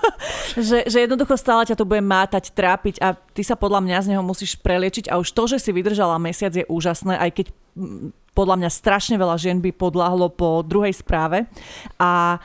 že, 0.58 0.86
že 0.90 0.98
jednoducho 1.06 1.38
stále 1.38 1.62
ťa 1.66 1.78
to 1.78 1.86
bude 1.86 2.02
mátať, 2.02 2.50
trápiť 2.50 2.98
a 2.98 3.14
ty 3.14 3.42
sa 3.46 3.54
podľa 3.54 3.86
mňa 3.86 3.98
z 4.02 4.10
neho 4.14 4.22
musíš 4.26 4.58
preliečiť 4.58 5.06
a 5.10 5.18
už 5.22 5.30
to, 5.30 5.46
že 5.46 5.62
si 5.62 5.70
vydržala 5.70 6.18
mesiac 6.18 6.50
je 6.50 6.66
úžasné, 6.66 7.14
aj 7.18 7.30
keď 7.30 7.46
podľa 8.34 8.58
mňa 8.58 8.70
strašne 8.70 9.14
veľa 9.14 9.38
žien 9.38 9.62
by 9.62 9.70
podľahlo 9.70 10.26
po 10.34 10.66
druhej 10.66 10.90
správe 10.90 11.46
a 12.02 12.42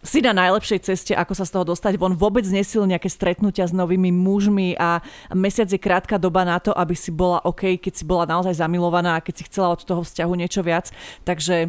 si 0.00 0.24
na 0.24 0.32
najlepšej 0.32 0.80
ceste, 0.80 1.12
ako 1.12 1.36
sa 1.36 1.44
z 1.44 1.52
toho 1.52 1.64
dostať 1.68 2.00
von. 2.00 2.16
Vôbec 2.16 2.44
nesil 2.48 2.88
nejaké 2.88 3.12
stretnutia 3.12 3.68
s 3.68 3.76
novými 3.76 4.08
mužmi 4.08 4.72
a 4.80 5.04
mesiac 5.36 5.68
je 5.68 5.76
krátka 5.76 6.16
doba 6.16 6.48
na 6.48 6.56
to, 6.56 6.72
aby 6.72 6.96
si 6.96 7.12
bola 7.12 7.44
OK, 7.44 7.76
keď 7.76 7.92
si 7.92 8.04
bola 8.08 8.24
naozaj 8.24 8.56
zamilovaná 8.56 9.20
a 9.20 9.24
keď 9.24 9.34
si 9.36 9.44
chcela 9.52 9.76
od 9.76 9.84
toho 9.84 10.00
vzťahu 10.00 10.32
niečo 10.40 10.64
viac. 10.64 10.88
Takže 11.28 11.68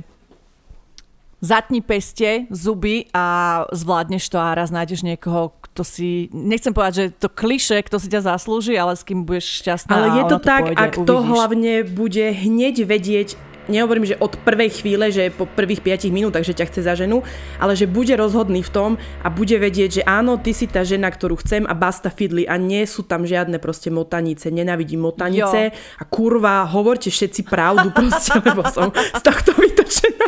zatni 1.41 1.81
peste, 1.83 2.47
zuby 2.53 3.09
a 3.11 3.65
zvládneš 3.73 4.29
to 4.29 4.37
a 4.37 4.55
raz 4.55 4.69
nájdeš 4.69 5.01
niekoho, 5.01 5.51
kto 5.67 5.81
si, 5.81 6.29
nechcem 6.31 6.71
povedať, 6.71 6.93
že 6.93 7.05
to 7.17 7.27
kliše, 7.27 7.81
kto 7.83 7.97
si 7.97 8.07
ťa 8.13 8.21
zaslúži, 8.31 8.77
ale 8.77 8.93
s 8.93 9.03
kým 9.03 9.25
budeš 9.25 9.65
šťastná 9.65 9.91
Ale 9.91 10.07
je 10.21 10.23
to 10.29 10.37
ono 10.37 10.45
tak, 10.45 10.63
pôjde, 10.69 10.77
ak 10.77 10.93
to 11.03 11.15
uvidíš. 11.17 11.31
hlavne 11.33 11.73
bude 11.83 12.25
hneď 12.31 12.75
vedieť 12.85 13.29
nehovorím, 13.67 14.05
že 14.05 14.17
od 14.17 14.37
prvej 14.41 14.69
chvíle, 14.69 15.11
že 15.11 15.29
po 15.29 15.45
prvých 15.45 15.81
5 15.81 16.09
minútach, 16.09 16.45
že 16.45 16.57
ťa 16.57 16.65
chce 16.69 16.81
za 16.85 16.93
ženu, 16.95 17.21
ale 17.59 17.75
že 17.75 17.85
bude 17.89 18.15
rozhodný 18.15 18.63
v 18.65 18.73
tom 18.73 18.91
a 19.21 19.27
bude 19.29 19.57
vedieť, 19.59 20.01
že 20.01 20.03
áno, 20.07 20.39
ty 20.39 20.55
si 20.55 20.65
tá 20.65 20.81
žena, 20.81 21.11
ktorú 21.11 21.37
chcem 21.43 21.67
a 21.67 21.73
basta 21.77 22.09
fidly 22.09 22.47
a 22.47 22.57
nie 22.57 22.85
sú 22.87 23.03
tam 23.05 23.27
žiadne 23.27 23.61
proste 23.61 23.93
motanice, 23.93 24.49
nenávidím 24.49 25.03
motanice 25.05 25.59
jo. 25.69 25.75
a 25.99 26.03
kurva, 26.07 26.65
hovorte 26.65 27.11
všetci 27.11 27.41
pravdu 27.45 27.91
proste, 27.91 28.39
lebo 28.47 28.65
som 28.69 28.89
z 28.93 29.21
tohto 29.21 29.53
vytočená. 29.57 30.27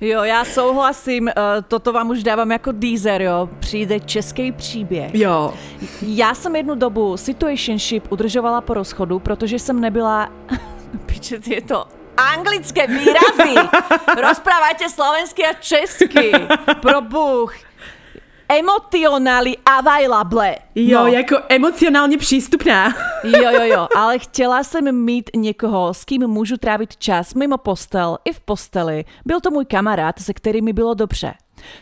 Jo, 0.00 0.24
já 0.24 0.44
souhlasím, 0.44 1.28
uh, 1.28 1.32
toto 1.68 1.92
vám 1.92 2.10
už 2.10 2.22
dávám 2.22 2.50
jako 2.50 2.72
dízer, 2.72 3.22
jo. 3.22 3.48
Přijde 3.58 4.00
český 4.00 4.52
příběh. 4.52 5.14
Jo. 5.14 5.54
Já 6.02 6.34
jsem 6.34 6.56
jednu 6.56 6.74
dobu 6.74 7.16
situationship 7.16 8.12
udržovala 8.12 8.60
po 8.60 8.74
rozchodu, 8.74 9.18
protože 9.18 9.58
jsem 9.58 9.80
nebyla... 9.80 10.32
Piče, 11.06 11.38
je 11.46 11.60
to 11.60 11.99
anglické 12.20 12.86
výrazy. 12.86 13.54
Rozprávajte 14.20 14.88
slovensky 14.88 15.46
a 15.46 15.52
česky. 15.52 16.32
Pro 16.80 17.00
Bůh 17.00 17.54
emocionály 18.50 19.56
available. 19.66 20.56
Jo, 20.74 21.00
no. 21.00 21.06
jako 21.06 21.36
emocionálně 21.48 22.18
přístupná. 22.18 22.88
jo, 23.24 23.50
jo, 23.50 23.62
jo, 23.62 23.88
ale 23.96 24.18
chtěla 24.18 24.62
jsem 24.62 25.04
mít 25.04 25.30
někoho, 25.36 25.94
s 25.94 26.04
kým 26.04 26.26
můžu 26.26 26.56
trávit 26.56 26.96
čas 26.96 27.34
mimo 27.34 27.58
postel 27.58 28.18
i 28.24 28.32
v 28.32 28.40
posteli. 28.40 29.04
Byl 29.24 29.40
to 29.40 29.50
můj 29.50 29.64
kamarád, 29.64 30.18
se 30.18 30.34
kterým 30.34 30.64
mi 30.64 30.72
bylo 30.72 30.94
dobře. 30.94 31.34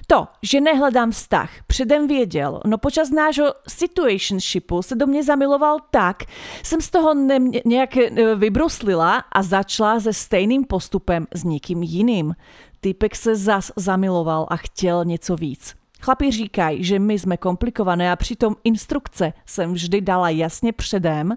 To, 0.06 0.28
že 0.42 0.60
nehledám 0.60 1.10
vztah, 1.10 1.50
předem 1.66 2.06
věděl, 2.06 2.60
no 2.66 2.78
počas 2.78 3.10
nášho 3.10 3.54
situationshipu 3.68 4.82
se 4.82 4.96
do 4.96 5.06
mě 5.06 5.22
zamiloval 5.22 5.78
tak, 5.90 6.22
jsem 6.62 6.80
z 6.80 6.90
toho 6.90 7.14
ne, 7.14 7.38
nějak 7.64 7.96
e, 7.96 8.34
vybruslila 8.34 9.24
a 9.32 9.42
začala 9.42 10.00
se 10.00 10.12
stejným 10.12 10.64
postupem 10.64 11.26
s 11.34 11.44
někým 11.44 11.82
jiným. 11.82 12.34
Typek 12.80 13.16
se 13.16 13.36
zas 13.36 13.72
zamiloval 13.76 14.46
a 14.50 14.56
chtěl 14.56 15.04
něco 15.04 15.36
víc. 15.36 15.74
Chlapi 16.00 16.30
říkají, 16.30 16.84
že 16.84 16.98
my 16.98 17.18
jsme 17.18 17.36
komplikované 17.36 18.12
a 18.12 18.16
přitom 18.16 18.56
instrukce 18.64 19.32
jsem 19.46 19.72
vždy 19.72 20.00
dala 20.00 20.30
jasně 20.30 20.72
předem 20.72 21.32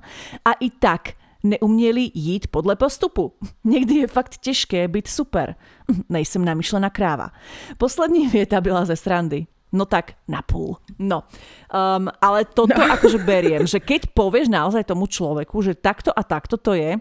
a 0.45 0.53
i 0.53 0.69
tak 0.69 1.01
neuměli 1.43 2.11
jít 2.13 2.47
podle 2.47 2.75
postupu. 2.75 3.33
Někdy 3.63 3.95
je 3.95 4.07
fakt 4.07 4.37
těžké 4.37 4.87
být 4.87 5.07
super. 5.07 5.55
Nejsem 6.09 6.45
namyšlená 6.45 6.89
kráva. 6.89 7.31
Poslední 7.77 8.27
věta 8.35 8.61
byla 8.61 8.85
ze 8.85 8.95
srandy. 8.95 9.47
No 9.71 9.85
tak 9.85 10.19
na 10.27 10.41
půl. 10.41 10.77
No, 10.99 11.23
um, 11.71 12.11
ale 12.21 12.43
toto 12.43 12.75
no. 12.75 12.91
akože 12.91 13.23
beriem, 13.23 13.63
že 13.63 13.79
keď 13.95 14.11
povieš 14.11 14.51
naozaj 14.51 14.83
tomu 14.83 15.07
človeku, 15.07 15.63
že 15.63 15.79
takto 15.79 16.11
a 16.11 16.27
takto 16.27 16.59
to 16.59 16.75
je, 16.75 16.99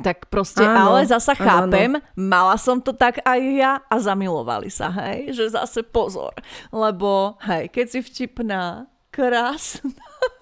tak 0.00 0.26
proste, 0.32 0.64
áno, 0.64 0.96
ale 0.96 1.06
zasa 1.06 1.36
chápem, 1.36 2.00
áno. 2.00 2.02
mala 2.16 2.56
som 2.56 2.80
to 2.80 2.96
tak 2.96 3.20
aj 3.22 3.40
ja 3.54 3.72
a 3.84 3.94
zamilovali 4.00 4.72
sa, 4.72 4.90
hej, 4.90 5.36
že 5.36 5.52
zase 5.54 5.84
pozor, 5.84 6.32
lebo 6.72 7.36
hej, 7.44 7.68
keď 7.68 7.86
si 7.92 8.00
vtipná, 8.00 8.88
krásna, 9.14 9.94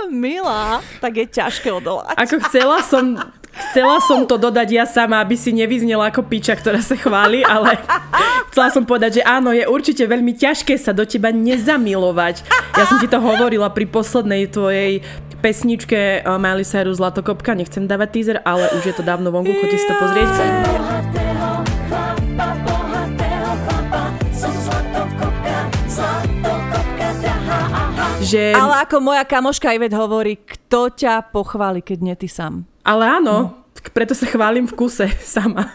milá, 0.09 0.81
tak 1.03 1.21
je 1.21 1.27
ťažké 1.29 1.69
odolať. 1.69 2.17
Ako 2.17 2.41
chcela 2.49 2.81
som, 2.81 3.21
chcela 3.53 4.01
som 4.05 4.25
to 4.25 4.41
dodať 4.41 4.69
ja 4.73 4.85
sama, 4.89 5.21
aby 5.21 5.37
si 5.37 5.53
nevyznela 5.53 6.09
ako 6.09 6.25
piča, 6.25 6.57
ktorá 6.57 6.81
sa 6.81 6.97
chváli, 6.97 7.45
ale 7.45 7.77
chcela 8.53 8.69
som 8.73 8.85
povedať, 8.85 9.21
že 9.21 9.23
áno, 9.25 9.53
je 9.53 9.69
určite 9.69 10.05
veľmi 10.05 10.33
ťažké 10.37 10.77
sa 10.81 10.97
do 10.97 11.05
teba 11.05 11.31
nezamilovať. 11.31 12.45
Ja 12.77 12.85
som 12.89 12.97
ti 12.99 13.09
to 13.09 13.21
hovorila 13.21 13.69
pri 13.73 13.89
poslednej 13.89 14.49
tvojej 14.49 15.05
pesničke 15.43 16.23
uh, 16.23 16.39
Miley 16.39 16.63
Cyrus 16.63 17.03
Zlatokopka, 17.03 17.53
nechcem 17.59 17.85
dávať 17.85 18.09
teaser, 18.15 18.39
ale 18.47 18.71
už 18.79 18.83
je 18.89 18.95
to 18.95 19.03
dávno 19.03 19.35
vonku, 19.35 19.51
chodite 19.51 19.79
si 19.83 19.87
to 19.91 19.97
pozrieť. 19.99 20.31
Že... 28.23 28.55
Ale 28.55 28.87
ako 28.87 28.97
moja 29.03 29.27
kamoška 29.27 29.75
Ivet 29.75 29.93
hovorí, 29.93 30.39
kto 30.41 30.95
ťa 30.95 31.35
pochváli, 31.35 31.83
keď 31.83 31.99
nie 32.01 32.17
ty 32.17 32.31
sám. 32.31 32.72
Ale 32.83 33.05
áno, 33.07 33.37
no 33.57 33.63
preto 33.91 34.15
sa 34.15 34.31
chválim 34.31 34.71
v 34.71 34.79
kuse 34.79 35.11
sama. 35.19 35.67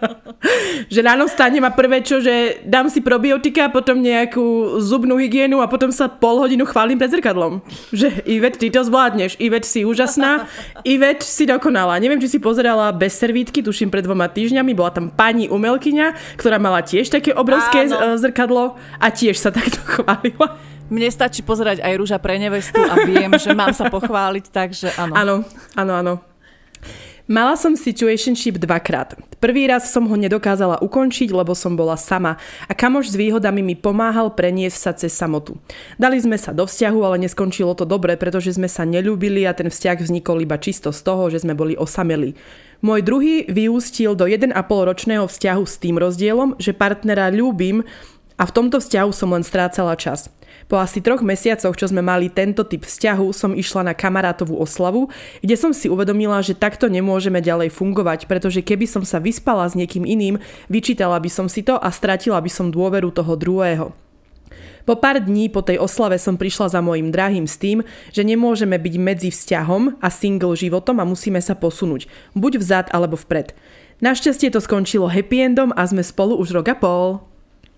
že 0.92 1.04
ráno 1.04 1.28
vstanem 1.28 1.60
a 1.68 1.70
prvé 1.74 2.00
čo, 2.00 2.24
že 2.24 2.64
dám 2.64 2.88
si 2.88 3.04
probiotika, 3.04 3.68
potom 3.68 4.00
nejakú 4.00 4.78
zubnú 4.80 5.20
hygienu 5.20 5.60
a 5.60 5.68
potom 5.68 5.92
sa 5.92 6.08
pol 6.08 6.40
hodinu 6.40 6.64
chválim 6.64 6.96
pred 6.96 7.12
zrkadlom. 7.12 7.60
Že 7.92 8.24
Ivet, 8.24 8.56
ty 8.56 8.72
to 8.72 8.80
zvládneš. 8.80 9.36
Ivet, 9.36 9.68
si 9.68 9.84
úžasná. 9.84 10.48
Ivet, 10.96 11.20
si 11.20 11.44
dokonala. 11.44 12.00
Neviem, 12.00 12.18
či 12.24 12.32
si 12.32 12.38
pozerala 12.40 12.88
bez 12.96 13.12
servítky, 13.20 13.60
tuším 13.60 13.92
pred 13.92 14.08
dvoma 14.08 14.32
týždňami. 14.32 14.72
Bola 14.72 14.96
tam 14.96 15.12
pani 15.12 15.52
umelkyňa, 15.52 16.38
ktorá 16.40 16.56
mala 16.56 16.80
tiež 16.80 17.12
také 17.12 17.36
obrovské 17.36 17.84
Áno. 17.92 18.16
zrkadlo 18.16 18.80
a 18.96 19.06
tiež 19.12 19.36
sa 19.36 19.52
takto 19.56 19.78
chválila. 19.84 20.56
Mne 20.86 21.10
stačí 21.10 21.42
pozerať 21.42 21.82
aj 21.82 21.92
rúža 21.98 22.18
pre 22.22 22.38
nevestu 22.38 22.78
a 22.78 23.02
viem, 23.02 23.34
že 23.34 23.50
mám 23.50 23.74
sa 23.74 23.90
pochváliť, 23.90 24.44
takže 24.54 24.94
áno. 24.94 25.12
Áno, 25.18 25.34
áno, 25.74 25.92
áno. 25.98 26.14
Mala 27.26 27.58
som 27.58 27.74
situationship 27.74 28.62
dvakrát. 28.62 29.18
Prvý 29.42 29.66
raz 29.66 29.90
som 29.90 30.06
ho 30.06 30.14
nedokázala 30.14 30.78
ukončiť, 30.78 31.34
lebo 31.34 31.58
som 31.58 31.74
bola 31.74 31.98
sama 31.98 32.38
a 32.70 32.72
kamoš 32.72 33.10
s 33.10 33.18
výhodami 33.18 33.66
mi 33.66 33.74
pomáhal 33.74 34.30
preniesť 34.30 34.78
sa 34.78 34.94
cez 34.94 35.10
samotu. 35.10 35.58
Dali 35.98 36.22
sme 36.22 36.38
sa 36.38 36.54
do 36.54 36.62
vzťahu, 36.62 36.98
ale 37.02 37.26
neskončilo 37.26 37.74
to 37.74 37.82
dobre, 37.82 38.14
pretože 38.14 38.54
sme 38.54 38.70
sa 38.70 38.86
nelúbili 38.86 39.42
a 39.42 39.58
ten 39.58 39.74
vzťah 39.74 40.06
vznikol 40.06 40.38
iba 40.38 40.54
čisto 40.54 40.94
z 40.94 41.02
toho, 41.02 41.26
že 41.26 41.42
sme 41.42 41.58
boli 41.58 41.74
osameli. 41.74 42.38
Môj 42.78 43.02
druhý 43.02 43.42
vyústil 43.50 44.14
do 44.14 44.30
1,5 44.30 44.54
ročného 44.62 45.26
vzťahu 45.26 45.62
s 45.66 45.82
tým 45.82 45.98
rozdielom, 45.98 46.54
že 46.62 46.78
partnera 46.78 47.26
ľúbim 47.34 47.82
a 48.38 48.42
v 48.46 48.54
tomto 48.54 48.78
vzťahu 48.78 49.10
som 49.10 49.34
len 49.34 49.42
strácala 49.42 49.98
čas. 49.98 50.30
Po 50.66 50.82
asi 50.82 50.98
troch 50.98 51.22
mesiacoch, 51.22 51.78
čo 51.78 51.86
sme 51.86 52.02
mali 52.02 52.26
tento 52.26 52.66
typ 52.66 52.82
vzťahu, 52.82 53.30
som 53.30 53.54
išla 53.54 53.86
na 53.86 53.94
kamarátovú 53.94 54.58
oslavu, 54.58 55.06
kde 55.38 55.54
som 55.54 55.70
si 55.70 55.86
uvedomila, 55.86 56.42
že 56.42 56.58
takto 56.58 56.90
nemôžeme 56.90 57.38
ďalej 57.38 57.70
fungovať, 57.70 58.26
pretože 58.26 58.66
keby 58.66 58.82
som 58.90 59.06
sa 59.06 59.22
vyspala 59.22 59.62
s 59.70 59.78
niekým 59.78 60.02
iným, 60.02 60.42
vyčítala 60.66 61.22
by 61.22 61.30
som 61.30 61.46
si 61.46 61.62
to 61.62 61.78
a 61.78 61.86
stratila 61.94 62.42
by 62.42 62.50
som 62.50 62.74
dôveru 62.74 63.14
toho 63.14 63.38
druhého. 63.38 63.94
Po 64.86 64.94
pár 64.98 65.18
dní 65.18 65.50
po 65.50 65.62
tej 65.62 65.82
oslave 65.82 66.18
som 66.18 66.38
prišla 66.38 66.70
za 66.74 66.80
mojim 66.82 67.10
drahým 67.10 67.46
s 67.46 67.58
tým, 67.58 67.82
že 68.14 68.22
nemôžeme 68.22 68.78
byť 68.78 68.94
medzi 69.02 69.30
vzťahom 69.34 69.98
a 69.98 70.08
single 70.10 70.54
životom 70.54 71.02
a 71.02 71.06
musíme 71.06 71.42
sa 71.42 71.58
posunúť. 71.58 72.06
Buď 72.38 72.62
vzad 72.62 72.86
alebo 72.94 73.18
vpred. 73.18 73.54
Našťastie 73.98 74.50
to 74.54 74.62
skončilo 74.62 75.10
happy 75.10 75.42
endom 75.42 75.74
a 75.74 75.82
sme 75.86 76.06
spolu 76.06 76.38
už 76.38 76.54
rok 76.54 76.70
a 76.70 76.78
pol. 76.78 77.35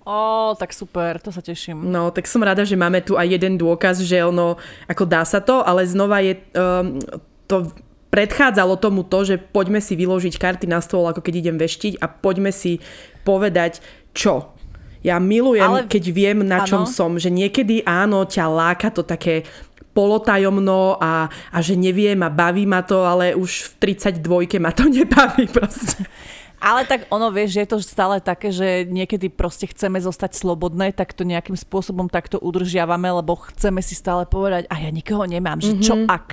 Ó, 0.08 0.56
tak 0.56 0.72
super, 0.72 1.20
to 1.20 1.28
sa 1.28 1.44
teším. 1.44 1.84
No, 1.84 2.08
tak 2.08 2.24
som 2.24 2.40
rada, 2.40 2.64
že 2.64 2.80
máme 2.80 3.04
tu 3.04 3.20
aj 3.20 3.28
jeden 3.28 3.60
dôkaz, 3.60 4.00
že 4.00 4.24
ono, 4.24 4.56
ako 4.88 5.04
dá 5.04 5.20
sa 5.28 5.44
to, 5.44 5.60
ale 5.60 5.84
znova 5.84 6.24
je 6.24 6.40
um, 6.56 6.96
to 7.44 7.68
predchádzalo 8.08 8.80
tomu 8.80 9.04
to, 9.04 9.28
že 9.28 9.36
poďme 9.36 9.84
si 9.84 9.92
vyložiť 10.00 10.40
karty 10.40 10.64
na 10.64 10.80
stôl, 10.80 11.04
ako 11.04 11.20
keď 11.20 11.34
idem 11.44 11.56
veštiť 11.60 12.00
a 12.00 12.08
poďme 12.08 12.48
si 12.56 12.80
povedať, 13.20 13.84
čo. 14.16 14.56
Ja 15.04 15.20
milujem, 15.20 15.84
ale... 15.84 15.92
keď 15.92 16.04
viem, 16.08 16.40
na 16.40 16.64
čom 16.64 16.88
ano. 16.88 16.90
som, 16.90 17.20
že 17.20 17.28
niekedy 17.28 17.84
áno, 17.84 18.24
ťa 18.24 18.48
láka 18.48 18.88
to 18.88 19.04
také 19.04 19.44
polotajomno 19.92 20.96
a, 20.96 21.28
a 21.28 21.58
že 21.60 21.76
neviem 21.76 22.16
a 22.24 22.32
baví 22.32 22.64
ma 22.64 22.80
to, 22.80 23.04
ale 23.04 23.36
už 23.36 23.76
v 23.76 23.92
32 23.92 24.56
ma 24.56 24.72
to 24.72 24.88
nebaví 24.96 25.44
proste. 25.52 26.00
Ale 26.58 26.82
tak 26.90 27.06
ono, 27.08 27.30
vieš, 27.30 27.54
že 27.54 27.62
je 27.62 27.70
to 27.70 27.78
stále 27.78 28.18
také, 28.18 28.50
že 28.50 28.82
niekedy 28.90 29.30
proste 29.30 29.70
chceme 29.70 30.02
zostať 30.02 30.34
slobodné, 30.34 30.90
tak 30.90 31.14
to 31.14 31.22
nejakým 31.22 31.54
spôsobom 31.54 32.10
takto 32.10 32.42
udržiavame, 32.42 33.06
lebo 33.22 33.38
chceme 33.54 33.78
si 33.78 33.94
stále 33.94 34.26
povedať, 34.26 34.66
a 34.66 34.74
ja 34.82 34.90
nikoho 34.90 35.22
nemám, 35.22 35.62
že 35.62 35.78
čo 35.78 35.94
mm-hmm. 35.94 36.10
ak. 36.10 36.26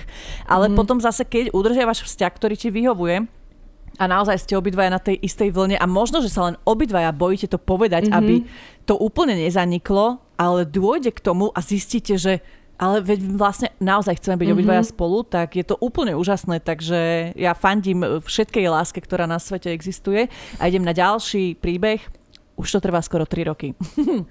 Ale 0.49 0.65
mm-hmm. 0.65 0.77
potom 0.77 0.97
zase, 0.97 1.23
keď 1.29 1.53
udržiavaš 1.53 2.01
vzťah, 2.05 2.31
ktorý 2.33 2.55
ti 2.57 2.73
vyhovuje, 2.73 3.29
a 3.95 4.11
naozaj 4.11 4.43
ste 4.43 4.59
obidvaja 4.59 4.91
na 4.91 4.99
tej 4.99 5.15
istej 5.23 5.55
vlne 5.55 5.79
a 5.79 5.87
možno, 5.87 6.19
že 6.19 6.27
sa 6.27 6.51
len 6.51 6.59
obidvaja 6.67 7.15
bojíte 7.15 7.47
to 7.47 7.55
povedať, 7.55 8.11
mm-hmm. 8.11 8.19
aby 8.19 8.35
to 8.83 8.99
úplne 8.99 9.39
nezaniklo, 9.39 10.19
ale 10.35 10.67
dôjde 10.67 11.15
k 11.15 11.23
tomu 11.23 11.47
a 11.55 11.63
zistíte, 11.63 12.19
že 12.19 12.43
ale 12.75 12.99
veď 12.99 13.19
vlastne 13.35 13.71
naozaj 13.79 14.19
chceme 14.19 14.35
byť 14.35 14.47
mm-hmm. 14.47 14.59
obidvaja 14.59 14.83
spolu, 14.83 15.23
tak 15.23 15.55
je 15.55 15.65
to 15.65 15.79
úplne 15.79 16.15
úžasné, 16.15 16.59
takže 16.59 17.31
ja 17.35 17.55
fandím 17.55 18.21
všetkej 18.23 18.65
láske, 18.67 18.99
ktorá 18.99 19.25
na 19.25 19.39
svete 19.39 19.71
existuje 19.71 20.27
a 20.59 20.63
idem 20.67 20.83
na 20.83 20.91
ďalší 20.91 21.55
príbeh. 21.59 22.03
Už 22.55 22.71
to 22.71 22.79
trvá 22.79 23.03
skoro 23.03 23.27
3 23.27 23.51
roky. 23.51 23.75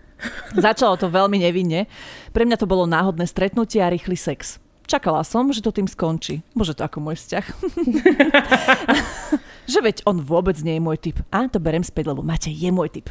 Začalo 0.57 0.97
to 0.97 1.13
veľmi 1.13 1.41
nevinne. 1.41 1.85
Pre 2.33 2.45
mňa 2.45 2.57
to 2.57 2.71
bolo 2.71 2.89
náhodné 2.89 3.29
stretnutie 3.29 3.85
a 3.85 3.93
rýchly 3.93 4.17
sex. 4.17 4.65
Čakala 4.85 5.25
som, 5.25 5.49
že 5.49 5.65
to 5.65 5.73
tým 5.73 5.89
skončí. 5.89 6.45
Bože, 6.53 6.77
to 6.77 6.85
ako 6.85 7.01
môj 7.01 7.17
vzťah. 7.17 7.45
že 9.73 9.81
veď 9.81 10.05
on 10.05 10.21
vôbec 10.21 10.61
nie 10.61 10.77
je 10.77 10.83
môj 10.85 10.99
typ. 11.01 11.17
A 11.33 11.49
to 11.49 11.57
berem 11.57 11.81
späť, 11.81 12.13
lebo 12.13 12.21
máte, 12.21 12.53
je 12.53 12.69
môj 12.69 13.01
typ. 13.01 13.09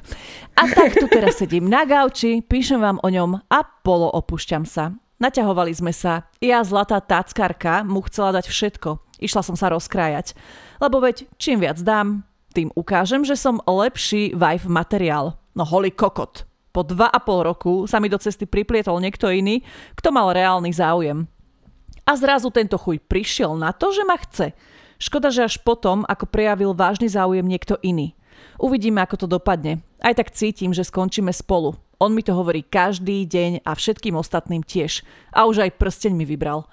A 0.53 0.69
tak 0.69 0.93
tu 0.93 1.09
teraz 1.09 1.41
sedím 1.41 1.65
na 1.65 1.81
gauči, 1.89 2.45
píšem 2.45 2.77
vám 2.77 3.01
o 3.01 3.09
ňom 3.09 3.41
a 3.49 3.59
polo 3.81 4.05
opúšťam 4.13 4.69
sa. 4.69 4.93
Naťahovali 5.21 5.73
sme 5.75 5.93
sa. 5.93 6.25
Ja, 6.41 6.63
zlatá 6.65 6.97
táckarka, 7.01 7.85
mu 7.85 8.01
chcela 8.05 8.41
dať 8.41 8.49
všetko. 8.49 9.01
Išla 9.21 9.41
som 9.45 9.55
sa 9.55 9.71
rozkrájať. 9.71 10.35
Lebo 10.81 10.99
veď, 10.99 11.29
čím 11.37 11.63
viac 11.63 11.79
dám, 11.79 12.27
Tým 12.53 12.69
ukážem, 12.77 13.25
že 13.25 13.33
som 13.33 13.57
lepší 13.65 14.37
wife 14.37 14.69
materiál. 14.69 15.41
No 15.57 15.65
holý 15.65 15.89
kokot. 15.89 16.45
Po 16.69 16.85
dva 16.85 17.09
a 17.09 17.17
pol 17.17 17.49
roku 17.49 17.89
sa 17.89 17.97
mi 17.97 18.13
do 18.13 18.21
cesty 18.21 18.45
priplietol 18.45 19.01
niekto 19.01 19.29
iný, 19.29 19.65
kto 19.97 20.13
mal 20.13 20.29
reálny 20.29 20.69
záujem. 20.69 21.25
A 22.05 22.11
zrazu 22.13 22.53
tento 22.53 22.77
chuj 22.77 23.01
prišiel 23.01 23.57
na 23.57 23.73
to, 23.73 23.89
že 23.89 24.05
ma 24.05 24.21
chce. 24.21 24.53
Škoda, 25.01 25.33
že 25.33 25.49
až 25.49 25.57
potom, 25.65 26.05
ako 26.05 26.29
prejavil 26.29 26.77
vážny 26.77 27.09
záujem 27.09 27.45
niekto 27.45 27.81
iný. 27.81 28.13
Uvidíme, 28.61 29.01
ako 29.01 29.25
to 29.25 29.27
dopadne. 29.29 29.81
Aj 29.97 30.13
tak 30.13 30.29
cítim, 30.29 30.77
že 30.77 30.85
skončíme 30.85 31.33
spolu. 31.33 31.73
On 32.03 32.11
mi 32.11 32.19
to 32.19 32.35
hovorí 32.35 32.67
každý 32.67 33.23
deň 33.23 33.63
a 33.63 33.71
všetkým 33.71 34.19
ostatným 34.19 34.59
tiež. 34.59 35.07
A 35.31 35.47
už 35.47 35.63
aj 35.63 35.79
prsteň 35.79 36.11
mi 36.11 36.27
vybral. 36.27 36.67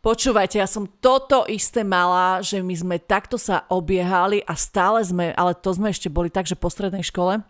Počúvajte, 0.00 0.56
ja 0.56 0.64
som 0.64 0.88
toto 0.88 1.44
isté 1.44 1.84
mala, 1.84 2.40
že 2.40 2.64
my 2.64 2.72
sme 2.72 2.96
takto 2.96 3.36
sa 3.36 3.68
obiehali 3.68 4.40
a 4.48 4.56
stále 4.56 5.04
sme, 5.04 5.36
ale 5.36 5.52
to 5.52 5.76
sme 5.76 5.92
ešte 5.92 6.08
boli 6.08 6.32
tak, 6.32 6.48
že 6.48 6.56
po 6.56 6.72
strednej 6.72 7.04
škole, 7.04 7.44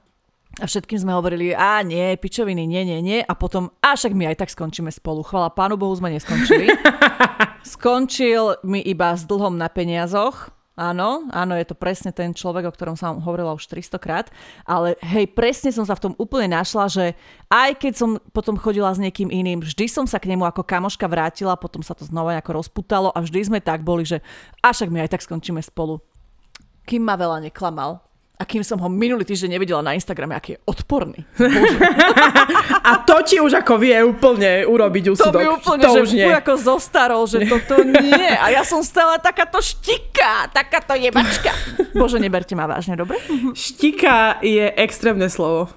a 0.59 0.67
všetkým 0.67 0.99
sme 0.99 1.15
hovorili, 1.15 1.55
a 1.55 1.79
nie, 1.87 2.19
pičoviny, 2.19 2.67
nie, 2.67 2.83
nie, 2.83 2.99
nie. 2.99 3.19
A 3.23 3.39
potom, 3.39 3.71
a 3.79 3.95
však 3.95 4.11
my 4.19 4.35
aj 4.35 4.43
tak 4.43 4.51
skončíme 4.51 4.91
spolu. 4.91 5.23
Chvala 5.23 5.55
pánu 5.55 5.79
Bohu, 5.79 5.95
sme 5.95 6.11
neskončili. 6.11 6.75
Skončil 7.63 8.59
mi 8.67 8.83
iba 8.83 9.15
s 9.15 9.23
dlhom 9.31 9.55
na 9.55 9.71
peniazoch. 9.71 10.51
Áno, 10.81 11.29
áno, 11.29 11.53
je 11.61 11.69
to 11.69 11.77
presne 11.77 12.09
ten 12.09 12.33
človek, 12.33 12.65
o 12.65 12.73
ktorom 12.73 12.97
som 12.97 13.21
hovorila 13.21 13.53
už 13.53 13.69
300 13.69 14.01
krát, 14.01 14.33
ale 14.65 14.97
hej, 15.05 15.29
presne 15.29 15.69
som 15.69 15.85
sa 15.85 15.93
v 15.93 16.09
tom 16.09 16.15
úplne 16.17 16.57
našla, 16.57 16.89
že 16.89 17.05
aj 17.53 17.77
keď 17.77 17.93
som 18.01 18.17
potom 18.33 18.57
chodila 18.57 18.89
s 18.89 18.97
niekým 18.97 19.29
iným, 19.29 19.61
vždy 19.61 19.85
som 19.93 20.09
sa 20.09 20.17
k 20.17 20.33
nemu 20.33 20.41
ako 20.49 20.65
kamoška 20.65 21.05
vrátila, 21.05 21.61
potom 21.61 21.85
sa 21.85 21.93
to 21.93 22.09
znova 22.09 22.33
nejako 22.33 22.65
rozputalo 22.65 23.13
a 23.13 23.21
vždy 23.21 23.53
sme 23.53 23.61
tak 23.61 23.85
boli, 23.85 24.09
že 24.09 24.25
a 24.65 24.73
však 24.73 24.89
my 24.89 25.05
aj 25.05 25.13
tak 25.13 25.21
skončíme 25.21 25.61
spolu. 25.61 26.01
Kým 26.89 27.05
ma 27.05 27.13
veľa 27.13 27.45
neklamal, 27.45 28.01
a 28.41 28.49
kým 28.49 28.65
som 28.65 28.81
ho 28.81 28.89
minulý 28.89 29.29
týždeň 29.29 29.53
nevidela 29.53 29.85
na 29.85 29.93
Instagrame, 29.93 30.33
aký 30.33 30.57
je 30.57 30.59
odporný. 30.65 31.29
a 32.89 33.05
to 33.05 33.21
ti 33.21 33.37
už 33.37 33.61
ako 33.61 33.77
vie 33.77 34.01
úplne 34.01 34.65
urobiť 34.65 35.13
úsudok. 35.13 35.37
To 35.37 35.45
mi 35.45 35.49
úplne, 35.53 35.85
to 35.85 35.93
že 35.93 36.01
už 36.09 36.11
nie. 36.17 36.25
ako 36.25 36.55
zostarol, 36.57 37.29
že 37.29 37.45
toto 37.45 37.85
nie. 37.85 38.33
A 38.41 38.49
ja 38.49 38.65
som 38.65 38.81
stala 38.81 39.21
takáto 39.21 39.61
štika, 39.61 40.49
takáto 40.57 40.97
jebačka. 40.97 41.53
Bože, 41.93 42.17
neberte 42.17 42.57
ma 42.57 42.65
vážne, 42.65 42.97
dobre? 42.97 43.21
Štika 43.53 44.41
je 44.41 44.73
extrémne 44.73 45.29
slovo. 45.29 45.69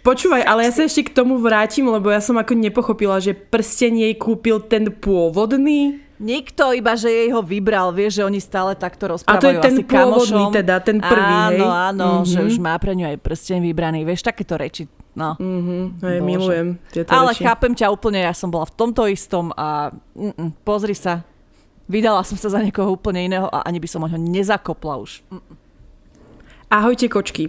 Počúvaj, 0.00 0.40
ale 0.48 0.64
ja 0.64 0.72
sa 0.72 0.88
ešte 0.88 1.12
k 1.12 1.20
tomu 1.20 1.36
vrátim, 1.36 1.84
lebo 1.84 2.08
ja 2.08 2.24
som 2.24 2.40
ako 2.40 2.56
nepochopila, 2.56 3.20
že 3.20 3.36
prsten 3.36 4.00
jej 4.00 4.16
kúpil 4.16 4.64
ten 4.64 4.88
pôvodný 4.88 6.08
Nikto, 6.20 6.76
iba 6.76 7.00
že 7.00 7.08
jej 7.08 7.32
ho 7.32 7.40
vybral, 7.40 7.96
vie, 7.96 8.12
že 8.12 8.20
oni 8.20 8.44
stále 8.44 8.76
takto 8.76 9.08
rozprávajú 9.08 9.40
A 9.40 9.40
to 9.40 9.48
je 9.48 9.56
ten 9.64 9.76
pôvodný 9.88 10.44
teda, 10.52 10.76
ten 10.84 11.00
prvý, 11.00 11.36
áno, 11.48 11.48
hej? 11.48 11.60
Áno, 11.64 12.08
mm-hmm. 12.20 12.28
že 12.28 12.38
už 12.44 12.60
má 12.60 12.76
pre 12.76 12.92
ňu 12.92 13.08
aj 13.08 13.16
prsteň 13.24 13.64
vybraný, 13.64 14.04
vieš, 14.04 14.28
takéto 14.28 14.60
reči. 14.60 14.84
No. 15.16 15.40
Mm-hmm, 15.40 15.82
hej, 16.04 16.18
milujem 16.20 16.68
tieto 16.92 17.08
Ale 17.08 17.32
reči. 17.32 17.40
chápem 17.40 17.72
ťa 17.72 17.88
úplne, 17.88 18.20
ja 18.20 18.36
som 18.36 18.52
bola 18.52 18.68
v 18.68 18.74
tomto 18.76 19.08
istom 19.08 19.48
a 19.56 19.96
mm-mm, 20.12 20.60
pozri 20.60 20.92
sa, 20.92 21.24
vydala 21.88 22.20
som 22.20 22.36
sa 22.36 22.52
za 22.52 22.60
niekoho 22.60 22.92
úplne 22.92 23.24
iného 23.24 23.48
a 23.48 23.64
ani 23.64 23.80
by 23.80 23.88
som 23.88 24.04
ho 24.04 24.18
nezakopla 24.20 25.00
už. 25.00 25.24
Mm-mm. 25.32 25.56
Ahojte 26.68 27.08
kočky. 27.08 27.48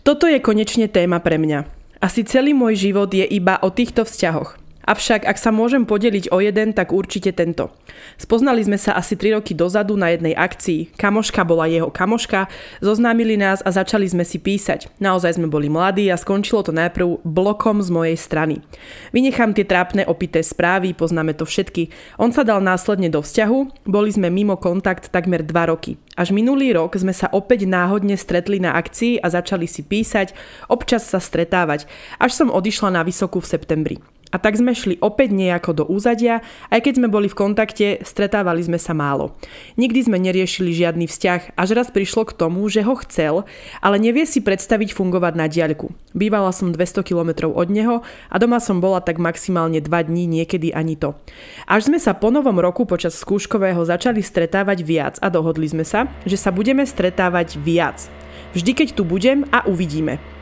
Toto 0.00 0.24
je 0.24 0.40
konečne 0.40 0.88
téma 0.88 1.20
pre 1.20 1.36
mňa. 1.36 1.68
Asi 2.00 2.24
celý 2.24 2.56
môj 2.56 2.88
život 2.88 3.12
je 3.12 3.22
iba 3.28 3.60
o 3.60 3.68
týchto 3.68 4.08
vzťahoch. 4.08 4.65
Avšak 4.86 5.26
ak 5.26 5.34
sa 5.34 5.50
môžem 5.50 5.82
podeliť 5.82 6.30
o 6.30 6.38
jeden, 6.38 6.70
tak 6.70 6.94
určite 6.94 7.34
tento. 7.34 7.74
Spoznali 8.22 8.62
sme 8.62 8.78
sa 8.78 8.94
asi 8.94 9.18
3 9.18 9.34
roky 9.34 9.50
dozadu 9.50 9.98
na 9.98 10.14
jednej 10.14 10.30
akcii. 10.38 10.94
Kamoška 10.94 11.42
bola 11.42 11.66
jeho 11.66 11.90
kamoška, 11.90 12.46
zoznámili 12.78 13.34
nás 13.34 13.66
a 13.66 13.74
začali 13.74 14.06
sme 14.06 14.22
si 14.22 14.38
písať. 14.38 14.86
Naozaj 15.02 15.42
sme 15.42 15.50
boli 15.50 15.66
mladí 15.66 16.06
a 16.06 16.14
skončilo 16.14 16.62
to 16.62 16.70
najprv 16.70 17.18
blokom 17.26 17.82
z 17.82 17.90
mojej 17.90 18.14
strany. 18.14 18.62
Vynechám 19.10 19.58
tie 19.58 19.66
trápne 19.66 20.06
opité 20.06 20.46
správy, 20.46 20.94
poznáme 20.94 21.34
to 21.34 21.42
všetky. 21.42 21.90
On 22.22 22.30
sa 22.30 22.46
dal 22.46 22.62
následne 22.62 23.10
do 23.10 23.18
vzťahu, 23.26 23.90
boli 23.90 24.14
sme 24.14 24.30
mimo 24.30 24.54
kontakt 24.54 25.10
takmer 25.10 25.42
2 25.42 25.50
roky. 25.66 25.98
Až 26.14 26.30
minulý 26.30 26.72
rok 26.72 26.94
sme 26.94 27.12
sa 27.12 27.26
opäť 27.34 27.66
náhodne 27.66 28.14
stretli 28.14 28.62
na 28.62 28.78
akcii 28.78 29.18
a 29.18 29.28
začali 29.28 29.66
si 29.66 29.82
písať, 29.82 30.32
občas 30.70 31.04
sa 31.04 31.18
stretávať, 31.18 31.90
až 32.16 32.30
som 32.32 32.48
odišla 32.54 32.94
na 32.94 33.02
vysokú 33.02 33.42
v 33.42 33.50
septembri. 33.50 33.98
A 34.36 34.40
tak 34.42 34.60
sme 34.60 34.76
šli 34.76 35.00
opäť 35.00 35.32
nejako 35.32 35.72
do 35.72 35.84
úzadia, 35.88 36.44
aj 36.68 36.84
keď 36.84 37.00
sme 37.00 37.08
boli 37.08 37.24
v 37.32 37.40
kontakte, 37.40 38.04
stretávali 38.04 38.60
sme 38.60 38.76
sa 38.76 38.92
málo. 38.92 39.32
Nikdy 39.80 40.12
sme 40.12 40.20
neriešili 40.20 40.76
žiadny 40.76 41.08
vzťah, 41.08 41.56
až 41.56 41.68
raz 41.72 41.88
prišlo 41.88 42.28
k 42.28 42.36
tomu, 42.36 42.68
že 42.68 42.84
ho 42.84 42.92
chcel, 43.00 43.48
ale 43.80 43.96
nevie 43.96 44.28
si 44.28 44.44
predstaviť 44.44 44.92
fungovať 44.92 45.40
na 45.40 45.48
diaľku. 45.48 45.88
Bývala 46.12 46.52
som 46.52 46.68
200 46.68 47.00
km 47.00 47.48
od 47.48 47.68
neho 47.72 48.04
a 48.28 48.36
doma 48.36 48.60
som 48.60 48.76
bola 48.76 49.00
tak 49.00 49.16
maximálne 49.16 49.80
2 49.80 49.88
dní, 49.88 50.28
niekedy 50.28 50.68
ani 50.68 51.00
to. 51.00 51.16
Až 51.64 51.88
sme 51.88 51.96
sa 51.96 52.12
po 52.12 52.28
novom 52.28 52.60
roku 52.60 52.84
počas 52.84 53.16
skúškového 53.16 53.80
začali 53.88 54.20
stretávať 54.20 54.84
viac 54.84 55.14
a 55.24 55.32
dohodli 55.32 55.64
sme 55.64 55.88
sa, 55.88 56.12
že 56.28 56.36
sa 56.36 56.52
budeme 56.52 56.84
stretávať 56.84 57.56
viac. 57.56 58.04
Vždy, 58.52 58.84
keď 58.84 58.88
tu 59.00 59.08
budem 59.08 59.48
a 59.48 59.64
uvidíme. 59.64 60.35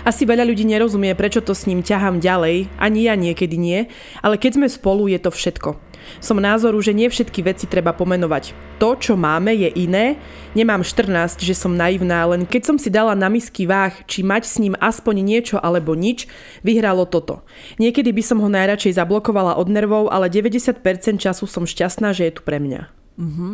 Asi 0.00 0.24
veľa 0.24 0.48
ľudí 0.48 0.64
nerozumie, 0.64 1.12
prečo 1.12 1.44
to 1.44 1.52
s 1.52 1.68
ním 1.68 1.84
ťahám 1.84 2.24
ďalej, 2.24 2.72
ani 2.80 3.00
ja 3.04 3.14
niekedy 3.16 3.56
nie, 3.60 3.88
ale 4.24 4.40
keď 4.40 4.56
sme 4.56 4.68
spolu, 4.68 5.12
je 5.12 5.20
to 5.20 5.28
všetko. 5.28 5.90
Som 6.18 6.40
názoru, 6.40 6.80
že 6.80 6.96
nie 6.96 7.06
všetky 7.06 7.44
veci 7.44 7.68
treba 7.68 7.92
pomenovať. 7.92 8.56
To, 8.80 8.96
čo 8.96 9.14
máme, 9.14 9.52
je 9.52 9.68
iné. 9.76 10.16
Nemám 10.56 10.82
14, 10.82 11.38
že 11.38 11.54
som 11.54 11.76
naivná, 11.76 12.24
len 12.26 12.48
keď 12.48 12.62
som 12.72 12.76
si 12.80 12.88
dala 12.88 13.12
na 13.12 13.28
misky 13.28 13.68
váh, 13.68 13.92
či 14.08 14.24
mať 14.24 14.42
s 14.48 14.56
ním 14.58 14.74
aspoň 14.80 15.20
niečo 15.20 15.56
alebo 15.60 15.92
nič, 15.92 16.26
vyhralo 16.64 17.04
toto. 17.06 17.44
Niekedy 17.76 18.10
by 18.10 18.22
som 18.24 18.40
ho 18.40 18.48
najradšej 18.48 18.96
zablokovala 18.96 19.60
od 19.60 19.68
nervov, 19.68 20.08
ale 20.10 20.32
90% 20.32 20.80
času 21.20 21.44
som 21.44 21.68
šťastná, 21.68 22.16
že 22.16 22.32
je 22.32 22.32
tu 22.34 22.42
pre 22.42 22.58
mňa. 22.58 22.88
Mm-hmm. 23.20 23.52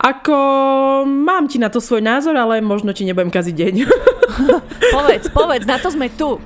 Ako 0.00 0.36
mám 1.04 1.44
ti 1.44 1.60
na 1.60 1.68
to 1.68 1.76
svoj 1.76 2.00
názor, 2.00 2.32
ale 2.32 2.64
možno 2.64 2.96
ti 2.96 3.04
nebudem 3.04 3.28
kaziť 3.28 3.54
deň. 3.54 3.74
povedz, 4.96 5.24
povedz, 5.30 5.64
na 5.66 5.76
to 5.78 5.90
sme 5.92 6.08
tu. 6.12 6.38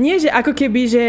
Nie, 0.00 0.16
že 0.16 0.32
ako 0.32 0.56
keby, 0.56 0.82
že 0.88 1.04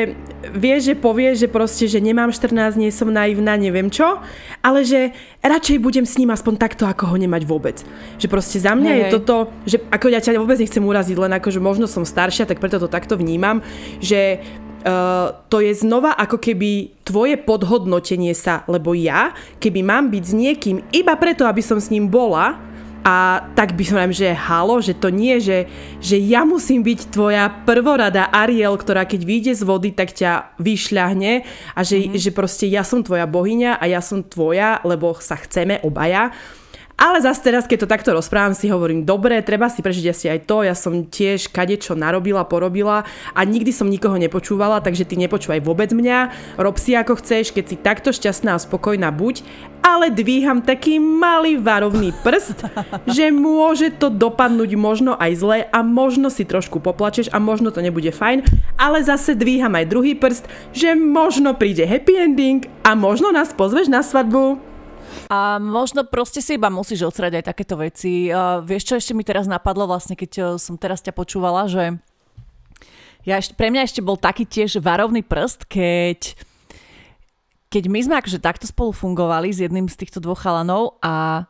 vieš, 0.51 0.91
že 0.91 0.95
povieš, 0.97 1.35
že 1.45 1.47
proste, 1.47 1.85
že 1.85 2.01
nemám 2.01 2.33
14, 2.33 2.75
nie 2.75 2.89
som 2.89 3.07
naivná, 3.07 3.55
neviem 3.55 3.87
čo, 3.87 4.19
ale 4.59 4.81
že 4.83 5.13
radšej 5.39 5.77
budem 5.79 6.03
s 6.03 6.17
ním 6.17 6.33
aspoň 6.33 6.57
takto, 6.57 6.83
ako 6.89 7.13
ho 7.13 7.15
nemať 7.15 7.45
vôbec. 7.45 7.77
Že 8.17 8.27
proste 8.27 8.57
za 8.57 8.73
mňa 8.73 8.91
hej, 8.91 8.99
je 8.99 9.05
toto, 9.13 9.35
že 9.63 9.77
ako 9.93 10.07
ja 10.09 10.19
ťa 10.19 10.41
vôbec 10.41 10.57
nechcem 10.57 10.83
uraziť, 10.83 11.15
len 11.15 11.31
ako, 11.37 11.49
že 11.53 11.61
možno 11.61 11.85
som 11.85 12.03
staršia, 12.03 12.49
tak 12.49 12.59
preto 12.59 12.81
to 12.81 12.89
takto 12.89 13.15
vnímam, 13.15 13.61
že 14.01 14.41
Uh, 14.81 15.45
to 15.45 15.61
je 15.61 15.77
znova 15.77 16.17
ako 16.17 16.41
keby 16.41 16.89
tvoje 17.05 17.37
podhodnotenie 17.37 18.33
sa, 18.33 18.65
lebo 18.65 18.97
ja, 18.97 19.29
keby 19.61 19.85
mám 19.85 20.09
byť 20.09 20.23
s 20.25 20.33
niekým 20.33 20.81
iba 20.89 21.13
preto, 21.21 21.45
aby 21.45 21.61
som 21.61 21.77
s 21.77 21.93
ním 21.93 22.09
bola, 22.09 22.57
a 23.01 23.49
tak 23.57 23.73
by 23.73 23.81
som 23.81 23.97
vám, 23.97 24.13
že 24.13 24.29
halo, 24.29 24.77
že 24.77 24.93
to 24.93 25.09
nie, 25.09 25.41
že, 25.41 25.65
že 25.97 26.21
ja 26.21 26.45
musím 26.45 26.85
byť 26.85 27.09
tvoja 27.09 27.49
prvorada 27.65 28.29
Ariel, 28.29 28.77
ktorá 28.77 29.09
keď 29.09 29.21
vyjde 29.25 29.53
z 29.57 29.63
vody, 29.65 29.89
tak 29.89 30.13
ťa 30.13 30.53
vyšľahne 30.61 31.41
a 31.73 31.79
že, 31.81 31.97
mm-hmm. 31.97 32.21
že 32.21 32.29
proste 32.29 32.69
ja 32.69 32.85
som 32.85 33.01
tvoja 33.01 33.25
bohyňa 33.25 33.81
a 33.81 33.89
ja 33.89 34.05
som 34.05 34.21
tvoja, 34.21 34.77
lebo 34.85 35.17
sa 35.17 35.33
chceme 35.33 35.81
obaja. 35.81 36.29
Ale 36.99 37.23
zase 37.23 37.41
teraz, 37.41 37.65
keď 37.65 37.85
to 37.85 37.91
takto 37.91 38.09
rozprávam, 38.11 38.53
si 38.53 38.67
hovorím, 38.67 39.07
dobre, 39.07 39.39
treba 39.41 39.71
si 39.71 39.79
prežiť 39.79 40.05
asi 40.11 40.25
aj 40.29 40.39
to, 40.45 40.63
ja 40.67 40.75
som 40.75 41.07
tiež 41.07 41.49
kadečo 41.49 41.97
narobila, 41.97 42.45
porobila 42.45 43.07
a 43.33 43.41
nikdy 43.41 43.73
som 43.73 43.89
nikoho 43.89 44.19
nepočúvala, 44.19 44.83
takže 44.83 45.07
ty 45.07 45.15
nepočúvaj 45.17 45.63
vôbec 45.63 45.89
mňa, 45.95 46.31
rob 46.61 46.75
si 46.77 46.93
ako 46.93 47.17
chceš, 47.17 47.55
keď 47.55 47.65
si 47.65 47.75
takto 47.79 48.09
šťastná 48.13 48.53
a 48.55 48.61
spokojná 48.61 49.09
buď, 49.09 49.41
ale 49.81 50.13
dvíham 50.13 50.61
taký 50.61 51.01
malý 51.01 51.57
varovný 51.57 52.13
prst, 52.21 52.69
že 53.09 53.33
môže 53.33 53.89
to 53.97 54.13
dopadnúť 54.13 54.71
možno 54.77 55.17
aj 55.17 55.31
zle 55.41 55.59
a 55.65 55.79
možno 55.81 56.29
si 56.29 56.45
trošku 56.45 56.77
poplačeš 56.77 57.33
a 57.33 57.41
možno 57.41 57.73
to 57.73 57.81
nebude 57.81 58.13
fajn, 58.13 58.45
ale 58.77 59.01
zase 59.01 59.33
dvíham 59.33 59.73
aj 59.73 59.89
druhý 59.89 60.13
prst, 60.13 60.45
že 60.71 60.93
možno 60.93 61.57
príde 61.57 61.83
happy 61.83 62.13
ending 62.13 62.69
a 62.85 62.93
možno 62.93 63.33
nás 63.33 63.51
pozveš 63.57 63.89
na 63.89 64.05
svadbu. 64.05 64.70
A 65.31 65.63
možno 65.63 66.03
proste 66.03 66.43
si 66.43 66.59
iba 66.59 66.67
musíš 66.67 67.07
odsrať 67.07 67.39
aj 67.39 67.55
takéto 67.55 67.79
veci. 67.79 68.27
Uh, 68.27 68.59
vieš, 68.59 68.91
čo 68.91 68.99
ešte 68.99 69.15
mi 69.15 69.23
teraz 69.23 69.47
napadlo 69.47 69.87
vlastne, 69.87 70.19
keď 70.19 70.31
uh, 70.35 70.47
som 70.59 70.75
teraz 70.75 70.99
ťa 70.99 71.15
počúvala, 71.15 71.71
že 71.71 71.95
ja 73.23 73.39
ešte, 73.39 73.55
pre 73.55 73.71
mňa 73.71 73.87
ešte 73.87 74.03
bol 74.03 74.19
taký 74.19 74.43
tiež 74.43 74.83
varovný 74.83 75.23
prst, 75.23 75.71
keď, 75.71 76.35
keď 77.71 77.83
my 77.87 77.99
sme 78.01 78.15
akože 78.19 78.43
takto 78.43 78.65
spolu 78.67 78.91
fungovali 78.91 79.53
s 79.53 79.63
jedným 79.63 79.87
z 79.87 80.03
týchto 80.03 80.19
dvoch 80.19 80.41
chalanov 80.41 80.99
a, 81.05 81.45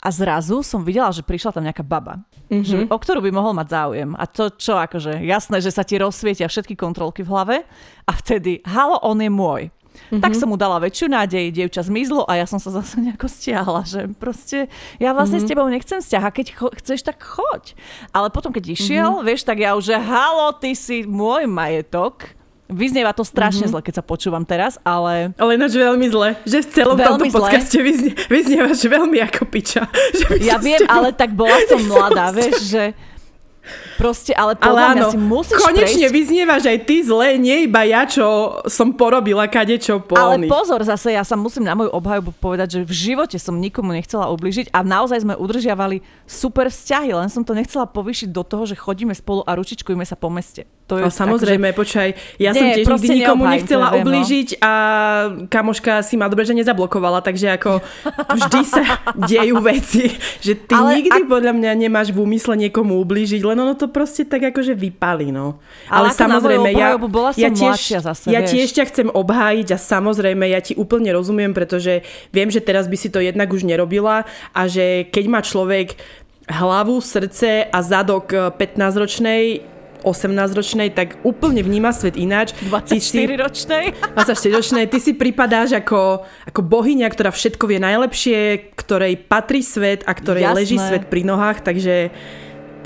a 0.00 0.08
zrazu 0.08 0.62
som 0.62 0.86
videla, 0.86 1.10
že 1.10 1.26
prišla 1.26 1.50
tam 1.50 1.66
nejaká 1.66 1.82
baba, 1.82 2.22
mm-hmm. 2.46 2.62
že, 2.64 2.76
o 2.86 2.96
ktorú 2.96 3.20
by 3.26 3.30
mohol 3.34 3.58
mať 3.58 3.68
záujem. 3.68 4.10
A 4.14 4.24
to 4.30 4.54
čo, 4.54 4.78
akože 4.78 5.18
jasné, 5.26 5.58
že 5.58 5.74
sa 5.74 5.82
ti 5.82 5.98
rozsvietia 5.98 6.46
všetky 6.46 6.78
kontrolky 6.78 7.26
v 7.26 7.32
hlave 7.34 7.56
a 8.06 8.12
vtedy, 8.16 8.62
halo, 8.62 9.02
on 9.02 9.18
je 9.20 9.28
môj. 9.28 9.68
Mm-hmm. 9.96 10.22
Tak 10.22 10.32
som 10.38 10.48
mu 10.52 10.56
dala 10.60 10.78
väčšiu 10.78 11.10
nádej, 11.10 11.50
dievča 11.50 11.82
zmizlo 11.82 12.24
a 12.28 12.38
ja 12.38 12.46
som 12.46 12.62
sa 12.62 12.70
zase 12.78 13.00
nejako 13.02 13.26
stiahla, 13.26 13.82
že 13.84 14.06
proste 14.16 14.70
ja 15.02 15.16
vlastne 15.16 15.40
mm-hmm. 15.40 15.48
s 15.48 15.50
tebou 15.50 15.66
nechcem 15.66 15.98
vzťah 16.00 16.22
a 16.22 16.30
keď 16.30 16.46
cho- 16.54 16.74
chceš, 16.78 17.00
tak 17.02 17.20
choď. 17.20 17.74
Ale 18.14 18.28
potom, 18.30 18.54
keď 18.54 18.72
išiel, 18.72 19.10
mm-hmm. 19.18 19.26
vieš, 19.26 19.42
tak 19.44 19.58
ja 19.60 19.74
už, 19.74 19.90
že 19.90 19.96
halo, 19.98 20.54
ty 20.56 20.72
si 20.72 21.04
môj 21.06 21.48
majetok, 21.48 22.36
Vyznieva 22.66 23.14
to 23.14 23.22
strašne 23.22 23.70
mm-hmm. 23.70 23.78
zle, 23.78 23.86
keď 23.86 23.94
sa 23.94 24.04
počúvam 24.04 24.42
teraz, 24.42 24.74
ale... 24.82 25.30
Ale 25.38 25.54
ináč 25.54 25.78
veľmi 25.78 26.10
zle, 26.10 26.34
že 26.42 26.66
v 26.66 26.68
celom 26.74 26.98
veľmi 26.98 27.30
tomto 27.30 27.38
podcaste 27.38 27.78
vyznie, 27.78 28.10
vyznievaš 28.26 28.82
veľmi 28.82 29.22
ako 29.22 29.46
piča. 29.46 29.86
Že 30.18 30.42
ja 30.42 30.58
viem, 30.58 30.82
tebou... 30.82 30.90
ale 30.90 31.08
tak 31.14 31.30
bola 31.30 31.54
som 31.70 31.78
mladá, 31.94 32.34
vieš, 32.34 32.74
že 32.74 32.90
Proste, 33.96 34.32
ale 34.36 34.54
podľa 34.56 34.84
ale 34.92 35.00
áno, 35.00 35.08
si 35.10 35.18
musíš 35.18 35.58
konečne 35.60 36.06
prejsť... 36.06 36.16
vyznievaš 36.16 36.62
aj 36.68 36.78
ty 36.84 36.96
zle, 37.00 37.28
nie 37.40 37.64
iba 37.64 37.82
ja, 37.88 38.04
čo 38.04 38.60
som 38.68 38.92
porobila 38.92 39.48
kadečo 39.48 40.04
polný. 40.04 40.46
Ale 40.46 40.52
pozor, 40.52 40.84
zase 40.84 41.16
ja 41.16 41.24
sa 41.24 41.34
musím 41.34 41.64
na 41.64 41.72
moju 41.72 41.90
obhajobu 41.96 42.36
povedať, 42.36 42.76
že 42.76 42.80
v 42.84 42.92
živote 42.92 43.36
som 43.40 43.56
nikomu 43.56 43.96
nechcela 43.96 44.28
ubližiť 44.30 44.70
a 44.70 44.84
naozaj 44.84 45.24
sme 45.24 45.34
udržiavali 45.34 46.04
super 46.28 46.68
vzťahy, 46.68 47.16
len 47.16 47.32
som 47.32 47.42
to 47.42 47.56
nechcela 47.56 47.88
povyšiť 47.88 48.28
do 48.30 48.44
toho, 48.44 48.68
že 48.68 48.76
chodíme 48.76 49.16
spolu 49.16 49.40
a 49.48 49.56
ručičkujeme 49.56 50.04
sa 50.04 50.14
po 50.14 50.28
meste. 50.28 50.68
To 50.86 51.02
je 51.02 51.10
samozrejme, 51.10 51.74
že... 51.74 51.78
počkaj, 51.82 52.08
ja 52.38 52.54
nie, 52.54 52.62
som 52.62 52.66
tiež 52.70 52.86
nikdy 52.86 53.08
nikomu 53.18 53.42
nechcela 53.50 53.90
viem, 53.90 53.94
no. 53.94 53.98
ublížiť 54.06 54.48
no. 54.54 54.58
a 54.62 54.72
kamoška 55.50 56.06
si 56.06 56.14
ma 56.14 56.30
dobre, 56.30 56.46
že 56.46 56.54
nezablokovala, 56.54 57.26
takže 57.26 57.58
ako 57.58 57.82
vždy 58.38 58.60
sa 58.62 58.82
dejú 59.30 59.58
veci, 59.66 60.14
že 60.38 60.54
ty 60.54 60.78
Ale 60.78 61.02
nikdy 61.02 61.26
ak... 61.26 61.30
podľa 61.30 61.52
mňa 61.58 61.70
nemáš 61.74 62.14
v 62.14 62.22
úmysle 62.22 62.54
niekomu 62.54 63.02
ublížiť, 63.02 63.42
len 63.42 63.58
ono 63.58 63.74
to 63.74 63.85
proste 63.88 64.26
tak 64.26 64.52
akože 64.52 64.74
vypali, 64.74 65.30
no. 65.34 65.58
Ale, 65.90 66.10
Ale 66.10 66.16
samozrejme, 66.16 66.68
ja, 66.74 66.98
bola 66.98 67.30
som 67.32 67.42
ja 67.42 67.50
tiež, 67.50 68.02
zase, 68.02 68.30
ja 68.30 68.40
tiež 68.42 68.70
ťa 68.72 68.84
chcem 68.90 69.08
obhájiť 69.10 69.68
a 69.74 69.78
samozrejme 69.78 70.44
ja 70.50 70.60
ti 70.62 70.74
úplne 70.74 71.10
rozumiem, 71.14 71.56
pretože 71.56 72.04
viem, 72.30 72.48
že 72.52 72.62
teraz 72.62 72.86
by 72.86 72.96
si 72.98 73.08
to 73.08 73.22
jednak 73.22 73.50
už 73.50 73.64
nerobila 73.64 74.26
a 74.52 74.62
že 74.66 75.08
keď 75.10 75.24
má 75.30 75.40
človek 75.40 75.98
hlavu, 76.46 77.02
srdce 77.02 77.66
a 77.66 77.78
zadok 77.82 78.30
15-ročnej 78.54 79.76
18-ročnej, 80.06 80.94
tak 80.94 81.18
úplne 81.26 81.66
vníma 81.66 81.90
svet 81.90 82.14
ináč. 82.14 82.54
24-ročnej? 82.70 84.14
24-ročnej. 84.14 84.84
Ty 84.92 84.98
si 85.02 85.12
pripadáš 85.18 85.74
ako, 85.74 86.22
ako 86.46 86.60
bohyňa, 86.62 87.10
ktorá 87.10 87.34
všetko 87.34 87.66
vie 87.66 87.82
najlepšie, 87.82 88.70
ktorej 88.78 89.26
patrí 89.26 89.66
svet 89.66 90.06
a 90.06 90.14
ktorej 90.14 90.46
Jasné. 90.46 90.58
leží 90.62 90.76
svet 90.78 91.10
pri 91.10 91.26
nohách, 91.26 91.66
takže 91.66 92.14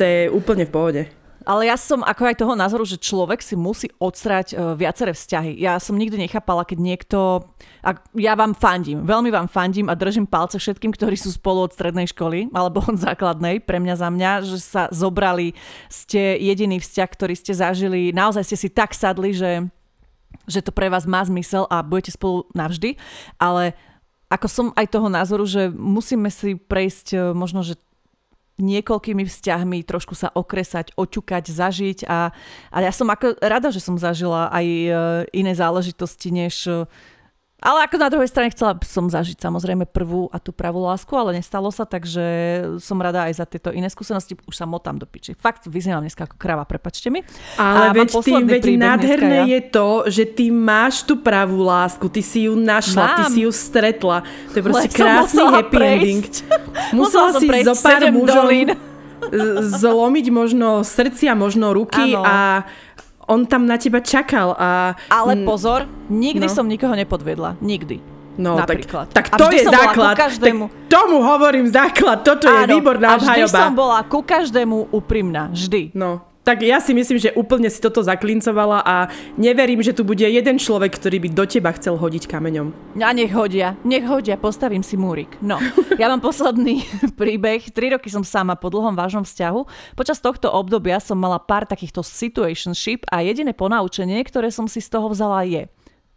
to 0.00 0.02
je 0.08 0.32
úplne 0.32 0.64
v 0.64 0.72
pohode. 0.72 1.02
Ale 1.44 1.68
ja 1.68 1.76
som 1.76 2.04
ako 2.04 2.22
aj 2.28 2.36
toho 2.36 2.52
názoru, 2.52 2.84
že 2.84 3.00
človek 3.00 3.40
si 3.40 3.56
musí 3.56 3.88
odstrať 3.96 4.52
uh, 4.52 4.76
viaceré 4.76 5.16
vzťahy. 5.16 5.56
Ja 5.56 5.80
som 5.80 5.96
nikdy 5.96 6.20
nechápala, 6.20 6.68
keď 6.68 6.78
niekto... 6.80 7.18
A 7.80 7.96
ja 8.12 8.36
vám 8.36 8.52
fandím, 8.52 9.04
veľmi 9.08 9.32
vám 9.32 9.48
fandím 9.48 9.88
a 9.88 9.96
držím 9.96 10.28
palce 10.28 10.60
všetkým, 10.60 10.92
ktorí 10.92 11.16
sú 11.16 11.32
spolu 11.32 11.64
od 11.64 11.72
strednej 11.72 12.12
školy 12.12 12.52
alebo 12.52 12.84
od 12.84 12.96
základnej, 13.00 13.64
pre 13.64 13.80
mňa 13.80 13.94
za 13.96 14.08
mňa, 14.12 14.32
že 14.44 14.58
sa 14.60 14.82
zobrali, 14.92 15.56
ste 15.88 16.36
jediný 16.36 16.76
vzťah, 16.76 17.08
ktorý 17.08 17.32
ste 17.32 17.56
zažili, 17.56 18.12
naozaj 18.12 18.44
ste 18.44 18.56
si 18.60 18.68
tak 18.68 18.92
sadli, 18.92 19.32
že, 19.32 19.64
že 20.44 20.60
to 20.60 20.76
pre 20.76 20.92
vás 20.92 21.08
má 21.08 21.24
zmysel 21.24 21.64
a 21.72 21.80
budete 21.80 22.12
spolu 22.12 22.44
navždy. 22.52 23.00
Ale 23.40 23.72
ako 24.28 24.46
som 24.46 24.66
aj 24.76 24.92
toho 24.92 25.08
názoru, 25.08 25.48
že 25.48 25.72
musíme 25.72 26.28
si 26.28 26.54
prejsť 26.54 27.06
e, 27.16 27.18
možno, 27.32 27.64
že 27.64 27.80
niekoľkými 28.60 29.24
vzťahmi 29.26 29.82
trošku 29.84 30.14
sa 30.14 30.30
okresať, 30.32 30.94
oťukať, 30.94 31.44
zažiť 31.50 31.98
a, 32.06 32.30
a 32.70 32.78
ja 32.80 32.92
som 32.92 33.08
ako 33.08 33.40
rada, 33.40 33.72
že 33.72 33.82
som 33.82 33.98
zažila 33.98 34.52
aj 34.52 34.66
e, 34.66 34.88
iné 35.34 35.52
záležitosti, 35.56 36.28
než 36.30 36.68
ale 37.60 37.84
ako 37.84 37.96
na 38.00 38.08
druhej 38.08 38.28
strane 38.32 38.48
chcela 38.48 38.72
som 38.88 39.12
zažiť 39.12 39.36
samozrejme 39.36 39.84
prvú 39.84 40.32
a 40.32 40.40
tú 40.40 40.48
pravú 40.48 40.80
lásku, 40.80 41.12
ale 41.12 41.36
nestalo 41.36 41.68
sa, 41.68 41.84
takže 41.84 42.24
som 42.80 42.96
rada 42.96 43.28
aj 43.28 43.36
za 43.36 43.44
tieto 43.44 43.68
iné 43.68 43.92
skúsenosti. 43.92 44.32
Už 44.48 44.56
sa 44.56 44.64
motám 44.64 44.96
do 44.96 45.04
piči. 45.04 45.36
Fakt 45.36 45.68
vyznievam 45.68 46.00
dneska 46.00 46.24
ako 46.24 46.40
kráva, 46.40 46.64
prepačte 46.64 47.12
mi. 47.12 47.20
Ale 47.60 47.92
a 47.92 47.94
veď 47.94 48.08
tým, 48.24 48.48
veď 48.48 48.64
nádherné 48.80 49.38
ja. 49.44 49.52
je 49.56 49.60
to, 49.68 49.88
že 50.08 50.24
ty 50.24 50.48
máš 50.48 51.04
tú 51.04 51.20
pravú 51.20 51.60
lásku, 51.60 52.08
ty 52.08 52.24
si 52.24 52.48
ju 52.48 52.56
našla, 52.56 53.04
Mám. 53.04 53.16
ty 53.20 53.22
si 53.36 53.40
ju 53.44 53.52
stretla. 53.52 54.24
To 54.50 54.56
je 54.56 54.62
proste 54.64 54.88
krásny 54.88 55.44
happy 55.44 55.76
prejsť. 55.76 56.00
ending. 56.00 56.22
Musela, 56.96 57.36
musela 57.36 57.60
si 57.60 57.68
zo 57.68 57.74
pár 57.76 58.02
mužov 58.08 58.48
zlomiť 59.60 60.26
možno 60.32 60.82
srdcia, 60.82 61.36
možno 61.36 61.76
ruky 61.76 62.16
ano. 62.16 62.24
a 62.24 62.36
on 63.30 63.46
tam 63.46 63.62
na 63.70 63.78
teba 63.78 64.02
čakal 64.02 64.58
a... 64.58 64.98
Ale 65.06 65.46
pozor, 65.46 65.86
nikdy 66.10 66.50
no. 66.50 66.52
som 66.52 66.66
nikoho 66.66 66.98
nepodvedla. 66.98 67.54
Nikdy. 67.62 68.02
No, 68.40 68.56
Napríklad. 68.56 69.12
tak, 69.12 69.30
tak 69.30 69.36
to 69.36 69.52
je 69.52 69.68
základ. 69.68 70.16
Každému... 70.16 70.64
Tak 70.66 70.88
tomu 70.90 71.20
hovorím 71.20 71.68
základ. 71.68 72.24
Toto 72.24 72.48
Áno, 72.48 72.64
je 72.64 72.64
výborná 72.72 73.20
obhajoba. 73.20 73.36
A 73.36 73.46
vždy 73.46 73.52
som 73.52 73.72
bola 73.76 74.00
ku 74.08 74.24
každému 74.24 74.90
úprimná. 74.96 75.52
Vždy. 75.52 75.92
No, 75.92 76.29
tak 76.40 76.64
ja 76.64 76.80
si 76.80 76.96
myslím, 76.96 77.20
že 77.20 77.36
úplne 77.36 77.68
si 77.68 77.78
toto 77.84 78.00
zaklincovala 78.00 78.80
a 78.80 79.12
neverím, 79.36 79.84
že 79.84 79.92
tu 79.92 80.08
bude 80.08 80.24
jeden 80.24 80.56
človek, 80.56 80.96
ktorý 80.96 81.20
by 81.20 81.28
do 81.36 81.44
teba 81.44 81.70
chcel 81.76 82.00
hodiť 82.00 82.24
kameňom. 82.26 82.96
A 82.96 83.12
nech 83.12 83.30
hodia, 83.30 83.76
nech 83.84 84.08
hodia, 84.08 84.40
postavím 84.40 84.80
si 84.80 84.96
múrik. 84.96 85.36
No, 85.44 85.60
ja 86.00 86.08
mám 86.08 86.24
posledný 86.24 86.80
príbeh. 87.20 87.68
Tri 87.70 87.92
roky 87.92 88.08
som 88.08 88.24
sama 88.24 88.56
po 88.56 88.72
dlhom 88.72 88.96
vážnom 88.96 89.22
vzťahu. 89.22 89.94
Počas 89.94 90.18
tohto 90.24 90.48
obdobia 90.48 90.96
som 90.96 91.20
mala 91.20 91.36
pár 91.36 91.68
takýchto 91.68 92.00
situationship 92.00 93.04
a 93.12 93.20
jediné 93.20 93.52
ponaučenie, 93.52 94.18
ktoré 94.24 94.48
som 94.48 94.64
si 94.64 94.80
z 94.80 94.88
toho 94.88 95.12
vzala 95.12 95.44
je 95.44 95.68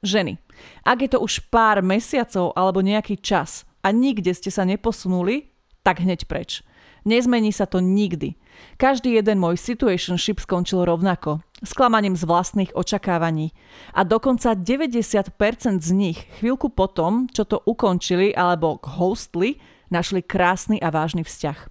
ženy. 0.03 0.39
Ak 0.84 0.99
je 0.99 1.09
to 1.11 1.24
už 1.24 1.47
pár 1.51 1.80
mesiacov 1.80 2.51
alebo 2.55 2.84
nejaký 2.84 3.19
čas 3.19 3.63
a 3.84 3.91
nikde 3.91 4.36
ste 4.36 4.51
sa 4.51 4.67
neposunuli, 4.67 5.51
tak 5.84 6.03
hneď 6.03 6.28
preč. 6.28 6.63
Nezmení 7.03 7.51
sa 7.51 7.67
to 7.67 7.84
nikdy. 7.84 8.39
Každý 8.78 9.16
jeden 9.16 9.39
môj 9.39 9.56
situationship 9.60 10.41
skončil 10.41 10.84
rovnako, 10.84 11.45
sklamaním 11.64 12.18
z 12.18 12.28
vlastných 12.28 12.76
očakávaní. 12.76 13.56
A 13.93 14.04
dokonca 14.04 14.58
90% 14.58 15.38
z 15.80 15.91
nich 15.93 16.20
chvíľku 16.41 16.74
potom, 16.74 17.30
čo 17.32 17.45
to 17.45 17.62
ukončili 17.64 18.36
alebo 18.36 18.82
hostli, 18.84 19.62
našli 19.93 20.26
krásny 20.26 20.82
a 20.82 20.89
vážny 20.89 21.22
vzťah. 21.22 21.70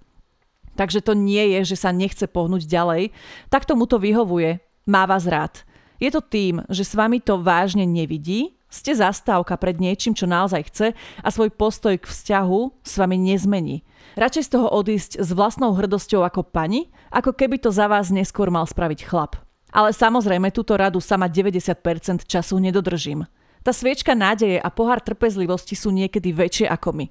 Takže 0.73 1.05
to 1.05 1.13
nie 1.13 1.53
je, 1.59 1.75
že 1.75 1.85
sa 1.85 1.93
nechce 1.93 2.25
pohnúť 2.25 2.65
ďalej, 2.65 3.13
tak 3.53 3.69
tomu 3.69 3.85
to 3.85 4.01
vyhovuje, 4.01 4.57
má 4.89 5.05
vás 5.05 5.29
rád. 5.29 5.61
Je 6.01 6.09
to 6.09 6.19
tým, 6.19 6.65
že 6.67 6.83
s 6.83 6.97
vami 6.97 7.21
to 7.21 7.37
vážne 7.39 7.85
nevidí, 7.85 8.57
ste 8.73 8.97
zastávka 8.97 9.53
pred 9.61 9.77
niečím, 9.77 10.17
čo 10.17 10.25
naozaj 10.25 10.61
chce 10.73 10.87
a 10.97 11.27
svoj 11.29 11.53
postoj 11.53 11.93
k 12.01 12.09
vzťahu 12.09 12.81
s 12.81 12.93
vami 12.97 13.21
nezmení. 13.21 13.85
Radšej 14.17 14.43
z 14.49 14.51
toho 14.57 14.67
odísť 14.73 15.21
s 15.21 15.29
vlastnou 15.29 15.77
hrdosťou 15.77 16.25
ako 16.25 16.41
pani, 16.41 16.89
ako 17.13 17.37
keby 17.37 17.61
to 17.61 17.69
za 17.69 17.85
vás 17.85 18.09
neskôr 18.09 18.49
mal 18.49 18.65
spraviť 18.65 19.05
chlap. 19.05 19.37
Ale 19.69 19.93
samozrejme 19.93 20.49
túto 20.49 20.73
radu 20.73 20.97
sama 20.97 21.29
90% 21.29 22.25
času 22.25 22.57
nedodržím. 22.57 23.29
Tá 23.61 23.71
sviečka 23.71 24.17
nádeje 24.17 24.57
a 24.57 24.67
pohár 24.73 24.99
trpezlivosti 24.99 25.77
sú 25.77 25.93
niekedy 25.93 26.33
väčšie 26.33 26.65
ako 26.67 26.89
my. 26.97 27.05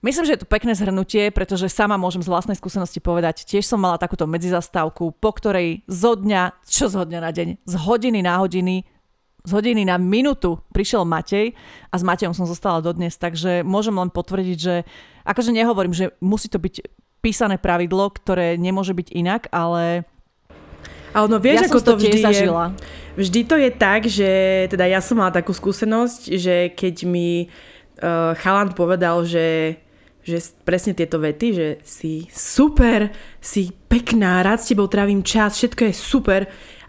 Myslím, 0.00 0.24
že 0.24 0.32
je 0.32 0.42
to 0.42 0.48
pekné 0.48 0.72
zhrnutie, 0.72 1.28
pretože 1.28 1.68
sama 1.68 2.00
môžem 2.00 2.24
z 2.24 2.32
vlastnej 2.32 2.56
skúsenosti 2.56 3.04
povedať, 3.04 3.44
tiež 3.44 3.68
som 3.68 3.76
mala 3.76 4.00
takúto 4.00 4.24
medzizastávku, 4.24 5.12
po 5.12 5.30
ktorej 5.36 5.84
zo 5.84 6.16
dňa, 6.16 6.64
čo 6.64 6.88
zo 6.88 7.04
dňa 7.04 7.20
na 7.20 7.28
deň, 7.28 7.48
z 7.68 7.74
hodiny 7.76 8.24
na 8.24 8.40
hodiny 8.40 8.88
z 9.44 9.50
hodiny 9.50 9.88
na 9.88 9.96
minútu 9.96 10.60
prišiel 10.72 11.08
Matej 11.08 11.56
a 11.88 11.94
s 11.96 12.02
Matejom 12.04 12.36
som 12.36 12.44
zostala 12.44 12.84
dodnes, 12.84 13.16
takže 13.16 13.64
môžem 13.64 13.96
len 13.96 14.12
potvrdiť, 14.12 14.58
že 14.58 14.84
akože 15.24 15.50
nehovorím, 15.52 15.96
že 15.96 16.12
musí 16.20 16.52
to 16.52 16.60
byť 16.60 16.84
písané 17.20 17.60
pravidlo, 17.60 18.12
ktoré 18.12 18.56
nemôže 18.56 18.96
byť 18.96 19.08
inak, 19.12 19.48
ale 19.52 20.08
ale 21.10 21.26
no 21.26 21.42
vieš, 21.42 21.66
ja 21.66 21.68
ako 21.68 21.80
to, 21.82 21.90
to 21.90 21.98
vždy 21.98 22.18
zažila. 22.22 22.64
je. 22.70 23.18
Vždy 23.18 23.40
to 23.42 23.56
je 23.58 23.70
tak, 23.74 24.06
že 24.06 24.30
teda 24.70 24.86
ja 24.86 25.02
som 25.02 25.18
mala 25.18 25.34
takú 25.34 25.50
skúsenosť, 25.50 26.20
že 26.38 26.70
keď 26.70 26.94
mi 27.02 27.50
uh, 27.50 28.32
chalan 28.38 28.70
povedal, 28.72 29.26
že 29.26 29.78
že 30.20 30.36
presne 30.68 30.92
tieto 30.92 31.16
vety, 31.16 31.48
že 31.56 31.68
si 31.80 32.28
super, 32.28 33.08
si 33.40 33.72
pekná, 33.88 34.44
rád 34.44 34.60
s 34.60 34.68
tebou 34.68 34.84
trávim 34.84 35.24
čas, 35.24 35.56
všetko 35.56 35.88
je 35.88 35.94
super, 35.96 36.40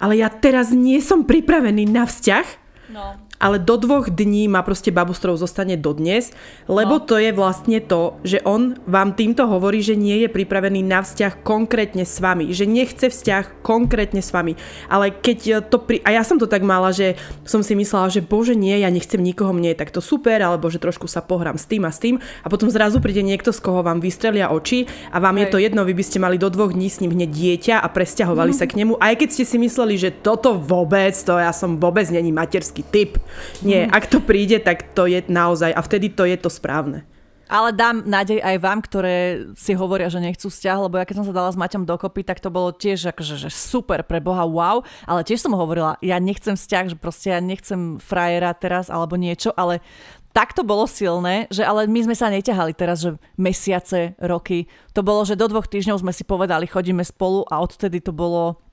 ale 0.02 0.18
ja 0.18 0.34
teraz 0.34 0.74
nie 0.74 0.97
som 0.99 1.24
pripravený 1.24 1.86
na 1.86 2.10
vzťah. 2.10 2.47
No 2.89 3.31
ale 3.42 3.58
do 3.58 3.74
dvoch 3.82 4.14
dní 4.14 4.46
ma 4.46 4.62
proste 4.62 4.94
babustrov 4.94 5.42
zostane 5.42 5.74
dodnes, 5.82 6.30
lebo 6.70 7.02
no. 7.02 7.04
to 7.04 7.18
je 7.18 7.34
vlastne 7.34 7.82
to, 7.82 8.22
že 8.22 8.38
on 8.46 8.78
vám 8.86 9.18
týmto 9.18 9.50
hovorí, 9.50 9.82
že 9.82 9.98
nie 9.98 10.22
je 10.22 10.30
pripravený 10.30 10.86
na 10.86 11.02
vzťah 11.02 11.42
konkrétne 11.42 12.06
s 12.06 12.22
vami, 12.22 12.54
že 12.54 12.70
nechce 12.70 13.10
vzťah 13.10 13.66
konkrétne 13.66 14.22
s 14.22 14.30
vami. 14.30 14.54
Ale 14.86 15.10
keď 15.10 15.66
to 15.66 15.82
pri... 15.82 16.06
A 16.06 16.14
ja 16.14 16.22
som 16.22 16.38
to 16.38 16.46
tak 16.46 16.62
mala, 16.62 16.94
že 16.94 17.18
som 17.42 17.66
si 17.66 17.74
myslela, 17.74 18.14
že 18.14 18.22
bože 18.22 18.54
nie, 18.54 18.78
ja 18.78 18.94
nechcem 18.94 19.18
nikoho, 19.18 19.50
mne 19.50 19.74
je 19.74 19.82
takto 19.82 20.00
super, 20.06 20.38
alebo 20.38 20.70
že 20.70 20.78
trošku 20.78 21.10
sa 21.10 21.26
pohrám 21.26 21.58
s 21.58 21.66
tým 21.66 21.82
a 21.88 21.92
s 21.92 21.98
tým 21.98 22.22
a 22.46 22.48
potom 22.48 22.70
zrazu 22.70 23.02
príde 23.02 23.26
niekto, 23.26 23.50
z 23.50 23.60
koho 23.64 23.82
vám 23.82 23.98
vystrelia 23.98 24.54
oči 24.54 24.86
a 25.10 25.18
vám 25.18 25.42
Hej. 25.42 25.42
je 25.42 25.48
to 25.50 25.58
jedno, 25.58 25.82
vy 25.82 25.98
by 25.98 26.04
ste 26.06 26.22
mali 26.22 26.38
do 26.38 26.54
dvoch 26.54 26.76
dní 26.76 26.94
s 26.94 27.02
ním 27.02 27.18
hneď 27.18 27.32
dieťa 27.34 27.76
a 27.82 27.88
presťahovali 27.89 28.54
mm. 28.54 28.58
sa 28.62 28.70
k 28.70 28.78
nemu, 28.78 29.02
aj 29.02 29.14
keď 29.18 29.30
ste 29.34 29.44
si 29.50 29.58
mysleli, 29.58 29.98
že 29.98 30.14
toto 30.14 30.54
vôbec, 30.54 31.18
to 31.18 31.34
ja 31.42 31.50
som 31.50 31.82
vôbec 31.82 32.06
není 32.14 32.30
materský 32.30 32.86
typ 32.86 33.18
Nie, 33.62 33.88
ak 33.88 34.10
to 34.10 34.20
príde, 34.24 34.62
tak 34.62 34.94
to 34.96 35.06
je 35.06 35.22
naozaj, 35.28 35.72
a 35.74 35.82
vtedy 35.82 36.10
to 36.12 36.26
je 36.26 36.38
to 36.38 36.50
správne. 36.50 37.06
Ale 37.52 37.76
dám 37.76 38.08
nádej 38.08 38.40
aj 38.40 38.64
vám, 38.64 38.80
ktoré 38.80 39.44
si 39.60 39.76
hovoria, 39.76 40.08
že 40.08 40.24
nechcú 40.24 40.48
vzťah, 40.48 40.88
lebo 40.88 40.96
ja 40.96 41.04
keď 41.04 41.20
som 41.20 41.28
sa 41.28 41.36
dala 41.36 41.52
s 41.52 41.60
Maťom 41.60 41.84
dokopy, 41.84 42.24
tak 42.24 42.40
to 42.40 42.48
bolo 42.48 42.72
tiež 42.72 43.12
akože, 43.12 43.36
že 43.44 43.52
super 43.52 44.08
pre 44.08 44.24
Boha, 44.24 44.48
wow, 44.48 44.88
ale 45.04 45.28
tiež 45.28 45.44
som 45.44 45.52
hovorila, 45.52 46.00
ja 46.00 46.16
nechcem 46.16 46.56
vzťah, 46.56 46.96
že 46.96 46.98
proste 46.98 47.36
ja 47.36 47.44
nechcem 47.44 48.00
frajera 48.00 48.56
teraz 48.56 48.88
alebo 48.88 49.20
niečo, 49.20 49.52
ale 49.60 49.84
tak 50.32 50.56
to 50.56 50.64
bolo 50.64 50.88
silné, 50.88 51.52
že 51.52 51.68
ale 51.68 51.92
my 51.92 52.08
sme 52.08 52.16
sa 52.16 52.32
neťahali 52.32 52.72
teraz, 52.72 53.04
že 53.04 53.20
mesiace, 53.36 54.16
roky. 54.16 54.72
To 54.96 55.04
bolo, 55.04 55.28
že 55.28 55.36
do 55.36 55.52
dvoch 55.52 55.68
týždňov 55.68 56.00
sme 56.00 56.16
si 56.16 56.24
povedali, 56.24 56.72
chodíme 56.72 57.04
spolu 57.04 57.44
a 57.52 57.60
odtedy 57.60 58.00
to 58.00 58.16
bolo 58.16 58.64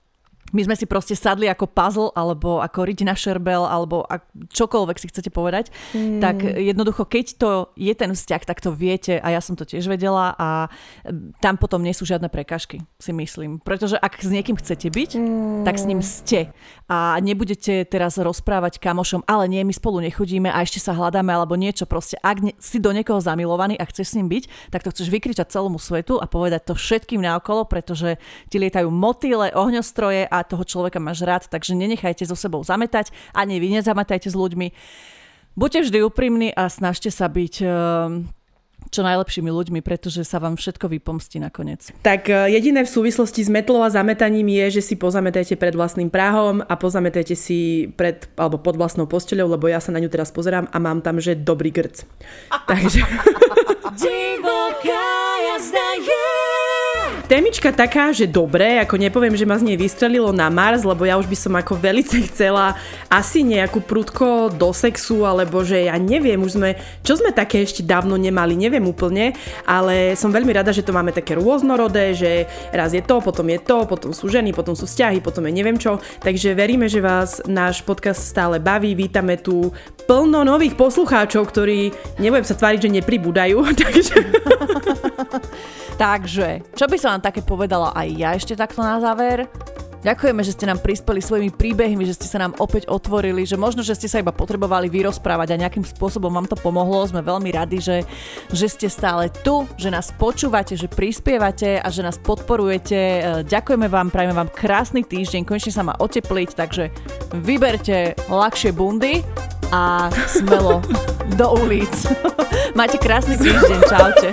my 0.53 0.65
sme 0.65 0.75
si 0.77 0.89
proste 0.89 1.13
sadli 1.13 1.47
ako 1.49 1.69
puzzle, 1.69 2.11
alebo 2.17 2.65
ako 2.65 2.89
riť 2.89 3.01
na 3.05 3.13
šerbel, 3.13 3.69
alebo 3.69 4.09
čokoľvek 4.49 4.97
si 4.97 5.07
chcete 5.13 5.31
povedať, 5.33 5.69
mm. 5.93 6.21
tak 6.25 6.41
jednoducho, 6.43 7.05
keď 7.05 7.27
to 7.37 7.51
je 7.77 7.93
ten 7.93 8.13
vzťah, 8.17 8.43
tak 8.49 8.65
to 8.65 8.73
viete 8.73 9.21
a 9.21 9.29
ja 9.29 9.41
som 9.45 9.55
to 9.55 9.69
tiež 9.69 9.85
vedela 9.89 10.33
a 10.37 10.73
tam 11.45 11.61
potom 11.61 11.85
nie 11.85 11.93
sú 11.93 12.09
žiadne 12.09 12.33
prekažky, 12.33 12.81
si 12.97 13.13
myslím. 13.13 13.61
Pretože 13.61 14.01
ak 14.01 14.21
s 14.21 14.31
niekým 14.33 14.57
chcete 14.57 14.89
byť, 14.89 15.11
mm. 15.21 15.63
tak 15.69 15.77
s 15.77 15.85
ním 15.85 16.01
ste. 16.01 16.53
A 16.89 17.21
nebudete 17.21 17.85
teraz 17.85 18.17
rozprávať 18.17 18.81
kamošom, 18.81 19.29
ale 19.29 19.45
nie, 19.53 19.61
my 19.61 19.75
spolu 19.77 20.01
nechodíme 20.01 20.49
a 20.49 20.65
ešte 20.65 20.81
sa 20.81 20.97
hľadáme, 20.97 21.29
alebo 21.29 21.61
niečo 21.61 21.85
proste. 21.85 22.17
Ak 22.25 22.41
ne, 22.41 22.57
si 22.57 22.81
do 22.81 22.89
niekoho 22.97 23.21
zamilovaný 23.21 23.77
a 23.77 23.85
chceš 23.85 24.13
s 24.13 24.17
ním 24.17 24.33
byť, 24.33 24.73
tak 24.73 24.81
to 24.85 24.93
chceš 24.97 25.13
vykričať 25.13 25.53
celému 25.53 25.77
svetu 25.77 26.17
a 26.17 26.25
povedať 26.25 26.73
to 26.73 26.75
všetkým 26.75 27.21
naokolo, 27.21 27.69
pretože 27.69 28.17
ti 28.49 28.57
lietajú 28.57 28.89
motýle, 28.89 29.53
ohňostroje 29.53 30.25
a 30.25 30.38
a 30.39 30.47
toho 30.47 30.63
človeka 30.63 31.03
máš 31.03 31.27
rád, 31.27 31.51
takže 31.51 31.75
nenechajte 31.75 32.25
so 32.25 32.39
sebou 32.39 32.63
zametať, 32.63 33.11
ani 33.35 33.59
vy 33.59 33.83
nezametajte 33.83 34.31
s 34.31 34.37
ľuďmi. 34.39 34.71
Buďte 35.59 35.91
vždy 35.91 35.99
úprimní 36.07 36.49
a 36.55 36.71
snažte 36.71 37.11
sa 37.11 37.27
byť 37.27 37.55
ehm, 37.67 38.31
čo 38.89 39.05
najlepšími 39.05 39.51
ľuďmi, 39.51 39.81
pretože 39.85 40.25
sa 40.25 40.41
vám 40.41 40.57
všetko 40.57 40.89
vypomstí 40.89 41.43
nakoniec. 41.43 41.93
Tak 42.01 42.31
e, 42.31 42.55
jediné 42.57 42.87
v 42.87 42.91
súvislosti 42.91 43.45
s 43.45 43.51
metlou 43.53 43.85
a 43.85 43.93
zametaním 43.93 44.49
je, 44.49 44.81
že 44.81 44.83
si 44.83 44.95
pozametajte 44.97 45.59
pred 45.61 45.75
vlastným 45.77 46.09
práhom 46.09 46.65
a 46.65 46.75
pozametajte 46.79 47.37
si 47.37 47.91
pred, 47.99 48.31
alebo 48.39 48.57
pod 48.63 48.79
vlastnou 48.81 49.05
posteľou, 49.05 49.59
lebo 49.59 49.69
ja 49.69 49.83
sa 49.83 49.93
na 49.93 50.01
ňu 50.01 50.09
teraz 50.09 50.33
pozerám 50.33 50.71
a 50.73 50.77
mám 50.81 51.05
tam, 51.05 51.21
že 51.21 51.37
dobrý 51.37 51.75
grc. 51.75 52.07
Takže... 52.71 53.05
Divoká 53.99 55.11
jazda 55.43 55.89
je 55.99 56.38
Témička 57.29 57.69
taká, 57.77 58.09
že 58.09 58.25
dobre, 58.25 58.81
ako 58.81 58.97
nepoviem, 58.97 59.37
že 59.37 59.45
ma 59.45 59.61
z 59.61 59.69
nej 59.69 59.77
vystrelilo 59.77 60.33
na 60.33 60.49
Mars, 60.49 60.81
lebo 60.81 61.05
ja 61.05 61.21
už 61.21 61.29
by 61.29 61.37
som 61.37 61.53
ako 61.61 61.77
velice 61.77 62.17
chcela 62.33 62.73
asi 63.13 63.45
nejakú 63.45 63.85
prudko 63.85 64.49
do 64.49 64.73
sexu, 64.73 65.29
alebo 65.29 65.61
že 65.61 65.93
ja 65.93 66.01
neviem, 66.01 66.41
už 66.41 66.57
sme, 66.57 66.81
čo 67.05 67.21
sme 67.21 67.37
také 67.37 67.61
ešte 67.61 67.85
dávno 67.85 68.17
nemali, 68.17 68.57
neviem 68.57 68.81
úplne, 68.81 69.37
ale 69.69 70.17
som 70.17 70.33
veľmi 70.33 70.57
rada, 70.57 70.73
že 70.73 70.81
to 70.81 70.97
máme 70.97 71.13
také 71.13 71.37
rôznorodé, 71.37 72.17
že 72.17 72.49
raz 72.73 72.97
je 72.97 73.05
to, 73.05 73.21
potom 73.21 73.45
je 73.53 73.61
to, 73.61 73.85
potom 73.85 74.17
sú 74.17 74.33
ženy, 74.33 74.57
potom 74.57 74.73
sú 74.73 74.89
vzťahy, 74.89 75.21
potom 75.21 75.45
je 75.45 75.53
neviem 75.53 75.77
čo, 75.77 76.01
takže 76.25 76.57
veríme, 76.57 76.89
že 76.89 77.05
vás 77.05 77.45
náš 77.45 77.85
podcast 77.85 78.25
stále 78.25 78.57
baví, 78.57 78.97
vítame 78.97 79.37
tu 79.37 79.69
plno 80.09 80.49
nových 80.49 80.81
poslucháčov, 80.81 81.45
ktorí, 81.53 81.93
nebudem 82.25 82.49
sa 82.49 82.57
tváriť, 82.57 82.89
že 82.89 82.95
nepribúdajú, 83.05 83.69
takže... 83.85 84.17
takže, 85.99 86.63
čo 86.79 86.87
by 86.87 86.97
som 86.97 87.19
vám 87.19 87.27
také 87.27 87.43
povedala 87.43 87.91
aj 87.93 88.09
ja 88.15 88.31
ešte 88.39 88.55
takto 88.55 88.81
na 88.81 89.03
záver. 89.03 89.51
Ďakujeme, 89.99 90.47
že 90.47 90.55
ste 90.55 90.71
nám 90.71 90.79
prispeli 90.79 91.19
svojimi 91.19 91.51
príbehmi, 91.51 92.07
že 92.07 92.15
ste 92.15 92.31
sa 92.31 92.39
nám 92.39 92.55
opäť 92.63 92.87
otvorili, 92.87 93.43
že 93.43 93.59
možno, 93.59 93.83
že 93.83 93.99
ste 93.99 94.07
sa 94.07 94.23
iba 94.23 94.31
potrebovali 94.31 94.87
vyrozprávať 94.87 95.59
a 95.59 95.61
nejakým 95.67 95.83
spôsobom 95.83 96.31
vám 96.31 96.47
to 96.47 96.55
pomohlo. 96.55 97.03
Sme 97.03 97.19
veľmi 97.19 97.51
radi, 97.51 97.83
že, 97.83 98.07
že 98.55 98.71
ste 98.71 98.87
stále 98.87 99.27
tu, 99.43 99.67
že 99.75 99.91
nás 99.91 100.15
počúvate, 100.15 100.79
že 100.79 100.87
prispievate 100.87 101.83
a 101.83 101.89
že 101.91 102.07
nás 102.07 102.15
podporujete. 102.15 102.95
E, 102.95 103.21
ďakujeme 103.51 103.91
vám, 103.91 104.15
prajeme 104.15 104.39
vám 104.39 104.55
krásny 104.55 105.03
týždeň, 105.03 105.43
konečne 105.43 105.75
sa 105.75 105.83
má 105.83 105.99
otepliť, 105.99 106.49
takže 106.55 106.95
vyberte 107.35 108.15
ľahšie 108.31 108.71
bundy 108.71 109.27
a 109.75 110.15
smelo 110.31 110.79
do 111.39 111.47
ulic. 111.59 111.91
Máte 112.79 113.03
krásny 113.03 113.35
týždeň, 113.35 113.81
čaute. 113.91 114.31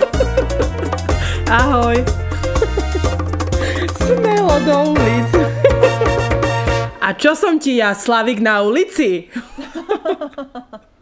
Ahoj. 1.49 1.95
Smelo 4.01 4.57
do 4.65 4.97
ulic. 4.97 5.29
A 7.01 7.13
čo 7.13 7.37
som 7.37 7.61
ti 7.61 7.77
ja, 7.77 7.93
Slavik 7.93 8.41
na 8.41 8.65
ulici? 8.65 9.29